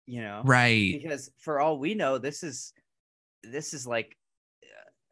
[0.06, 1.00] You know, Right.
[1.02, 2.74] because for all we know, this is
[3.44, 4.18] this is like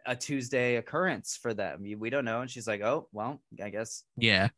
[0.05, 1.83] a Tuesday occurrence for them.
[1.97, 4.49] We don't know, and she's like, oh well, I guess Yeah.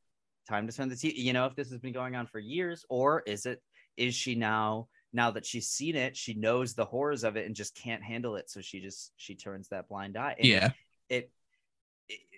[0.50, 1.14] time to turn the TV.
[1.16, 3.62] You know, if this has been going on for years, or is it
[3.98, 7.56] is she now now that she's seen it, she knows the horrors of it and
[7.56, 10.36] just can't handle it, so she just she turns that blind eye.
[10.40, 10.70] And Yeah.
[11.10, 11.32] it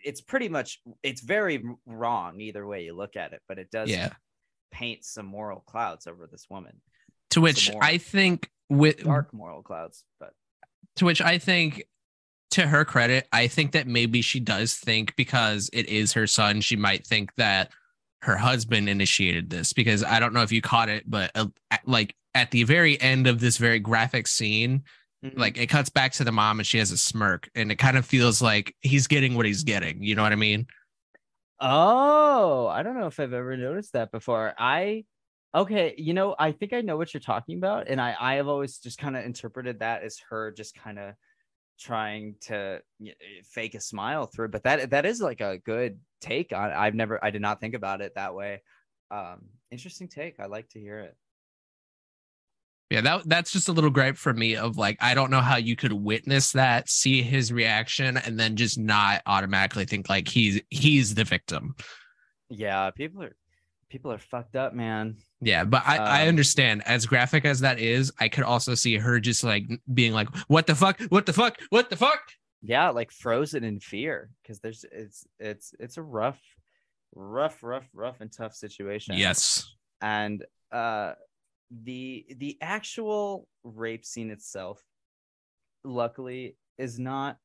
[0.06, 3.90] it's pretty much it's very wrong either way you look at it, but it does
[3.90, 4.14] Yeah.
[4.72, 6.82] paint some moral clouds over this woman,
[7.32, 10.06] To which more I think with dark moral clouds.
[10.20, 10.34] But
[10.98, 11.84] to which I think
[12.52, 16.62] to her credit, I think that maybe she does think because it is her son,
[16.62, 17.72] she might think that
[18.22, 21.88] her husband initiated this because I don't know if you caught it, but uh, at-
[21.88, 24.84] like at the very end of this very graphic scene,
[25.26, 25.38] Mhm.
[25.38, 27.98] like it cuts back to the mom and she has a smirk and it kind
[27.98, 30.04] of feels like he's getting what he's getting.
[30.04, 30.68] You know what I mean?
[31.60, 34.54] Oh, I don't know if I've ever noticed that before.
[34.58, 35.06] I
[35.54, 38.48] okay, you know, I think I know what you're talking about, and I I have
[38.48, 41.16] always just kind of interpreted that as her just kind of
[41.80, 43.14] trying to eh,
[43.46, 44.50] fake a smile through.
[44.50, 46.72] But that that is like a good take on.
[46.72, 48.64] I've never, I did not think about it that way.
[49.12, 50.40] Um, interesting take.
[50.40, 51.18] I like to hear it.
[52.92, 55.58] Yeah, that that's just a little gripe for me of like I don't know how
[55.58, 60.62] you could witness that, see his reaction, and then just not automatically think like he's
[60.70, 61.76] he's the victim.
[62.50, 63.36] Yeah, people are
[63.90, 65.16] people are fucked up, man.
[65.42, 68.98] Yeah, but I, I Um, understand as graphic as that is, I could also see
[68.98, 71.02] her just like being like, What the fuck?
[71.10, 71.58] What the fuck?
[71.70, 72.22] What the fuck?
[72.68, 76.40] yeah like frozen in fear because there's it's it's it's a rough
[77.14, 79.72] rough rough rough and tough situation Yes.
[80.02, 81.14] and uh
[81.72, 84.84] the the actual rape scene itself
[85.84, 87.38] luckily is not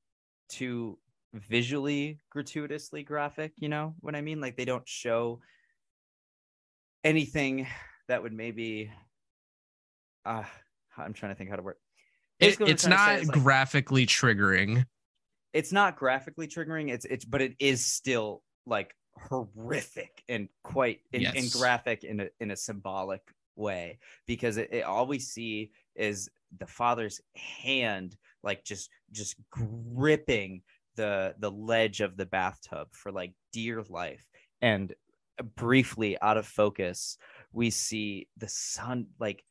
[0.48, 0.98] too
[1.34, 5.40] visually gratuitously graphic you know what i mean like they don't show
[7.04, 7.66] anything
[8.08, 8.90] that would maybe
[10.26, 10.42] uh
[10.98, 11.78] i'm trying to think how to work
[12.40, 14.84] It, Basically what I'm it's trying to say not like, graphically triggering.
[15.52, 21.22] it's not graphically triggering it's it's but it is still like horrific and quite in,
[21.22, 21.52] in Yes.
[21.52, 23.22] graphic in a in a symbolic
[23.60, 26.28] way because it, it all we see is
[26.58, 30.62] the father's hand like just just gripping
[30.96, 34.26] the the ledge of the bathtub for like dear life.
[34.62, 34.92] And
[35.54, 37.16] briefly out of focus
[37.52, 39.42] we see the son like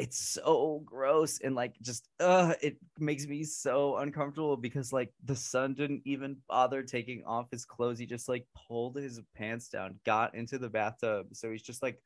[0.00, 5.36] it's so gross and like just uh it makes me so uncomfortable because like the
[5.36, 7.98] son didn't even bother taking off his clothes.
[7.98, 11.26] He just like pulled his pants down got into the bathtub.
[11.32, 12.00] So he's just like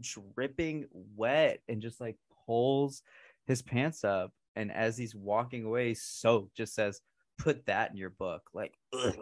[0.00, 0.86] dripping
[1.16, 3.02] wet and just like pulls
[3.46, 7.00] his pants up and as he's walking away soaked just says
[7.38, 9.16] put that in your book like ugh.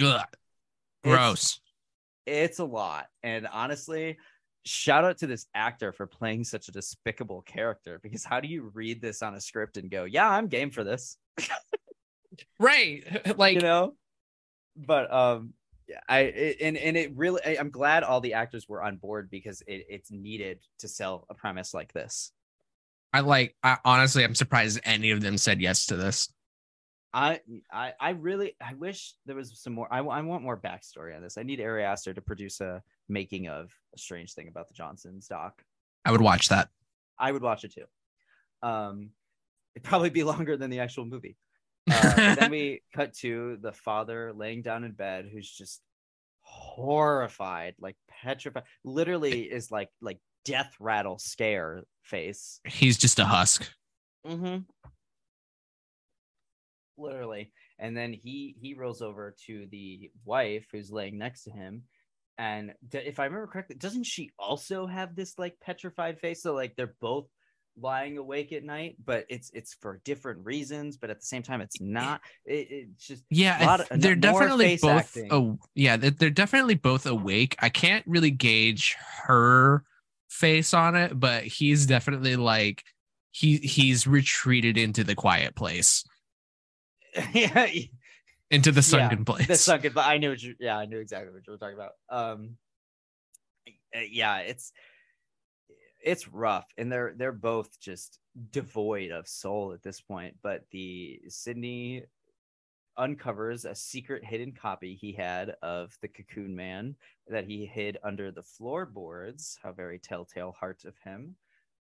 [0.00, 0.20] Ugh.
[1.04, 1.60] Gross.
[2.26, 4.18] it's a lot and honestly
[4.64, 8.70] shout out to this actor for playing such a despicable character because how do you
[8.74, 11.16] read this on a script and go yeah i'm game for this
[12.58, 13.04] Right.
[13.36, 13.94] Like you know
[14.74, 15.52] but um
[15.88, 18.96] yeah i it, and and it really I, i'm glad all the actors were on
[18.96, 22.32] board because it, it's needed to sell a premise like this
[23.12, 26.32] I like I honestly I'm surprised any of them said yes to this.
[27.12, 27.40] I,
[27.70, 31.22] I I really I wish there was some more I, I want more backstory on
[31.22, 31.36] this.
[31.36, 35.26] I need Ari Aster to produce a making of a strange thing about the Johnsons
[35.26, 35.62] doc.
[36.06, 36.68] I would watch that.
[37.18, 38.66] I would watch it too.
[38.66, 39.10] Um
[39.74, 41.36] it'd probably be longer than the actual movie.
[41.90, 45.80] Uh, then we cut to the father laying down in bed who's just
[46.42, 52.60] horrified, like petrified, literally is like like death rattle scare face.
[52.64, 53.68] He's just a husk.
[54.26, 54.58] Mm-hmm.
[56.98, 57.52] Literally.
[57.78, 61.82] And then he he rolls over to the wife who's laying next to him.
[62.38, 66.42] And if I remember correctly, doesn't she also have this like petrified face?
[66.42, 67.28] So like they're both
[67.80, 70.96] lying awake at night, but it's it's for different reasons.
[70.96, 72.20] But at the same time, it's not.
[72.44, 75.16] It, it's just Yeah, of- they're definitely both.
[75.30, 77.56] Oh, yeah, they're, they're definitely both awake.
[77.60, 79.84] I can't really gauge her
[80.28, 82.82] face on it, but he's definitely like
[83.30, 86.04] he he's retreated into the quiet place,
[87.32, 87.68] yeah.
[88.50, 89.46] into the Yeah, sunken place.
[89.46, 91.74] the sunken but i knew what you yeah i knew exactly what you were talking
[91.76, 92.56] about um
[94.10, 94.72] yeah it's
[96.02, 98.18] it's rough and they're they're both just
[98.50, 102.04] devoid of soul at this point but the sidney
[102.96, 106.94] uncovers a secret hidden copy he had of the cocoon man
[107.28, 111.34] that he hid under the floorboards how very telltale heart of him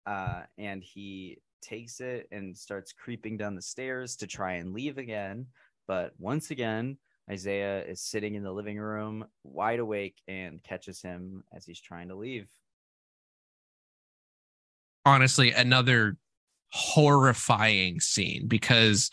[0.06, 4.98] uh, and he takes it and starts creeping down the stairs to try and leave
[4.98, 5.46] again
[5.88, 6.98] but once again,
[7.32, 12.10] Isaiah is sitting in the living room, wide awake, and catches him as he's trying
[12.10, 12.50] to leave.
[15.08, 16.18] Honestly another
[16.72, 19.10] horrifying scene because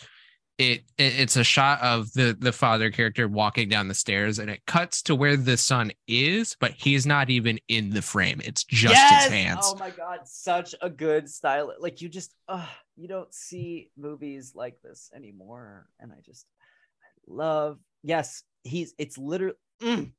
[0.59, 4.49] it, it it's a shot of the the father character walking down the stairs and
[4.51, 8.63] it cuts to where the son is but he's not even in the frame it's
[8.65, 11.73] just his hands Oh my god, such a good style.
[11.79, 12.67] Like you just, uh,
[12.97, 16.47] you don't see movies like this anymore, and I just
[17.03, 17.79] I love.
[18.03, 18.95] Yes, he's.
[18.99, 19.57] It's literally.
[19.83, 20.13] mm.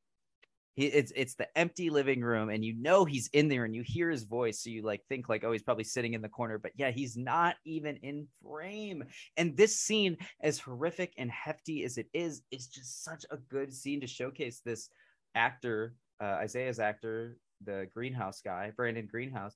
[0.75, 3.83] He, it's it's the empty living room, and you know he's in there, and you
[3.85, 6.57] hear his voice, so you like think like, oh, he's probably sitting in the corner,
[6.57, 9.03] but yeah, he's not even in frame.
[9.37, 13.73] And this scene, as horrific and hefty as it is, is just such a good
[13.73, 14.89] scene to showcase this
[15.33, 19.55] actor, uh, Isaiah's actor, the greenhouse guy, Brandon Greenhouse,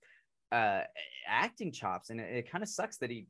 [0.51, 0.81] uh,
[1.27, 2.09] acting chops.
[2.09, 3.27] And it, it kind of sucks that he,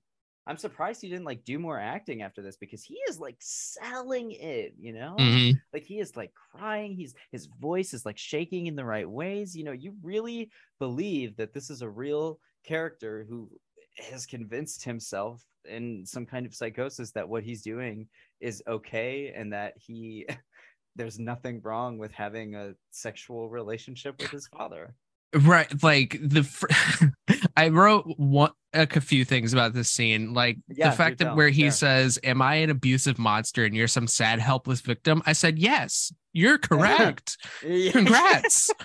[0.50, 4.32] I'm surprised he didn't like do more acting after this because he is like selling
[4.32, 5.16] it, you know?
[5.20, 5.54] Mhm.
[5.74, 9.56] like he is like crying he's his voice is like shaking in the right ways
[9.56, 10.50] you know you really
[10.80, 13.50] believe that this is a real character who
[14.10, 18.08] has convinced himself in some kind of psychosis that what he's doing
[18.40, 20.26] is okay and that he
[20.96, 24.96] there's nothing wrong with having a sexual relationship with his father
[25.42, 26.68] right like the fr-
[27.57, 31.49] i wrote one a few things about this scene like Yeah, the fact that where
[31.49, 31.72] he Share.
[31.72, 35.24] says am i an abusive monster and you're some sad helpless victim?
[35.26, 37.38] I said yes you're correct.
[37.61, 38.70] Congrats.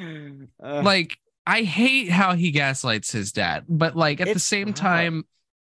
[0.00, 5.24] Uh, like I hate how he gaslights his dad, but like at the same time,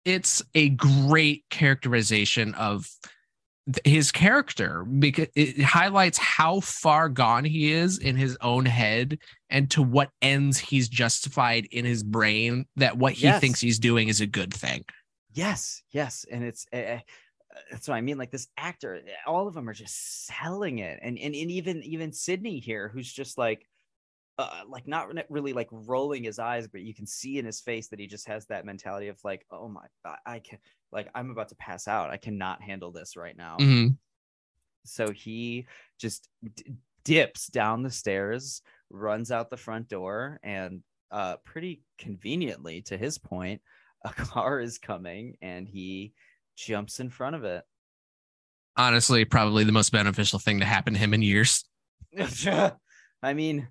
[0.07, 2.89] it's a great characterization of
[3.85, 9.19] his character because it highlights how far gone he is in his own head
[9.49, 13.41] and to what ends he's justified in his brain that what he Yes.
[13.41, 14.85] thinks he's doing is a good thing.
[15.33, 16.99] Yes, yes, and it's uh,
[17.71, 18.19] that's what I mean.
[18.19, 22.13] Like this actor, all of them are just selling it, and and, and even even
[22.13, 23.67] Sidney here, who's just like,
[24.39, 27.61] uh, like not re- really like rolling his eyes, but you can see in his
[27.61, 30.59] face that he just has that mentality of like, oh my, I, I can,
[30.91, 32.11] like I'm about to pass out.
[32.11, 33.59] I cannot handle this right now.
[33.59, 33.97] Mhm.
[34.85, 35.67] So he
[35.99, 36.75] just d-
[37.05, 43.19] dips down the stairs, runs out the front door, and uh, pretty conveniently, to his
[43.19, 43.63] point,
[44.05, 46.13] a car is coming and he
[46.57, 47.65] jumps in front of it.
[48.77, 51.65] Honestly, probably the most beneficial thing to happen to him in years.
[53.23, 53.69] I mean,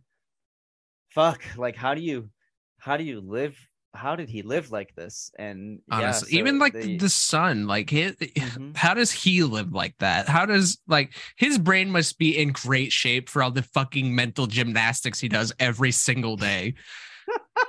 [1.14, 1.42] fuck.
[1.58, 2.30] Like, how do you,
[2.80, 3.58] how do you live
[3.96, 5.30] how did he live like this?
[5.38, 8.76] And yeah, honestly so even like they- the son like his, Mhm.
[8.76, 12.92] how does he live like that how does like his brain must be in great
[12.92, 16.74] shape for all the fucking mental gymnastics he does every single day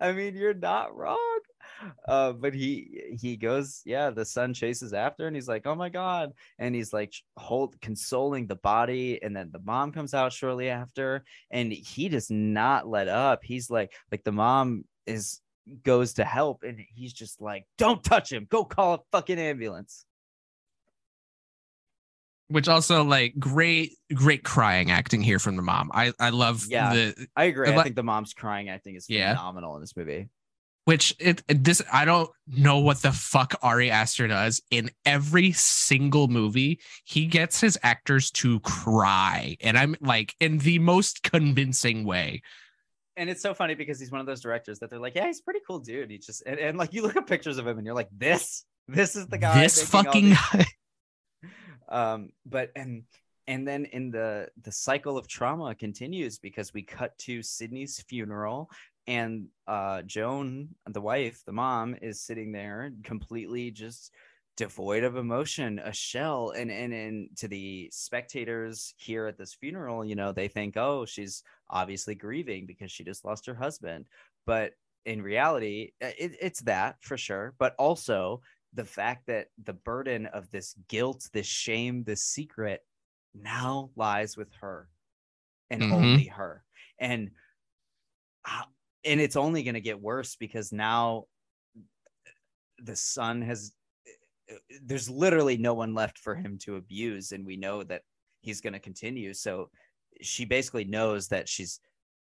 [0.00, 1.37] I mean, you're not wrong.
[2.06, 5.88] Uh, but he he goes, yeah, the son chases after, and he's like, oh my
[5.88, 10.68] god, and he's like hold consoling the body, and then the mom comes out shortly
[10.70, 13.40] after, and he does not let up.
[13.44, 15.40] He's like, like the mom is
[15.84, 20.04] goes to help, and he's just like, don't touch him, go call a fucking ambulance.
[22.50, 26.94] which also like great great crying acting here from the mom i i love Yeah.
[26.94, 27.68] the I agree.
[27.68, 29.34] I Like- think the mom's crying acting is Yeah.
[29.34, 30.28] phenomenal in this movie.
[30.88, 36.28] Which it, this I don't know what the fuck Ari Aster does in every single
[36.28, 36.80] movie.
[37.04, 42.40] He gets his actors to cry, and I'm like in the most convincing way.
[43.18, 45.40] and it's so funny because he's one of those directors that they're like, yeah, he's
[45.40, 46.10] a pretty cool dude.
[46.10, 48.64] He just and, and like you look at pictures of him and you're like, this,
[48.86, 49.60] this is the guy.
[49.60, 50.64] this fucking guy.
[51.90, 53.02] um, but and
[53.46, 58.70] and then in the the cycle of trauma continues because we cut to Sidney's funeral
[59.08, 64.12] and uh Joan, the wife, the mom, is sitting there completely just
[64.56, 66.50] devoid of emotion, a shell.
[66.50, 71.06] And and and to the spectators here at this funeral, you know, they think, oh,
[71.06, 74.06] she's obviously grieving because she just lost her husband.
[74.46, 74.74] But
[75.06, 77.54] in reality, uh, it, it's that for sure.
[77.58, 78.42] But also
[78.74, 82.82] the fact that the burden of this guilt, this shame, this secret
[83.34, 84.90] now lies with her
[85.70, 85.88] and Mhm.
[85.90, 86.64] only her.
[86.98, 87.32] And
[88.44, 88.64] uh,
[89.04, 91.24] and it's only going to get worse because now
[92.78, 93.72] the son has
[94.82, 98.02] there's literally no one left for him to abuse and we know that
[98.40, 99.34] he's going to continue.
[99.34, 99.70] So
[100.22, 101.80] she basically knows that she's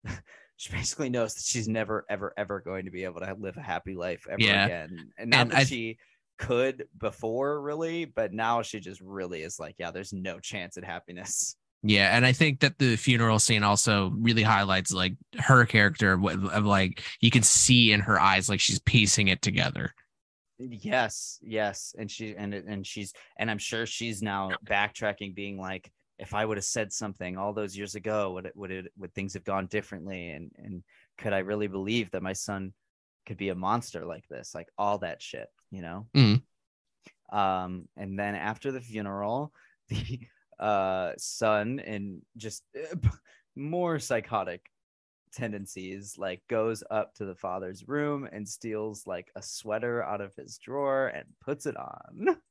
[0.57, 3.61] she basically knows that she's never ever ever going to be able to live a
[3.61, 4.65] happy life ever Yeah.
[4.65, 5.11] again.
[5.17, 5.97] And not And that I- she
[6.37, 10.85] could before really but now she just really is like yeah there's no chance at
[10.85, 16.13] happiness Yeah, and I think that the funeral scene also really highlights like her character
[16.13, 19.93] of, what- of like you can see in her eyes like she's piecing it together.
[20.57, 25.89] Yes, yes, and she and and she's and I'm sure she's now backtracking, being like,
[26.17, 29.13] if I would have said something all those years ago, would it would it would
[29.13, 30.31] things have gone differently?
[30.31, 30.83] And and
[31.17, 32.73] could I really believe that my son
[33.25, 34.53] could be a monster like this?
[34.53, 36.07] Like all that shit, you know.
[36.13, 36.41] Mhm.
[37.31, 39.53] Um, and then after the funeral,
[39.87, 40.19] the
[40.59, 42.95] uh son and just uh,
[43.55, 44.65] more psychotic
[45.31, 50.33] tendencies like goes up to the father's room and steals like a sweater out of
[50.35, 52.35] his drawer and puts it on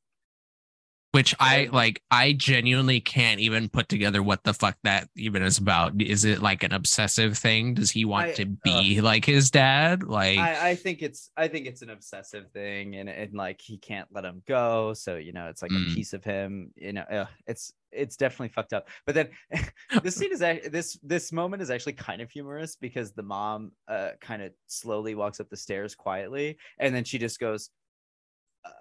[1.13, 5.57] Which I like I genuinely can't even put together what the fuck that even is
[5.57, 6.01] about.
[6.03, 7.73] Is it like an obsessive thing?
[7.73, 10.03] Does he want I- to be like his dad?
[10.03, 13.79] Like I, I think it's i think it's an obsessive thing and, and like he
[13.79, 15.91] can't let him go so you know it's like Mm.
[15.93, 18.89] a piece of him you know it's it's definitely fucked up.
[19.07, 19.29] But then
[20.03, 20.41] this scene is
[20.71, 25.15] this this moment is actually kind of humorous because the mom uh kind of slowly
[25.15, 27.71] walks up the stairs quietly and then she just goes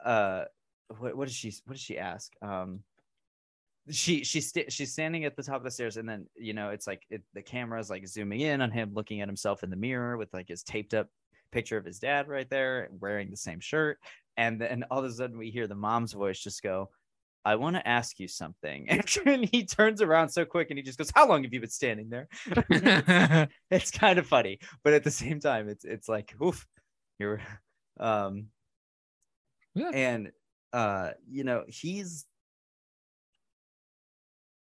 [0.04, 0.46] uh
[1.00, 2.32] what, what does she what does she ask?
[2.42, 2.82] Um
[3.90, 6.72] she she's sta- she's standing at the top of the stairs and then you know
[6.72, 9.70] it's like it, the camera is like zooming in on him looking at himself in
[9.70, 11.08] the mirror with like his taped up
[11.52, 14.00] picture of his dad right there wearing the same shirt.
[14.38, 16.90] And then all of a sudden we hear the mom's voice just go
[17.48, 18.88] I want to ask you something.
[19.26, 21.70] And he turns around so quick and he just goes, How long have you been
[21.70, 22.28] standing there?
[23.72, 26.68] it's kind of funny, but at the same time, it's it's like, oof,
[27.20, 27.42] you're
[28.00, 28.48] um
[29.74, 29.92] Yeah.
[29.94, 30.32] and
[30.74, 32.26] uh, you know, he's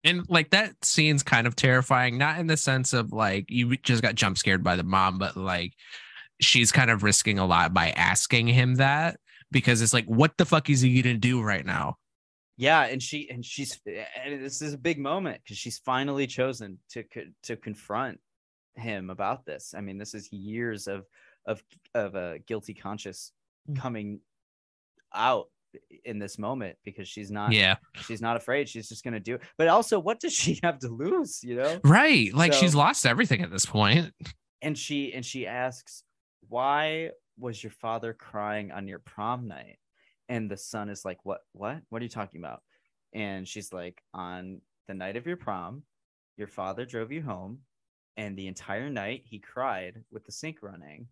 [0.03, 4.03] and like that scene's kind of terrifying, not in the sense of like you just
[4.03, 5.73] got jump scared by the mom, but like
[6.39, 9.19] she's kind of risking a lot by asking him that
[9.51, 11.97] because it's like, what the fuck is he gonna do right now?
[12.59, 16.27] Yeah, and she and she's eh, and this is a big moment because she's finally
[16.27, 17.05] chosen to
[17.43, 18.19] to confront
[18.75, 19.73] him about this.
[19.75, 21.05] I mean, this is years of
[21.45, 21.63] of
[21.95, 23.31] of a guilty conscience
[23.65, 23.75] hmm.
[23.75, 24.19] coming
[25.15, 25.47] out
[26.03, 29.41] in this moment because she's not Yeah, she's not afraid she's just gonna do it
[29.57, 32.33] but also what does she have to lose you know right.
[32.33, 34.11] Like she's lost everything at this point.
[34.61, 36.03] and she and she asks
[36.49, 39.78] why was your father crying on your prom night
[40.29, 41.81] and the son is like what what?
[41.89, 42.61] What are you talking about?
[43.13, 45.83] And she's like on the night of your prom
[46.37, 47.59] your father drove you home
[48.15, 51.07] and the entire night he cried with the sink running.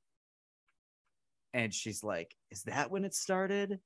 [1.54, 3.80] And she's like is that when it started?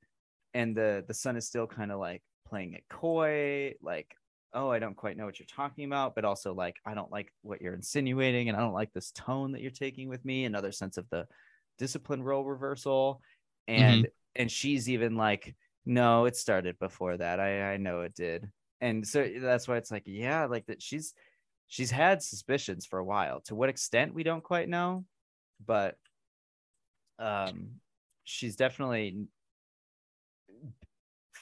[0.54, 4.14] And the the son is still kind of like playing it coy like
[4.52, 7.32] oh i don't quite know what you're talking about but also like i don't like
[7.40, 10.44] what you're insinuating and i don't like this tone that you're taking with me.
[10.44, 11.26] Another sense of the
[11.78, 13.20] discipline role reversal.
[13.68, 14.21] And mm-hmm.
[14.36, 15.54] And she's even like
[15.84, 17.40] no it started before that.
[17.40, 18.50] I i know it did.
[18.80, 21.14] And so that's why it's like yeah like that she's
[21.68, 23.40] she's had suspicions for a while.
[23.46, 25.04] To what extent we don't quite know
[25.64, 25.96] but
[27.18, 27.72] um
[28.24, 29.26] she's definitely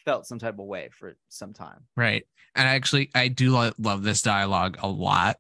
[0.05, 1.87] felt some type of way for some time.
[1.97, 2.27] Right.
[2.55, 5.37] And actually, I do lo- love this dialogue a lot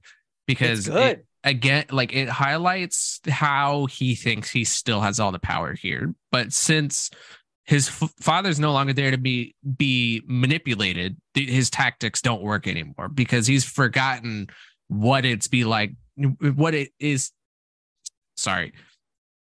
[0.47, 5.75] because it- again, like it highlights how he thinks he still has all the power
[5.75, 6.15] here.
[6.31, 7.11] But since
[7.71, 13.09] his f- father's no longer there to be be manipulated, his tactics don't work anymore
[13.09, 14.49] because he's forgotten
[14.89, 15.93] what it's be like,
[16.57, 17.31] what it is.
[18.37, 18.73] Sorry,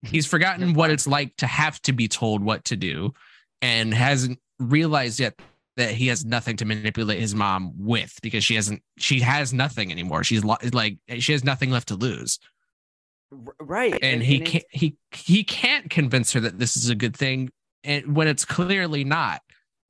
[0.02, 3.14] he's forgotten what it's like to have to be told what to do,
[3.62, 5.40] and hasn't realized yet
[5.78, 9.90] that he has nothing to manipulate his mom with because she hasn't she has nothing
[9.90, 10.22] anymore.
[10.22, 12.38] She's lo- like she has nothing left to lose.
[13.58, 13.98] Right.
[14.02, 17.48] And, he it's- can't he he can't convince her that this is a good thing
[17.84, 19.40] and when it's clearly not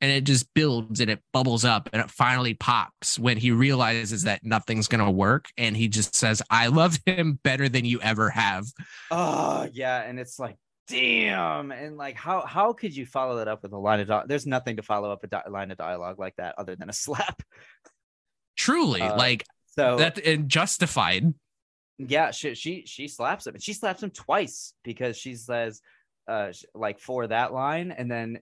[0.01, 4.23] and it just builds and it bubbles up and it finally pops when he realizes
[4.23, 8.01] that nothing's going to work and he just says i love him better than you
[8.01, 8.65] ever have
[9.11, 10.57] Oh yeah, and it's like,
[10.87, 14.29] damn, and like, how how could you follow that up with a line of dialogue?
[14.29, 16.93] There's nothing to follow up a di- line of dialogue like that other than a
[17.05, 17.43] slap.
[18.57, 21.33] truly Uh, like So that and justified
[21.99, 25.81] yeah, she she she slaps him, and she slaps him twice because she says,
[26.29, 28.41] uh, like for that line, and then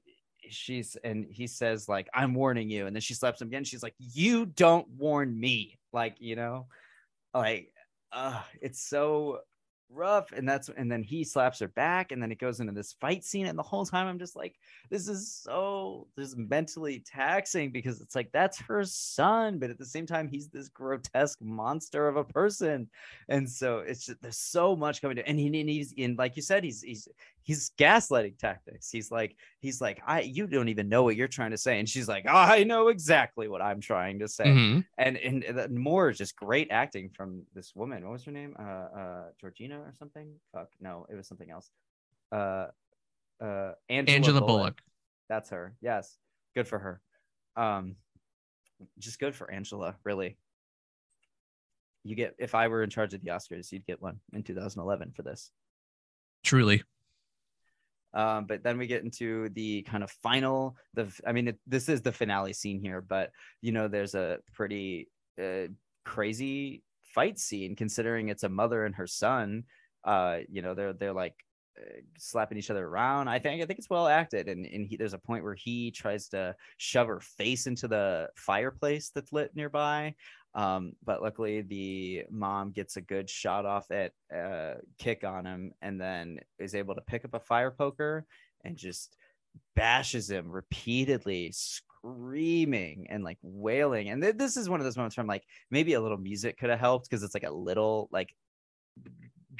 [0.48, 3.64] she's and he says like, I'm warning you, and then she slaps him again.
[3.64, 6.66] She's like, you don't warn me, like you know,
[7.34, 7.72] like,
[8.12, 9.40] uh, it's so
[9.90, 12.96] rough and that's and then he slaps her back and then it goes into this
[13.00, 14.56] fight scene and the whole time i'm just like
[14.90, 19.78] this is so this is mentally taxing because it's like that's her son but at
[19.78, 22.88] the same time he's this grotesque monster of a person
[23.28, 26.34] and so it's just there's so much coming to and he and he's in like
[26.34, 27.08] you said he's he's
[27.48, 31.52] he's gaslighting tactics he's like he's like i you don't even know what you're trying
[31.52, 34.84] to say and she's like i know exactly what i'm trying to say Mhm.
[34.98, 38.02] and and more is just great acting from this woman.
[38.02, 38.56] What was her name?
[38.58, 38.62] Uh,
[39.00, 40.28] uh, Georgina or something?
[40.52, 41.70] Fuck, no, it was something else.
[42.32, 42.66] Uh,
[43.40, 44.80] uh, Angela, angela bullock
[45.28, 45.76] That's her.
[45.80, 46.18] Yes,
[46.56, 47.00] good for her.
[47.56, 47.94] Um,
[48.98, 49.94] just good for Angela.
[50.04, 50.36] Really.
[52.04, 55.12] You get if I were in charge of the Oscars, you'd get one in 2011
[55.14, 55.50] for this.
[56.44, 56.82] truly
[58.16, 60.74] Um, but then we get into the kind of final.
[60.94, 63.30] The I mean, it, this is the finale scene here, but
[63.60, 65.68] you know, there's a pretty uh,
[66.04, 66.82] crazy
[67.14, 69.64] fight scene considering it's a mother and her son.
[70.02, 71.34] Uh, you know, they're they're like
[71.78, 73.28] uh, slapping each other around.
[73.28, 75.90] I think I think it's well acted, and and he, there's a point where he
[75.90, 80.14] tries to shove her face into the fireplace that's lit nearby.
[80.56, 85.72] Um, but luckily the mom gets a good shot off at uh, kick on him,
[85.82, 88.26] and then is able to pick up a fire poker
[88.64, 89.16] and just
[89.74, 94.08] bashes him repeatedly, screaming and like wailing.
[94.08, 96.58] And th- this is one of those moments where I'm like maybe a little music
[96.58, 98.34] could have helped because it's like a little like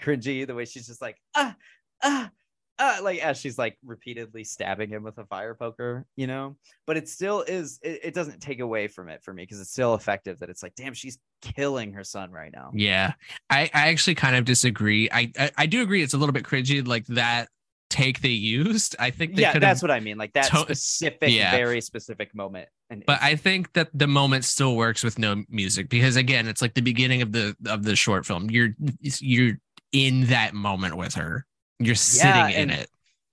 [0.01, 1.55] cringy the way she's just like ah
[2.03, 2.31] ah
[2.79, 6.97] ah like as she's like repeatedly stabbing him with a fire poker you know but
[6.97, 9.95] it still is it, it doesn't take away from it for me because it's still
[9.95, 13.13] effective that it's like damn she's killing her son right now Yeah,
[13.51, 15.09] I, I actually kind of disagree.
[15.13, 17.49] I, I I do agree it's a little bit cringy, like that
[17.89, 18.97] take they used.
[18.99, 21.53] I think they yeah that's what i mean like that to- specific Yeah.
[21.53, 25.89] very specific moment and but I think that the moment still works with no music
[25.89, 28.49] because again, it's like the beginning of the of the short film.
[28.51, 28.71] You're
[29.01, 29.59] you're
[29.93, 31.45] in that moment with her.
[31.79, 32.89] You're sitting Yeah, in it.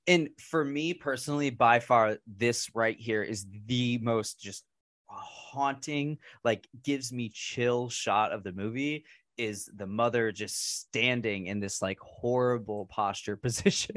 [0.07, 4.65] and for me personally by far this right here is the most just
[5.07, 9.05] haunting like gives me chill shot of the movie
[9.37, 13.95] is the mother just standing in this like horrible posture position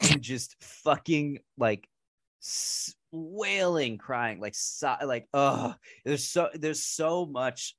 [0.00, 1.88] and just fucking like
[3.12, 5.74] wailing crying like so, like oh
[6.04, 7.76] there's so there's so much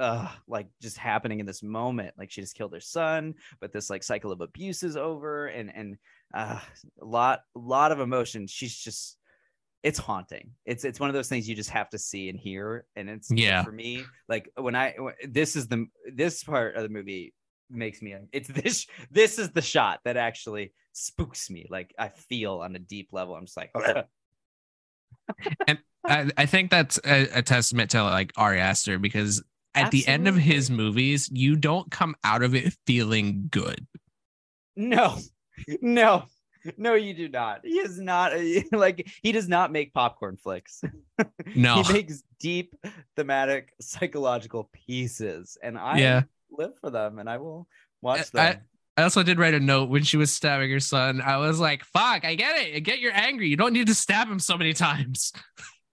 [0.00, 3.90] uh like just happening in this moment like she just killed her son but this
[3.90, 5.96] like cycle of abuse is over and and
[6.34, 6.60] uh,
[7.00, 8.46] a lot lot of emotion.
[8.46, 9.16] She's just
[9.82, 10.50] it's haunting.
[10.64, 13.30] It's it's one of those things you just have to see and hear and it's
[13.30, 13.64] Yeah.
[13.64, 17.34] for me like when i when- this is the this part of the movie
[17.68, 21.66] makes me it's this this is the shot that actually spooks me.
[21.70, 23.72] Like i feel on a deep level i'm just like
[25.66, 29.42] and I, I think that's a, a testament to like Ari Aster because
[29.74, 33.86] at the end of his movies, you don't come out of it feeling good.
[34.76, 35.18] no
[35.80, 36.24] no
[36.76, 37.60] No, you do not.
[37.64, 40.82] He is not a, like he does not make popcorn flicks.
[41.54, 41.82] No.
[41.82, 42.74] he makes deep
[43.16, 46.22] thematic psychological pieces, and I Yeah.
[46.50, 47.66] live for them, and I will
[48.02, 48.60] watch I- them.
[48.96, 51.22] I also did write a note when she was stabbing her son.
[51.22, 52.76] I was like, fuck, I get it.
[52.76, 53.48] I get you're angry.
[53.48, 55.32] You don't need to stab him so many times.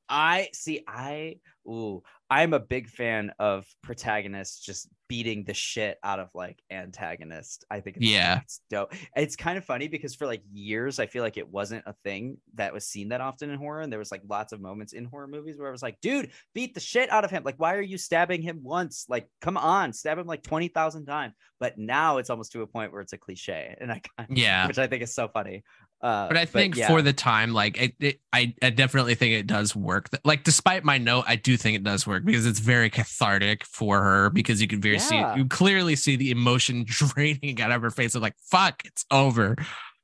[0.09, 0.83] I see.
[0.87, 1.37] I
[1.67, 7.63] ooh, I'm a big fan of protagonists just beating the shit out of like antagonist.
[7.71, 8.41] I think it's, Yeah.
[8.43, 8.93] it's dope.
[9.15, 12.37] It's kind of funny because for like years, I feel like it wasn't a thing
[12.55, 15.05] that was seen that often in horror, and there was like lots of moments in
[15.05, 17.43] horror movies where I was like, dude, beat the shit out of him.
[17.43, 19.05] Like, why are you stabbing him once?
[19.07, 21.33] Like, come on, stab him like twenty thousand times.
[21.59, 24.67] But now it's almost to a point where it's a cliche, and I kind Yeah.
[24.67, 25.63] which I think is so funny.
[26.01, 26.87] Uh, But I think yeah.
[26.87, 30.09] for the time, like it, it, I, I definitely think it does work.
[30.23, 34.01] Like, despite my note, I do think it does work because it's very cathartic for
[34.03, 35.33] her because you can very Yeah.
[35.35, 39.05] see, you clearly see the emotion draining out of her face of like, fuck, it's
[39.11, 39.55] over.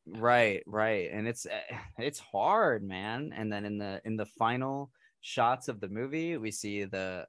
[0.06, 4.92] right right and it's eh, it's hard man and then in the in the final
[5.22, 7.26] shots of the movie we see the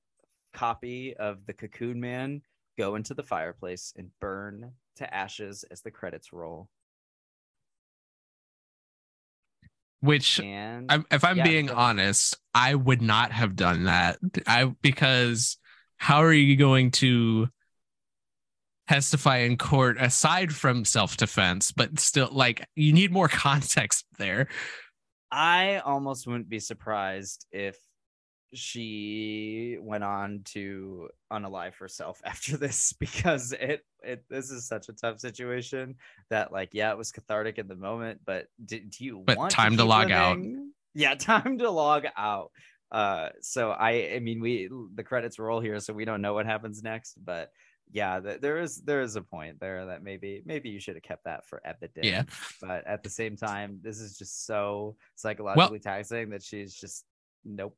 [0.53, 2.43] copy of the cocoon man
[2.77, 6.69] go into the fireplace and burn to ashes as the credits roll
[10.05, 11.79] Which and I'm, if I'm Yeah, being ahead.
[11.79, 14.19] honest, I would not have done that.
[14.47, 15.57] I because
[15.97, 17.49] how are you going to
[18.89, 24.49] testify in court aside from self-defense, but still like you need more context there.
[25.31, 27.77] i almost wouldn't be surprised if
[28.55, 34.93] she went on to unalive herself after this because it it this is such a
[34.93, 35.95] tough situation
[36.31, 39.51] that like yeah it was cathartic in the moment but do, do you But want
[39.51, 40.39] time to keep log out.
[40.95, 42.51] yeah time to log out
[42.93, 46.47] uh so i i mean we the credits roll here so we don't know what
[46.47, 47.51] happens next but
[47.93, 51.03] yeah th- there is there is a point there that maybe maybe you should have
[51.03, 52.23] kept that for evidence Yeah.
[52.61, 57.05] but at the same time this is just so psychologically taxing that she's just
[57.45, 57.77] nope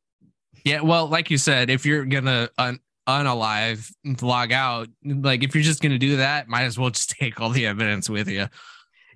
[0.65, 3.91] Yeah, well, like you said, if you're gonna un- unalive
[4.23, 7.51] log out, like if you're just gonna do that, might as well just take all
[7.51, 8.47] the evidence with you.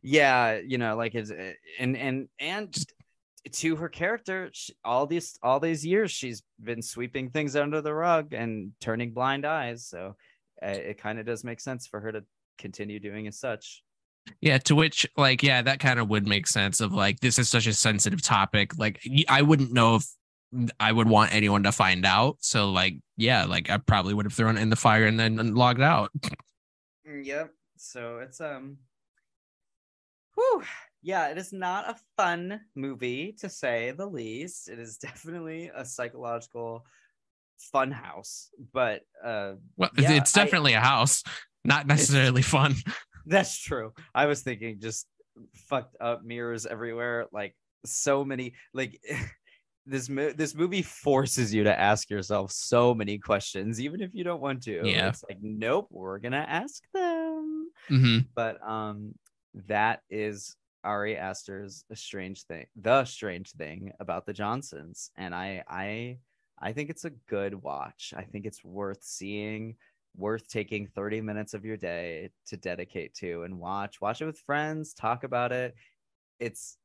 [0.03, 2.75] yeah you know like it's uh, and and and
[3.53, 7.93] to her character she, all these all these years she's been sweeping things under the
[7.93, 10.17] rug and turning blind eyes so
[10.63, 12.25] uh, it kind of does make sense for her to
[12.59, 13.83] continue doing as such
[14.41, 17.49] Yeah, to which like yeah, that kind of would make sense of like this is
[17.49, 18.77] such a sensitive topic.
[18.79, 20.05] Like I wouldn't know if
[20.79, 22.37] I would want anyone to find out.
[22.41, 25.55] So like yeah, like I probably would have thrown it in the fire and then
[25.55, 26.11] logged out.
[27.09, 27.51] Mm, Yep.
[27.77, 28.77] So it's um
[30.35, 30.63] whew.
[31.03, 34.69] Yeah, it is not a fun movie to say the least.
[34.69, 36.85] It is definitely a psychological
[37.73, 41.23] fun house, but uh Well, Yeah, it's definitely a house,
[41.65, 42.75] not necessarily fun.
[43.27, 43.93] that's true.
[44.15, 45.07] I was thinking just
[45.55, 47.57] fucked up mirrors everywhere, like
[47.87, 49.01] so many like
[49.91, 54.25] this mo- this movie forces you to ask yourself so many questions even if you
[54.25, 54.83] don't want to.
[54.85, 55.09] Yeah.
[55.09, 57.71] It's like nope, we're going to ask them.
[57.89, 59.15] hmm but um
[59.67, 65.63] that is Ari Aster's a strange thing the strange thing about the Johnsons and I
[65.69, 66.19] I
[66.63, 69.77] I think it's a good watch I think it's worth seeing
[70.17, 74.39] worth taking 30 minutes of your day to dedicate to and watch watch it with
[74.39, 75.75] friends talk about it
[76.39, 76.77] it's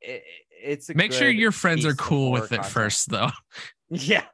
[0.00, 2.72] it, it's a Make sure your friends are cool with it content.
[2.72, 3.30] first, though.
[3.90, 4.24] Yeah,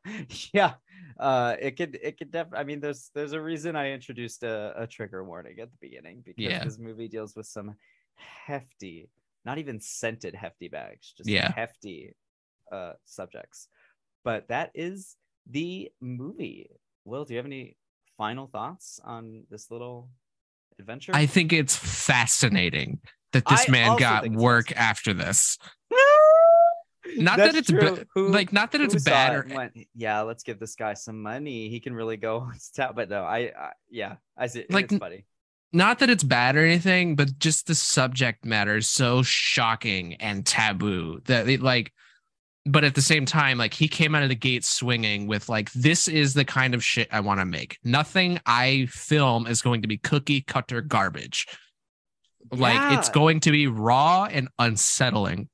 [0.55, 0.74] yeah.
[1.18, 2.47] Uh, it could, it could def.
[2.56, 6.22] I mean, there's, there's a reason I introduced a, a trigger warning at the beginning
[6.24, 6.64] because Yeah.
[6.64, 7.74] this movie deals with some
[8.14, 9.09] hefty,
[9.44, 11.52] not even scented hefty bags, just Yeah.
[11.52, 12.14] hefty,
[12.72, 13.68] uh, subjects.
[14.24, 15.16] But that is
[15.51, 16.70] the movie.
[17.05, 17.77] Will, do you have any
[18.16, 20.09] final thoughts on this little
[20.78, 21.12] adventure?
[21.14, 23.01] I think it's fascinating
[23.32, 25.59] that this I man got work after this.
[27.16, 30.44] Not That's that it's ba- Who- like not that it's bad or went, yeah, let's
[30.44, 31.69] give this guy some money.
[31.69, 32.94] He can really go top.
[32.94, 34.66] But no, I, I yeah, I see.
[34.70, 35.24] Like, it's funny.
[35.73, 40.47] not that it's bad or anything, but just the subject matter is so shocking and
[40.47, 41.93] taboo that it like
[42.66, 45.73] but at the same time, like he came out of the gate swinging with like,
[45.73, 47.78] this is the kind of shit I want to make.
[47.85, 51.47] Nothing I film is going to be cookie cutter garbage.
[52.52, 55.48] Like it's going to be raw and unsettling.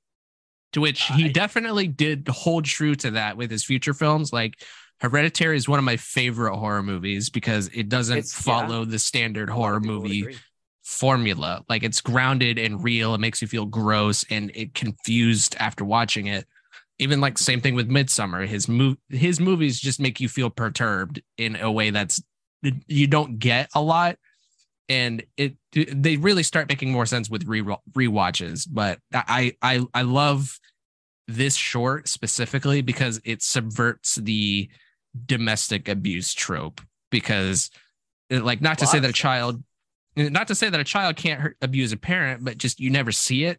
[0.73, 4.33] To which he definitely did hold true to that with his future films.
[4.33, 4.55] Like
[5.01, 8.61] Hereditary is one of my favorite horror movies because it doesn't It's- yeah.
[8.61, 10.37] follow the standard horror of people would movie
[10.83, 11.65] formula.
[11.69, 13.15] Like it's grounded and real.
[13.15, 16.47] It makes you feel gross and it confused after watching it.
[16.99, 18.47] Even like same thing with Midsommar.
[18.47, 22.23] His move his movies just make you feel perturbed in a way that's
[22.87, 24.17] you don't get a lot.
[24.89, 28.67] And it they really start making more sense with re rewatches.
[28.71, 30.59] But I I I love
[31.29, 34.69] this short specifically because it subverts the
[35.25, 36.81] domestic abuse trope
[37.11, 37.71] because
[38.31, 39.63] uh, like not to say that a child
[40.15, 43.11] not to say that a child can't hurt, abuse a parent but just you never
[43.11, 43.59] see it.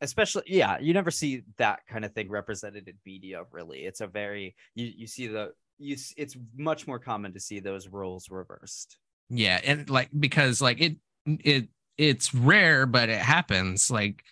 [0.00, 3.80] Especially yeah you never see that kind of thing represented in media really.
[3.80, 7.88] It's a very you you see the you it's much more common to see those
[7.88, 8.96] roles reversed
[9.30, 10.96] yeah and like because like it
[11.26, 14.22] it it's rare but it happens like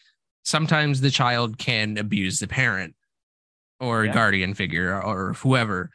[0.45, 2.95] sometimes the child can abuse the parent
[3.81, 4.13] or yeah.
[4.13, 5.91] guardian figure or whoever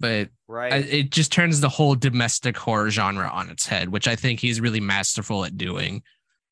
[0.00, 4.16] but right it just turns the whole domestic horror genre on its head which i
[4.16, 6.02] think he's really masterful at doing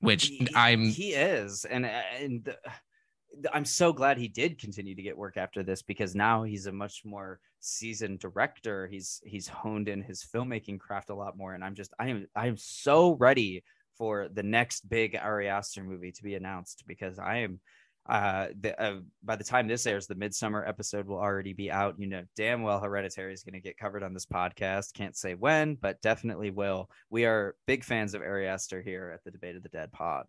[0.01, 2.55] which he, I'm he is, and uh, and
[3.53, 6.73] I'm so glad he did continue to get work after this because now he's a
[6.73, 8.87] much more seasoned director.
[8.87, 12.27] He's he's honed in his filmmaking craft a lot more, and I'm just I am
[12.35, 13.65] I am so ready
[13.99, 17.61] for the next big Ari Aster movie to be announced because I am
[18.09, 21.97] uh, the, uh, by the time this airs, the midsommar episode will already be out.
[21.99, 24.95] You know, damn well Hereditary is going to get covered on this podcast.
[24.95, 26.89] Can't say when, but definitely will.
[27.11, 30.27] We are big fans of Ari Aster here at the Debate of the Dead pod.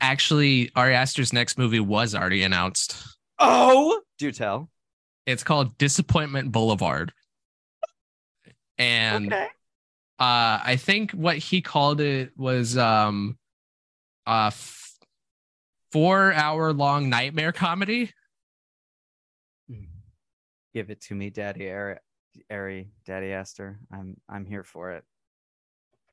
[0.00, 2.96] Actually, Ari Aster's next movie was already announced.
[3.38, 4.68] Oh, do tell.
[5.28, 7.12] It's called Disappointment Boulevard.
[8.78, 9.44] And okay.
[10.18, 13.36] uh, I think what he called it was um,
[14.26, 14.50] uh,
[15.92, 18.10] four hour long nightmare comedy.
[20.72, 21.96] Give it to me, Daddy Ari,
[22.50, 23.80] Ari Daddy Aster.
[23.92, 25.04] I'm I'm here for it.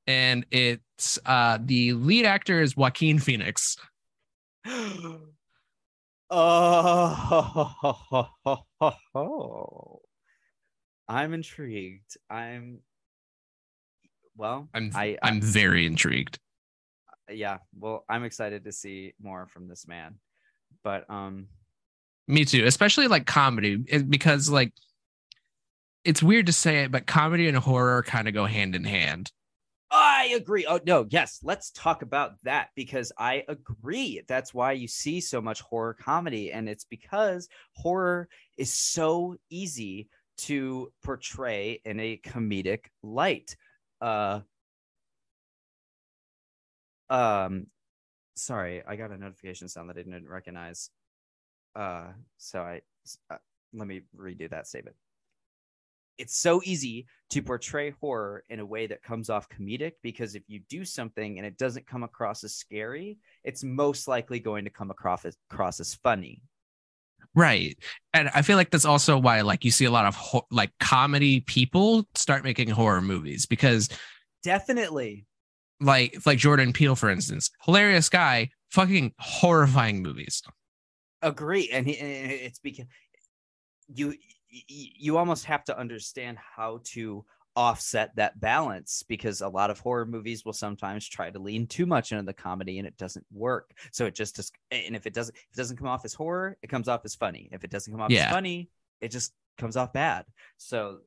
[0.07, 3.77] And it's uh the lead actor is Joaquin Phoenix.
[6.29, 7.91] oh,
[11.07, 12.17] I'm intrigued.
[12.29, 12.79] I'm
[14.35, 14.67] well.
[14.73, 16.39] I'm I, I'm very intrigued
[17.29, 20.15] yeah, well, I'm excited to see more from this man.
[20.83, 21.47] But um
[22.27, 24.73] me too, especially like comedy because like
[26.03, 29.31] it's weird to say it, but comedy and horror kind of go hand in hand.
[29.91, 30.65] I agree.
[30.65, 34.21] Oh no, yes, let's talk about that because I agree.
[34.27, 40.09] That's why you see so much horror comedy and it's because horror is so easy
[40.37, 43.55] to portray in a comedic light.
[44.01, 44.41] Uh
[47.09, 47.67] um,
[48.35, 50.89] sorry, I got a notification sound that I didn't recognize.
[51.75, 52.81] Uh, so I
[53.29, 53.37] uh,
[53.73, 54.95] let me redo that statement.
[56.17, 60.43] It's so easy to portray horror in a way that comes off comedic because if
[60.47, 64.69] you do something and it doesn't come across as scary, it's most likely going to
[64.69, 66.41] come across as, across as funny.
[67.33, 67.77] Right.
[68.13, 70.71] And I feel like that's also why like you see a lot of ho- like
[70.79, 73.89] comedy people start making horror movies because
[74.43, 75.25] definitely
[75.81, 80.41] like like Jordan Peele, for instance, hilarious guy, fucking horrifying movies.
[81.21, 82.85] Agree, and he, it's because
[83.93, 84.15] you
[84.67, 87.25] you almost have to understand how to
[87.55, 91.85] offset that balance because a lot of horror movies will sometimes try to lean too
[91.85, 93.71] much into the comedy and it doesn't work.
[93.91, 96.67] So it just and if it doesn't if it doesn't come off as horror, it
[96.67, 97.49] comes off as funny.
[97.51, 98.25] If it doesn't come off yeah.
[98.25, 98.69] as funny,
[99.01, 100.25] it just comes off bad.
[100.57, 100.99] So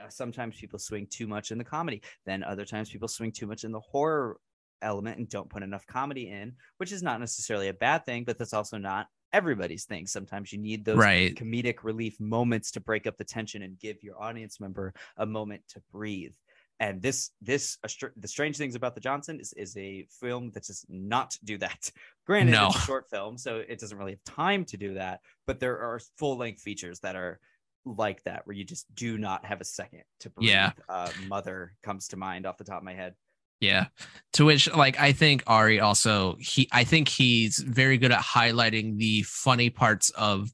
[0.00, 2.02] uh, sometimes people swing too much in the comedy.
[2.26, 4.38] Then other times people swing too much in the horror
[4.82, 8.38] element and don't put enough comedy in, which is not necessarily a bad thing, but
[8.38, 10.06] that's also not everybody's thing.
[10.06, 11.34] Sometimes you need those right.
[11.34, 15.62] comedic relief moments to break up the tension and give your audience member a moment
[15.68, 16.32] to breathe.
[16.80, 17.76] And this, this,
[18.16, 21.90] the strange things about the Johnson is, is a film that does not do that.
[22.26, 22.68] Granted, no.
[22.68, 25.20] it's a short film, so it doesn't really have time to do that.
[25.46, 27.40] But there are full length features that are
[27.84, 30.50] like that where you just do not have a second to breathe.
[30.50, 30.72] Yeah.
[30.88, 33.14] Uh, Mother comes to mind off the top of my head.
[33.60, 33.86] Yeah.
[34.34, 38.98] To which like I think Ari also he I think he's very good at highlighting
[38.98, 40.50] the funny parts of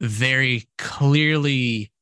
[0.00, 1.92] very clearly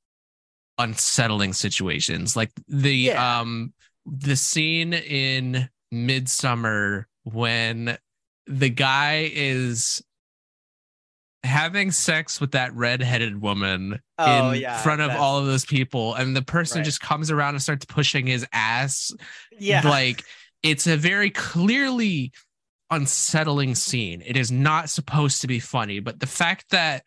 [0.78, 2.36] unsettling situations.
[2.36, 3.40] Like the yeah.
[3.40, 3.72] um
[4.06, 7.98] the scene in Midsommar when
[8.46, 10.02] the guy is
[11.42, 16.14] having sex with that redheaded woman oh, in yeah, front of all of those people
[16.14, 16.84] and the person right.
[16.84, 19.10] just comes around and starts pushing his ass
[19.58, 20.22] yeah like
[20.62, 22.30] it's a very clearly
[22.90, 27.04] unsettling scene it is not supposed to be funny but the fact that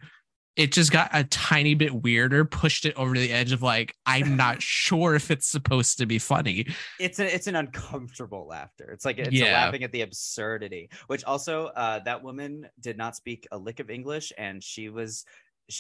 [0.56, 4.36] it just got a tiny bit weirder, pushed it over the edge of like, I'm
[4.38, 6.68] not sure if it's supposed to be funny.
[7.00, 8.92] It's a, it's an uncomfortable laughter.
[8.92, 9.66] It's like it's yeah.
[9.66, 13.90] laughing at the absurdity, which also uh, that woman did not speak a lick of
[13.90, 15.26] English and she was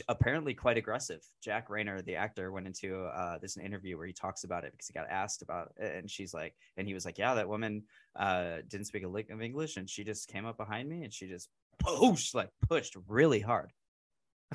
[0.07, 1.21] apparently quite aggressive.
[1.43, 4.87] Jack Reynor, the actor, went into uh, this interview where he talks about it because
[4.87, 7.83] he got asked about it, and she's like, and he was like, yeah, that woman
[8.15, 11.13] uh, didn't speak a lick of English, and she just came up behind me and
[11.13, 13.71] she just pushed, like pushed really hard.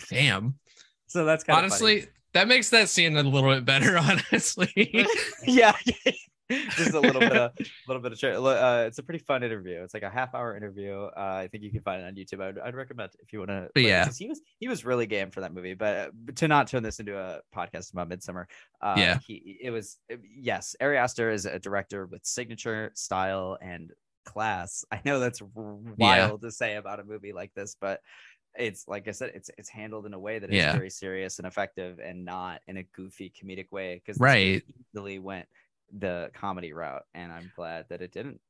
[0.09, 0.59] Damn.
[1.07, 3.99] So that's kind honestly that makes that scene a little bit better.
[4.33, 5.07] Honestly,
[5.47, 5.75] yeah.
[6.51, 9.83] just a little bit of a little bit of uh, it's a pretty fun interview
[9.83, 12.41] it's like a half hour interview uh, i think you can find it on youtube
[12.41, 15.43] i'd, I'd recommend if you want to yeah he was he was really game for
[15.43, 18.47] that movie but, but to not turn this into a podcast about Midsommar.
[18.81, 23.93] uh, yeah he it was yes ari aster is a director with signature style and
[24.25, 26.49] class i know that's wild yeah.
[26.49, 28.01] to say about a movie like this but
[28.59, 30.73] it's like I said, it's it's handled in a way that is yeah.
[30.73, 34.03] very serious and effective, and not in a goofy comedic way.
[34.05, 34.63] Because right,
[34.93, 35.47] easily went
[35.93, 38.41] the comedy route and i'm glad that it didn't.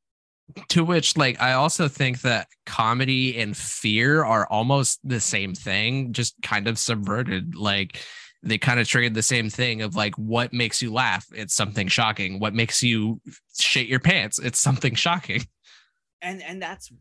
[0.71, 6.13] To which like i also think that comedy and fear are almost the same thing
[6.13, 8.01] just kind of subverted like
[8.43, 11.27] they kind of triggered the same thing of like what makes you laugh?
[11.35, 12.39] It's something shocking.
[12.39, 13.21] What makes you
[13.59, 14.39] shit your pants?
[14.39, 15.45] It's something shocking.
[16.23, 16.93] And and that's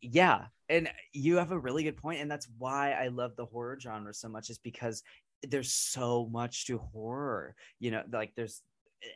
[0.00, 3.78] yeah and you have a really good point and that's why i love the horror
[3.80, 5.02] genre so much is because
[5.42, 8.62] there's so much to horror you know like there's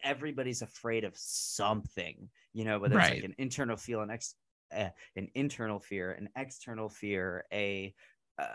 [0.04, 3.12] everybody's afraid of something, you know, whether right.
[3.12, 4.34] it's like an internal feel, an ex,
[4.76, 7.94] uh, an internal fear, an external fear, a
[8.40, 8.46] uh,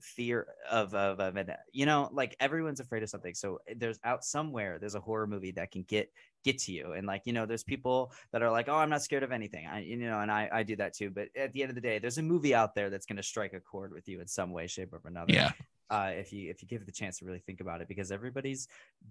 [0.00, 3.34] fear of, of of an, you know, like everyone's afraid of something.
[3.34, 6.10] So eh, there's out somewhere there's a horror movie that can get
[6.44, 9.02] get to you, and like you know, there's people that are like, oh, I'm not
[9.02, 9.66] scared of anything.
[9.66, 11.10] I you know, and I I do that too.
[11.10, 13.22] But at the end of the day, there's a movie out there that's going to
[13.22, 15.32] strike a chord with you in some way, shape, or another.
[15.32, 15.52] Yeah
[15.92, 18.10] uh, if you if you give it the chance to really think about it because
[18.10, 18.66] everybody's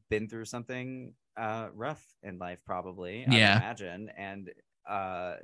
[0.09, 4.49] been through something uh, rough in life probably yeah I imagine and
[4.89, 5.35] uh,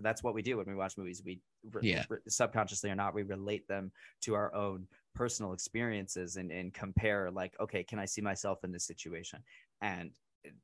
[0.00, 1.22] that's what we do when we watch movies.
[1.24, 1.40] We
[1.72, 2.04] re- yeah.
[2.08, 3.92] re- subconsciously or not we relate them
[4.22, 8.72] to our own personal experiences and, and compare like okay can i see myself in
[8.72, 9.40] this situation?
[9.80, 10.10] And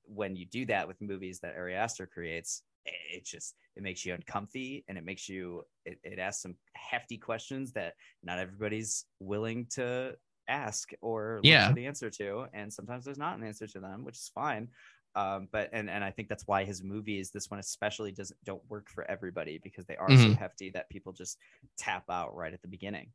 [0.05, 4.15] when you do that with movies that ari aster creates it just it makes you
[4.15, 9.67] uncomfy and it makes you it, it asks some hefty questions that not everybody's willing
[9.71, 10.15] to
[10.49, 11.73] ask or yeah.
[11.73, 12.47] the answer to.
[12.53, 14.69] And sometimes there's not an answer to them which is fine
[15.15, 18.63] um but and and i think that's why his movies this one especially doesn't don't
[18.69, 20.33] work for everybody because they are mm-hmm.
[20.33, 21.39] so hefty that people just
[21.77, 23.09] tap out right at the beginning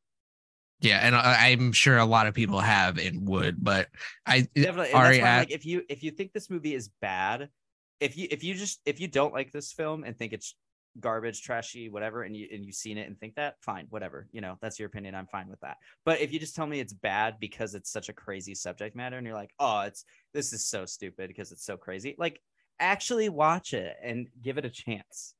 [0.79, 3.87] yeah, and I, am sure a lot of people have and would, but
[4.27, 4.93] I definitely.
[4.93, 7.49] Ari, why, like, if you if you think this movie is bad,
[7.99, 10.55] if you if you just if you don't like this film and think it's
[10.99, 14.27] garbage, trashy, whatever, and you and you've seen it and think that, fine, whatever.
[14.31, 15.15] You know, that's your opinion.
[15.15, 15.77] I'm fine with that.
[16.05, 19.17] But if you just tell me it's bad because it's such a crazy subject matter
[19.17, 22.41] and you're like, oh, it's this is so stupid because it's so crazy, like
[22.79, 25.33] actually watch it and give it a chance.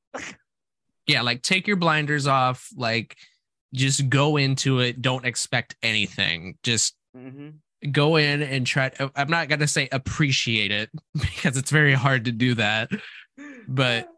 [1.06, 3.16] yeah, like take your blinders off, like
[3.74, 5.02] just go into it.
[5.02, 6.56] Don't expect anything.
[6.62, 7.48] Just mm-hmm
[7.92, 12.24] go in and try i'm not going to say appreciate it because it's very hard
[12.24, 12.90] to do that
[13.68, 14.08] but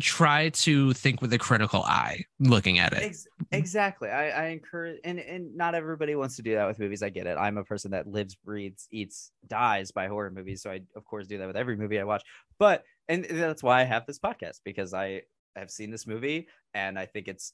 [0.00, 3.16] try to think with a critical eye looking at it.
[3.52, 4.08] Exactly.
[4.08, 7.02] I, I encourage and, and not everybody wants to do that with movies.
[7.02, 7.36] I get it.
[7.38, 11.26] I'm a person that lives breathes eats dies by horror movies so i of course
[11.26, 12.22] do that with every movie i watch.
[12.58, 15.22] But and that's why i have this podcast because i
[15.56, 17.52] have seen this movie and i think it's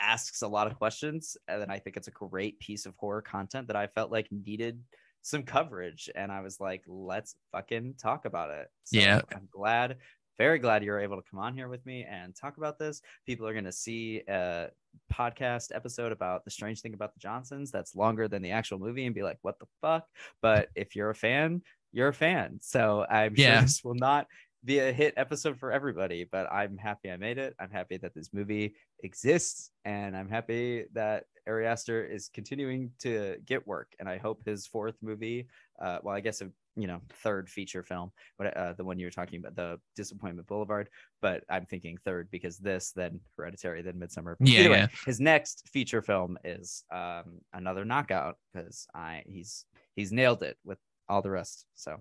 [0.00, 3.20] asks a lot of questions and then i think it's a great piece of horror
[3.20, 4.80] content that i felt like needed
[5.22, 8.68] some coverage and i was like let's fucking talk about it.
[8.84, 9.20] So yeah.
[9.32, 9.96] I'm glad
[10.38, 13.02] very glad you're able to come on here with me and talk about this.
[13.26, 14.68] People are going to see a
[15.12, 19.06] podcast episode about the strange thing about the johnsons that's longer than the actual movie
[19.06, 20.06] and be like what the fuck?
[20.42, 22.58] But if you're a fan you're a fan.
[22.60, 23.54] So i'm yeah.
[23.54, 24.26] sure this will not
[24.64, 27.54] be a hit episode for everybody, but I'm happy I made it.
[27.58, 33.36] I'm happy that this movie exists, and I'm happy that Ari Aster is continuing to
[33.44, 33.92] get work.
[33.98, 35.48] And I hope his fourth movie,
[35.80, 39.06] uh, well, I guess a you know third feature film, but uh, the one you
[39.06, 40.88] were talking about, the Disappointment Boulevard.
[41.20, 44.36] But I'm thinking third because this, then Hereditary, then Midsommar.
[44.40, 44.88] Yeah, anyway, yeah.
[45.06, 49.66] His next feature film is um, another knockout because I he's
[49.96, 50.78] he's nailed it with
[51.08, 51.66] all the rest.
[51.74, 52.00] So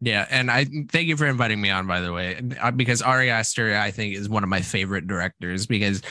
[0.00, 3.30] yeah, and I thank you for inviting me on, by the way, uh, because Ari
[3.30, 6.02] Aster, I think, is one of my favorite directors because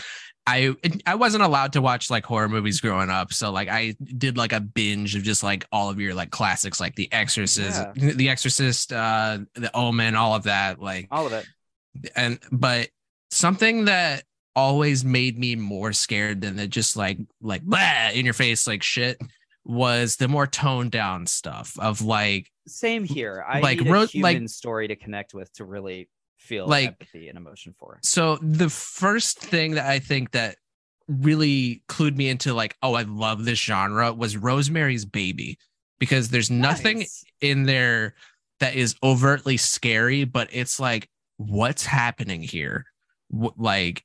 [0.46, 4.38] I I wasn't allowed to watch like horror movies growing up, so like I did
[4.38, 8.12] like a binge of just like all of your like classics, like The Exorcist, yeah.
[8.14, 11.46] The Exorcist, uh, The Omen, all of that, like all of it.
[12.16, 12.90] And but
[13.32, 14.24] something that
[14.56, 18.82] always made me more scared than the just like like blah in your face like
[18.82, 19.22] shit
[19.64, 23.44] was the more toned down stuff of like same here.
[23.48, 27.30] I like need a human like, story to connect with to really feel like empathy
[27.30, 28.00] and emotion for.
[28.04, 30.58] So the first thing that I think that
[31.08, 35.58] really clued me into like, oh, I love this genre was Rosemary's Baby
[36.00, 37.24] because there's nothing Nice.
[37.42, 38.16] in there
[38.60, 42.86] that is overtly scary, but it's like, what's happening here?
[43.32, 44.04] Like,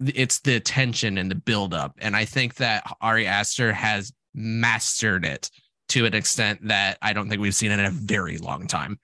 [0.00, 1.94] it's the tension and the buildup.
[1.98, 5.50] And I think that Ari Aster has mastered it
[5.90, 8.98] to an extent that I don't think we've seen in a very long time.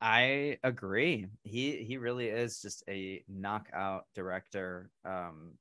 [0.00, 1.26] I agree.
[1.44, 4.90] He he really is just a knockout director.
[5.04, 5.52] Um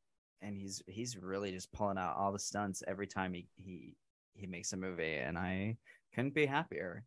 [0.41, 3.95] and he's he's really just pulling out all the stunts every time he he
[4.33, 5.77] he makes a movie and I
[6.13, 7.03] couldn't be happier.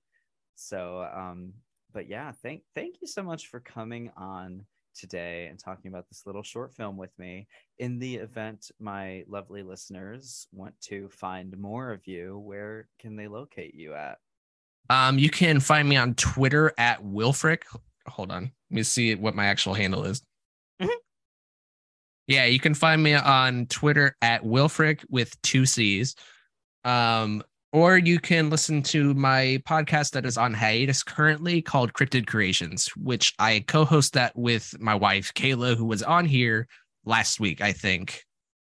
[0.54, 1.54] So um
[1.92, 4.64] but yeah, thank thank you so much for coming on
[4.94, 7.46] today and talking about this little short film with me.
[7.78, 13.28] In the event my lovely listeners want to find more of you, where can they
[13.28, 14.18] locate you at?
[14.90, 17.62] Um, you can find me on Twitter at Wilfricc.
[18.06, 20.22] Hold on, let me see what my actual handle is.
[20.80, 20.90] Mhm.
[22.26, 26.14] Yeah, you can find me on Twitter at Wilfricc with two C's.
[26.84, 27.42] Um,
[27.74, 32.86] or you can listen to my podcast that is on hiatus currently called Cryptid Creations,
[32.96, 36.68] which I co-host that with my wife Kayla, who was on here
[37.04, 38.22] last week, I think.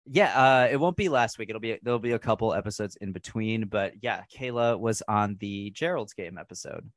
[0.06, 1.50] Yeah, uh, it won't be last week.
[1.50, 5.70] It'll be there'll be a couple episodes in between, but yeah, Kayla was on the
[5.70, 6.90] Gerald's game episode.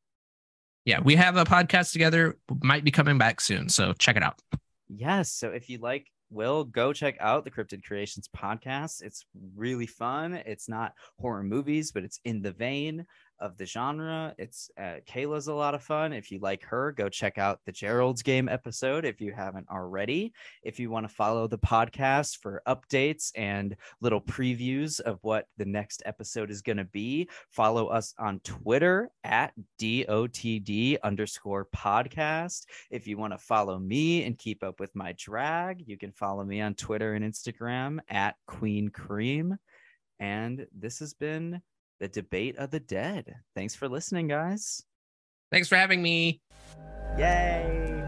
[0.85, 2.39] Yeah, we have a podcast together.
[2.63, 4.41] Might be coming back soon, so check it out.
[4.87, 9.01] Yes, so if you like Will, go check out the Cryptid Creations podcast.
[9.01, 9.25] It's
[9.55, 10.33] really fun.
[10.33, 13.05] It's not horror movies, but it's in the vein
[13.39, 14.33] of the genre.
[14.37, 16.13] It's uh, Kayla's a lot of fun.
[16.13, 20.33] If you like her, go check out the Gerald's game episode if you haven't already.
[20.63, 25.65] If you want to follow the podcast for updates and little previews of what the
[25.65, 32.65] next episode is going to be, follow us on Twitter at DOTD underscore podcast.
[32.91, 36.43] If you want to follow me and keep up with my drag, you can follow
[36.43, 39.57] me on Twitter and Instagram at Queen Cream.
[40.19, 41.61] And this has been
[41.99, 43.35] the debate of the dead.
[43.55, 44.83] Thanks for listening, guys.
[45.51, 46.41] Thanks for having me.
[47.17, 47.98] Yay!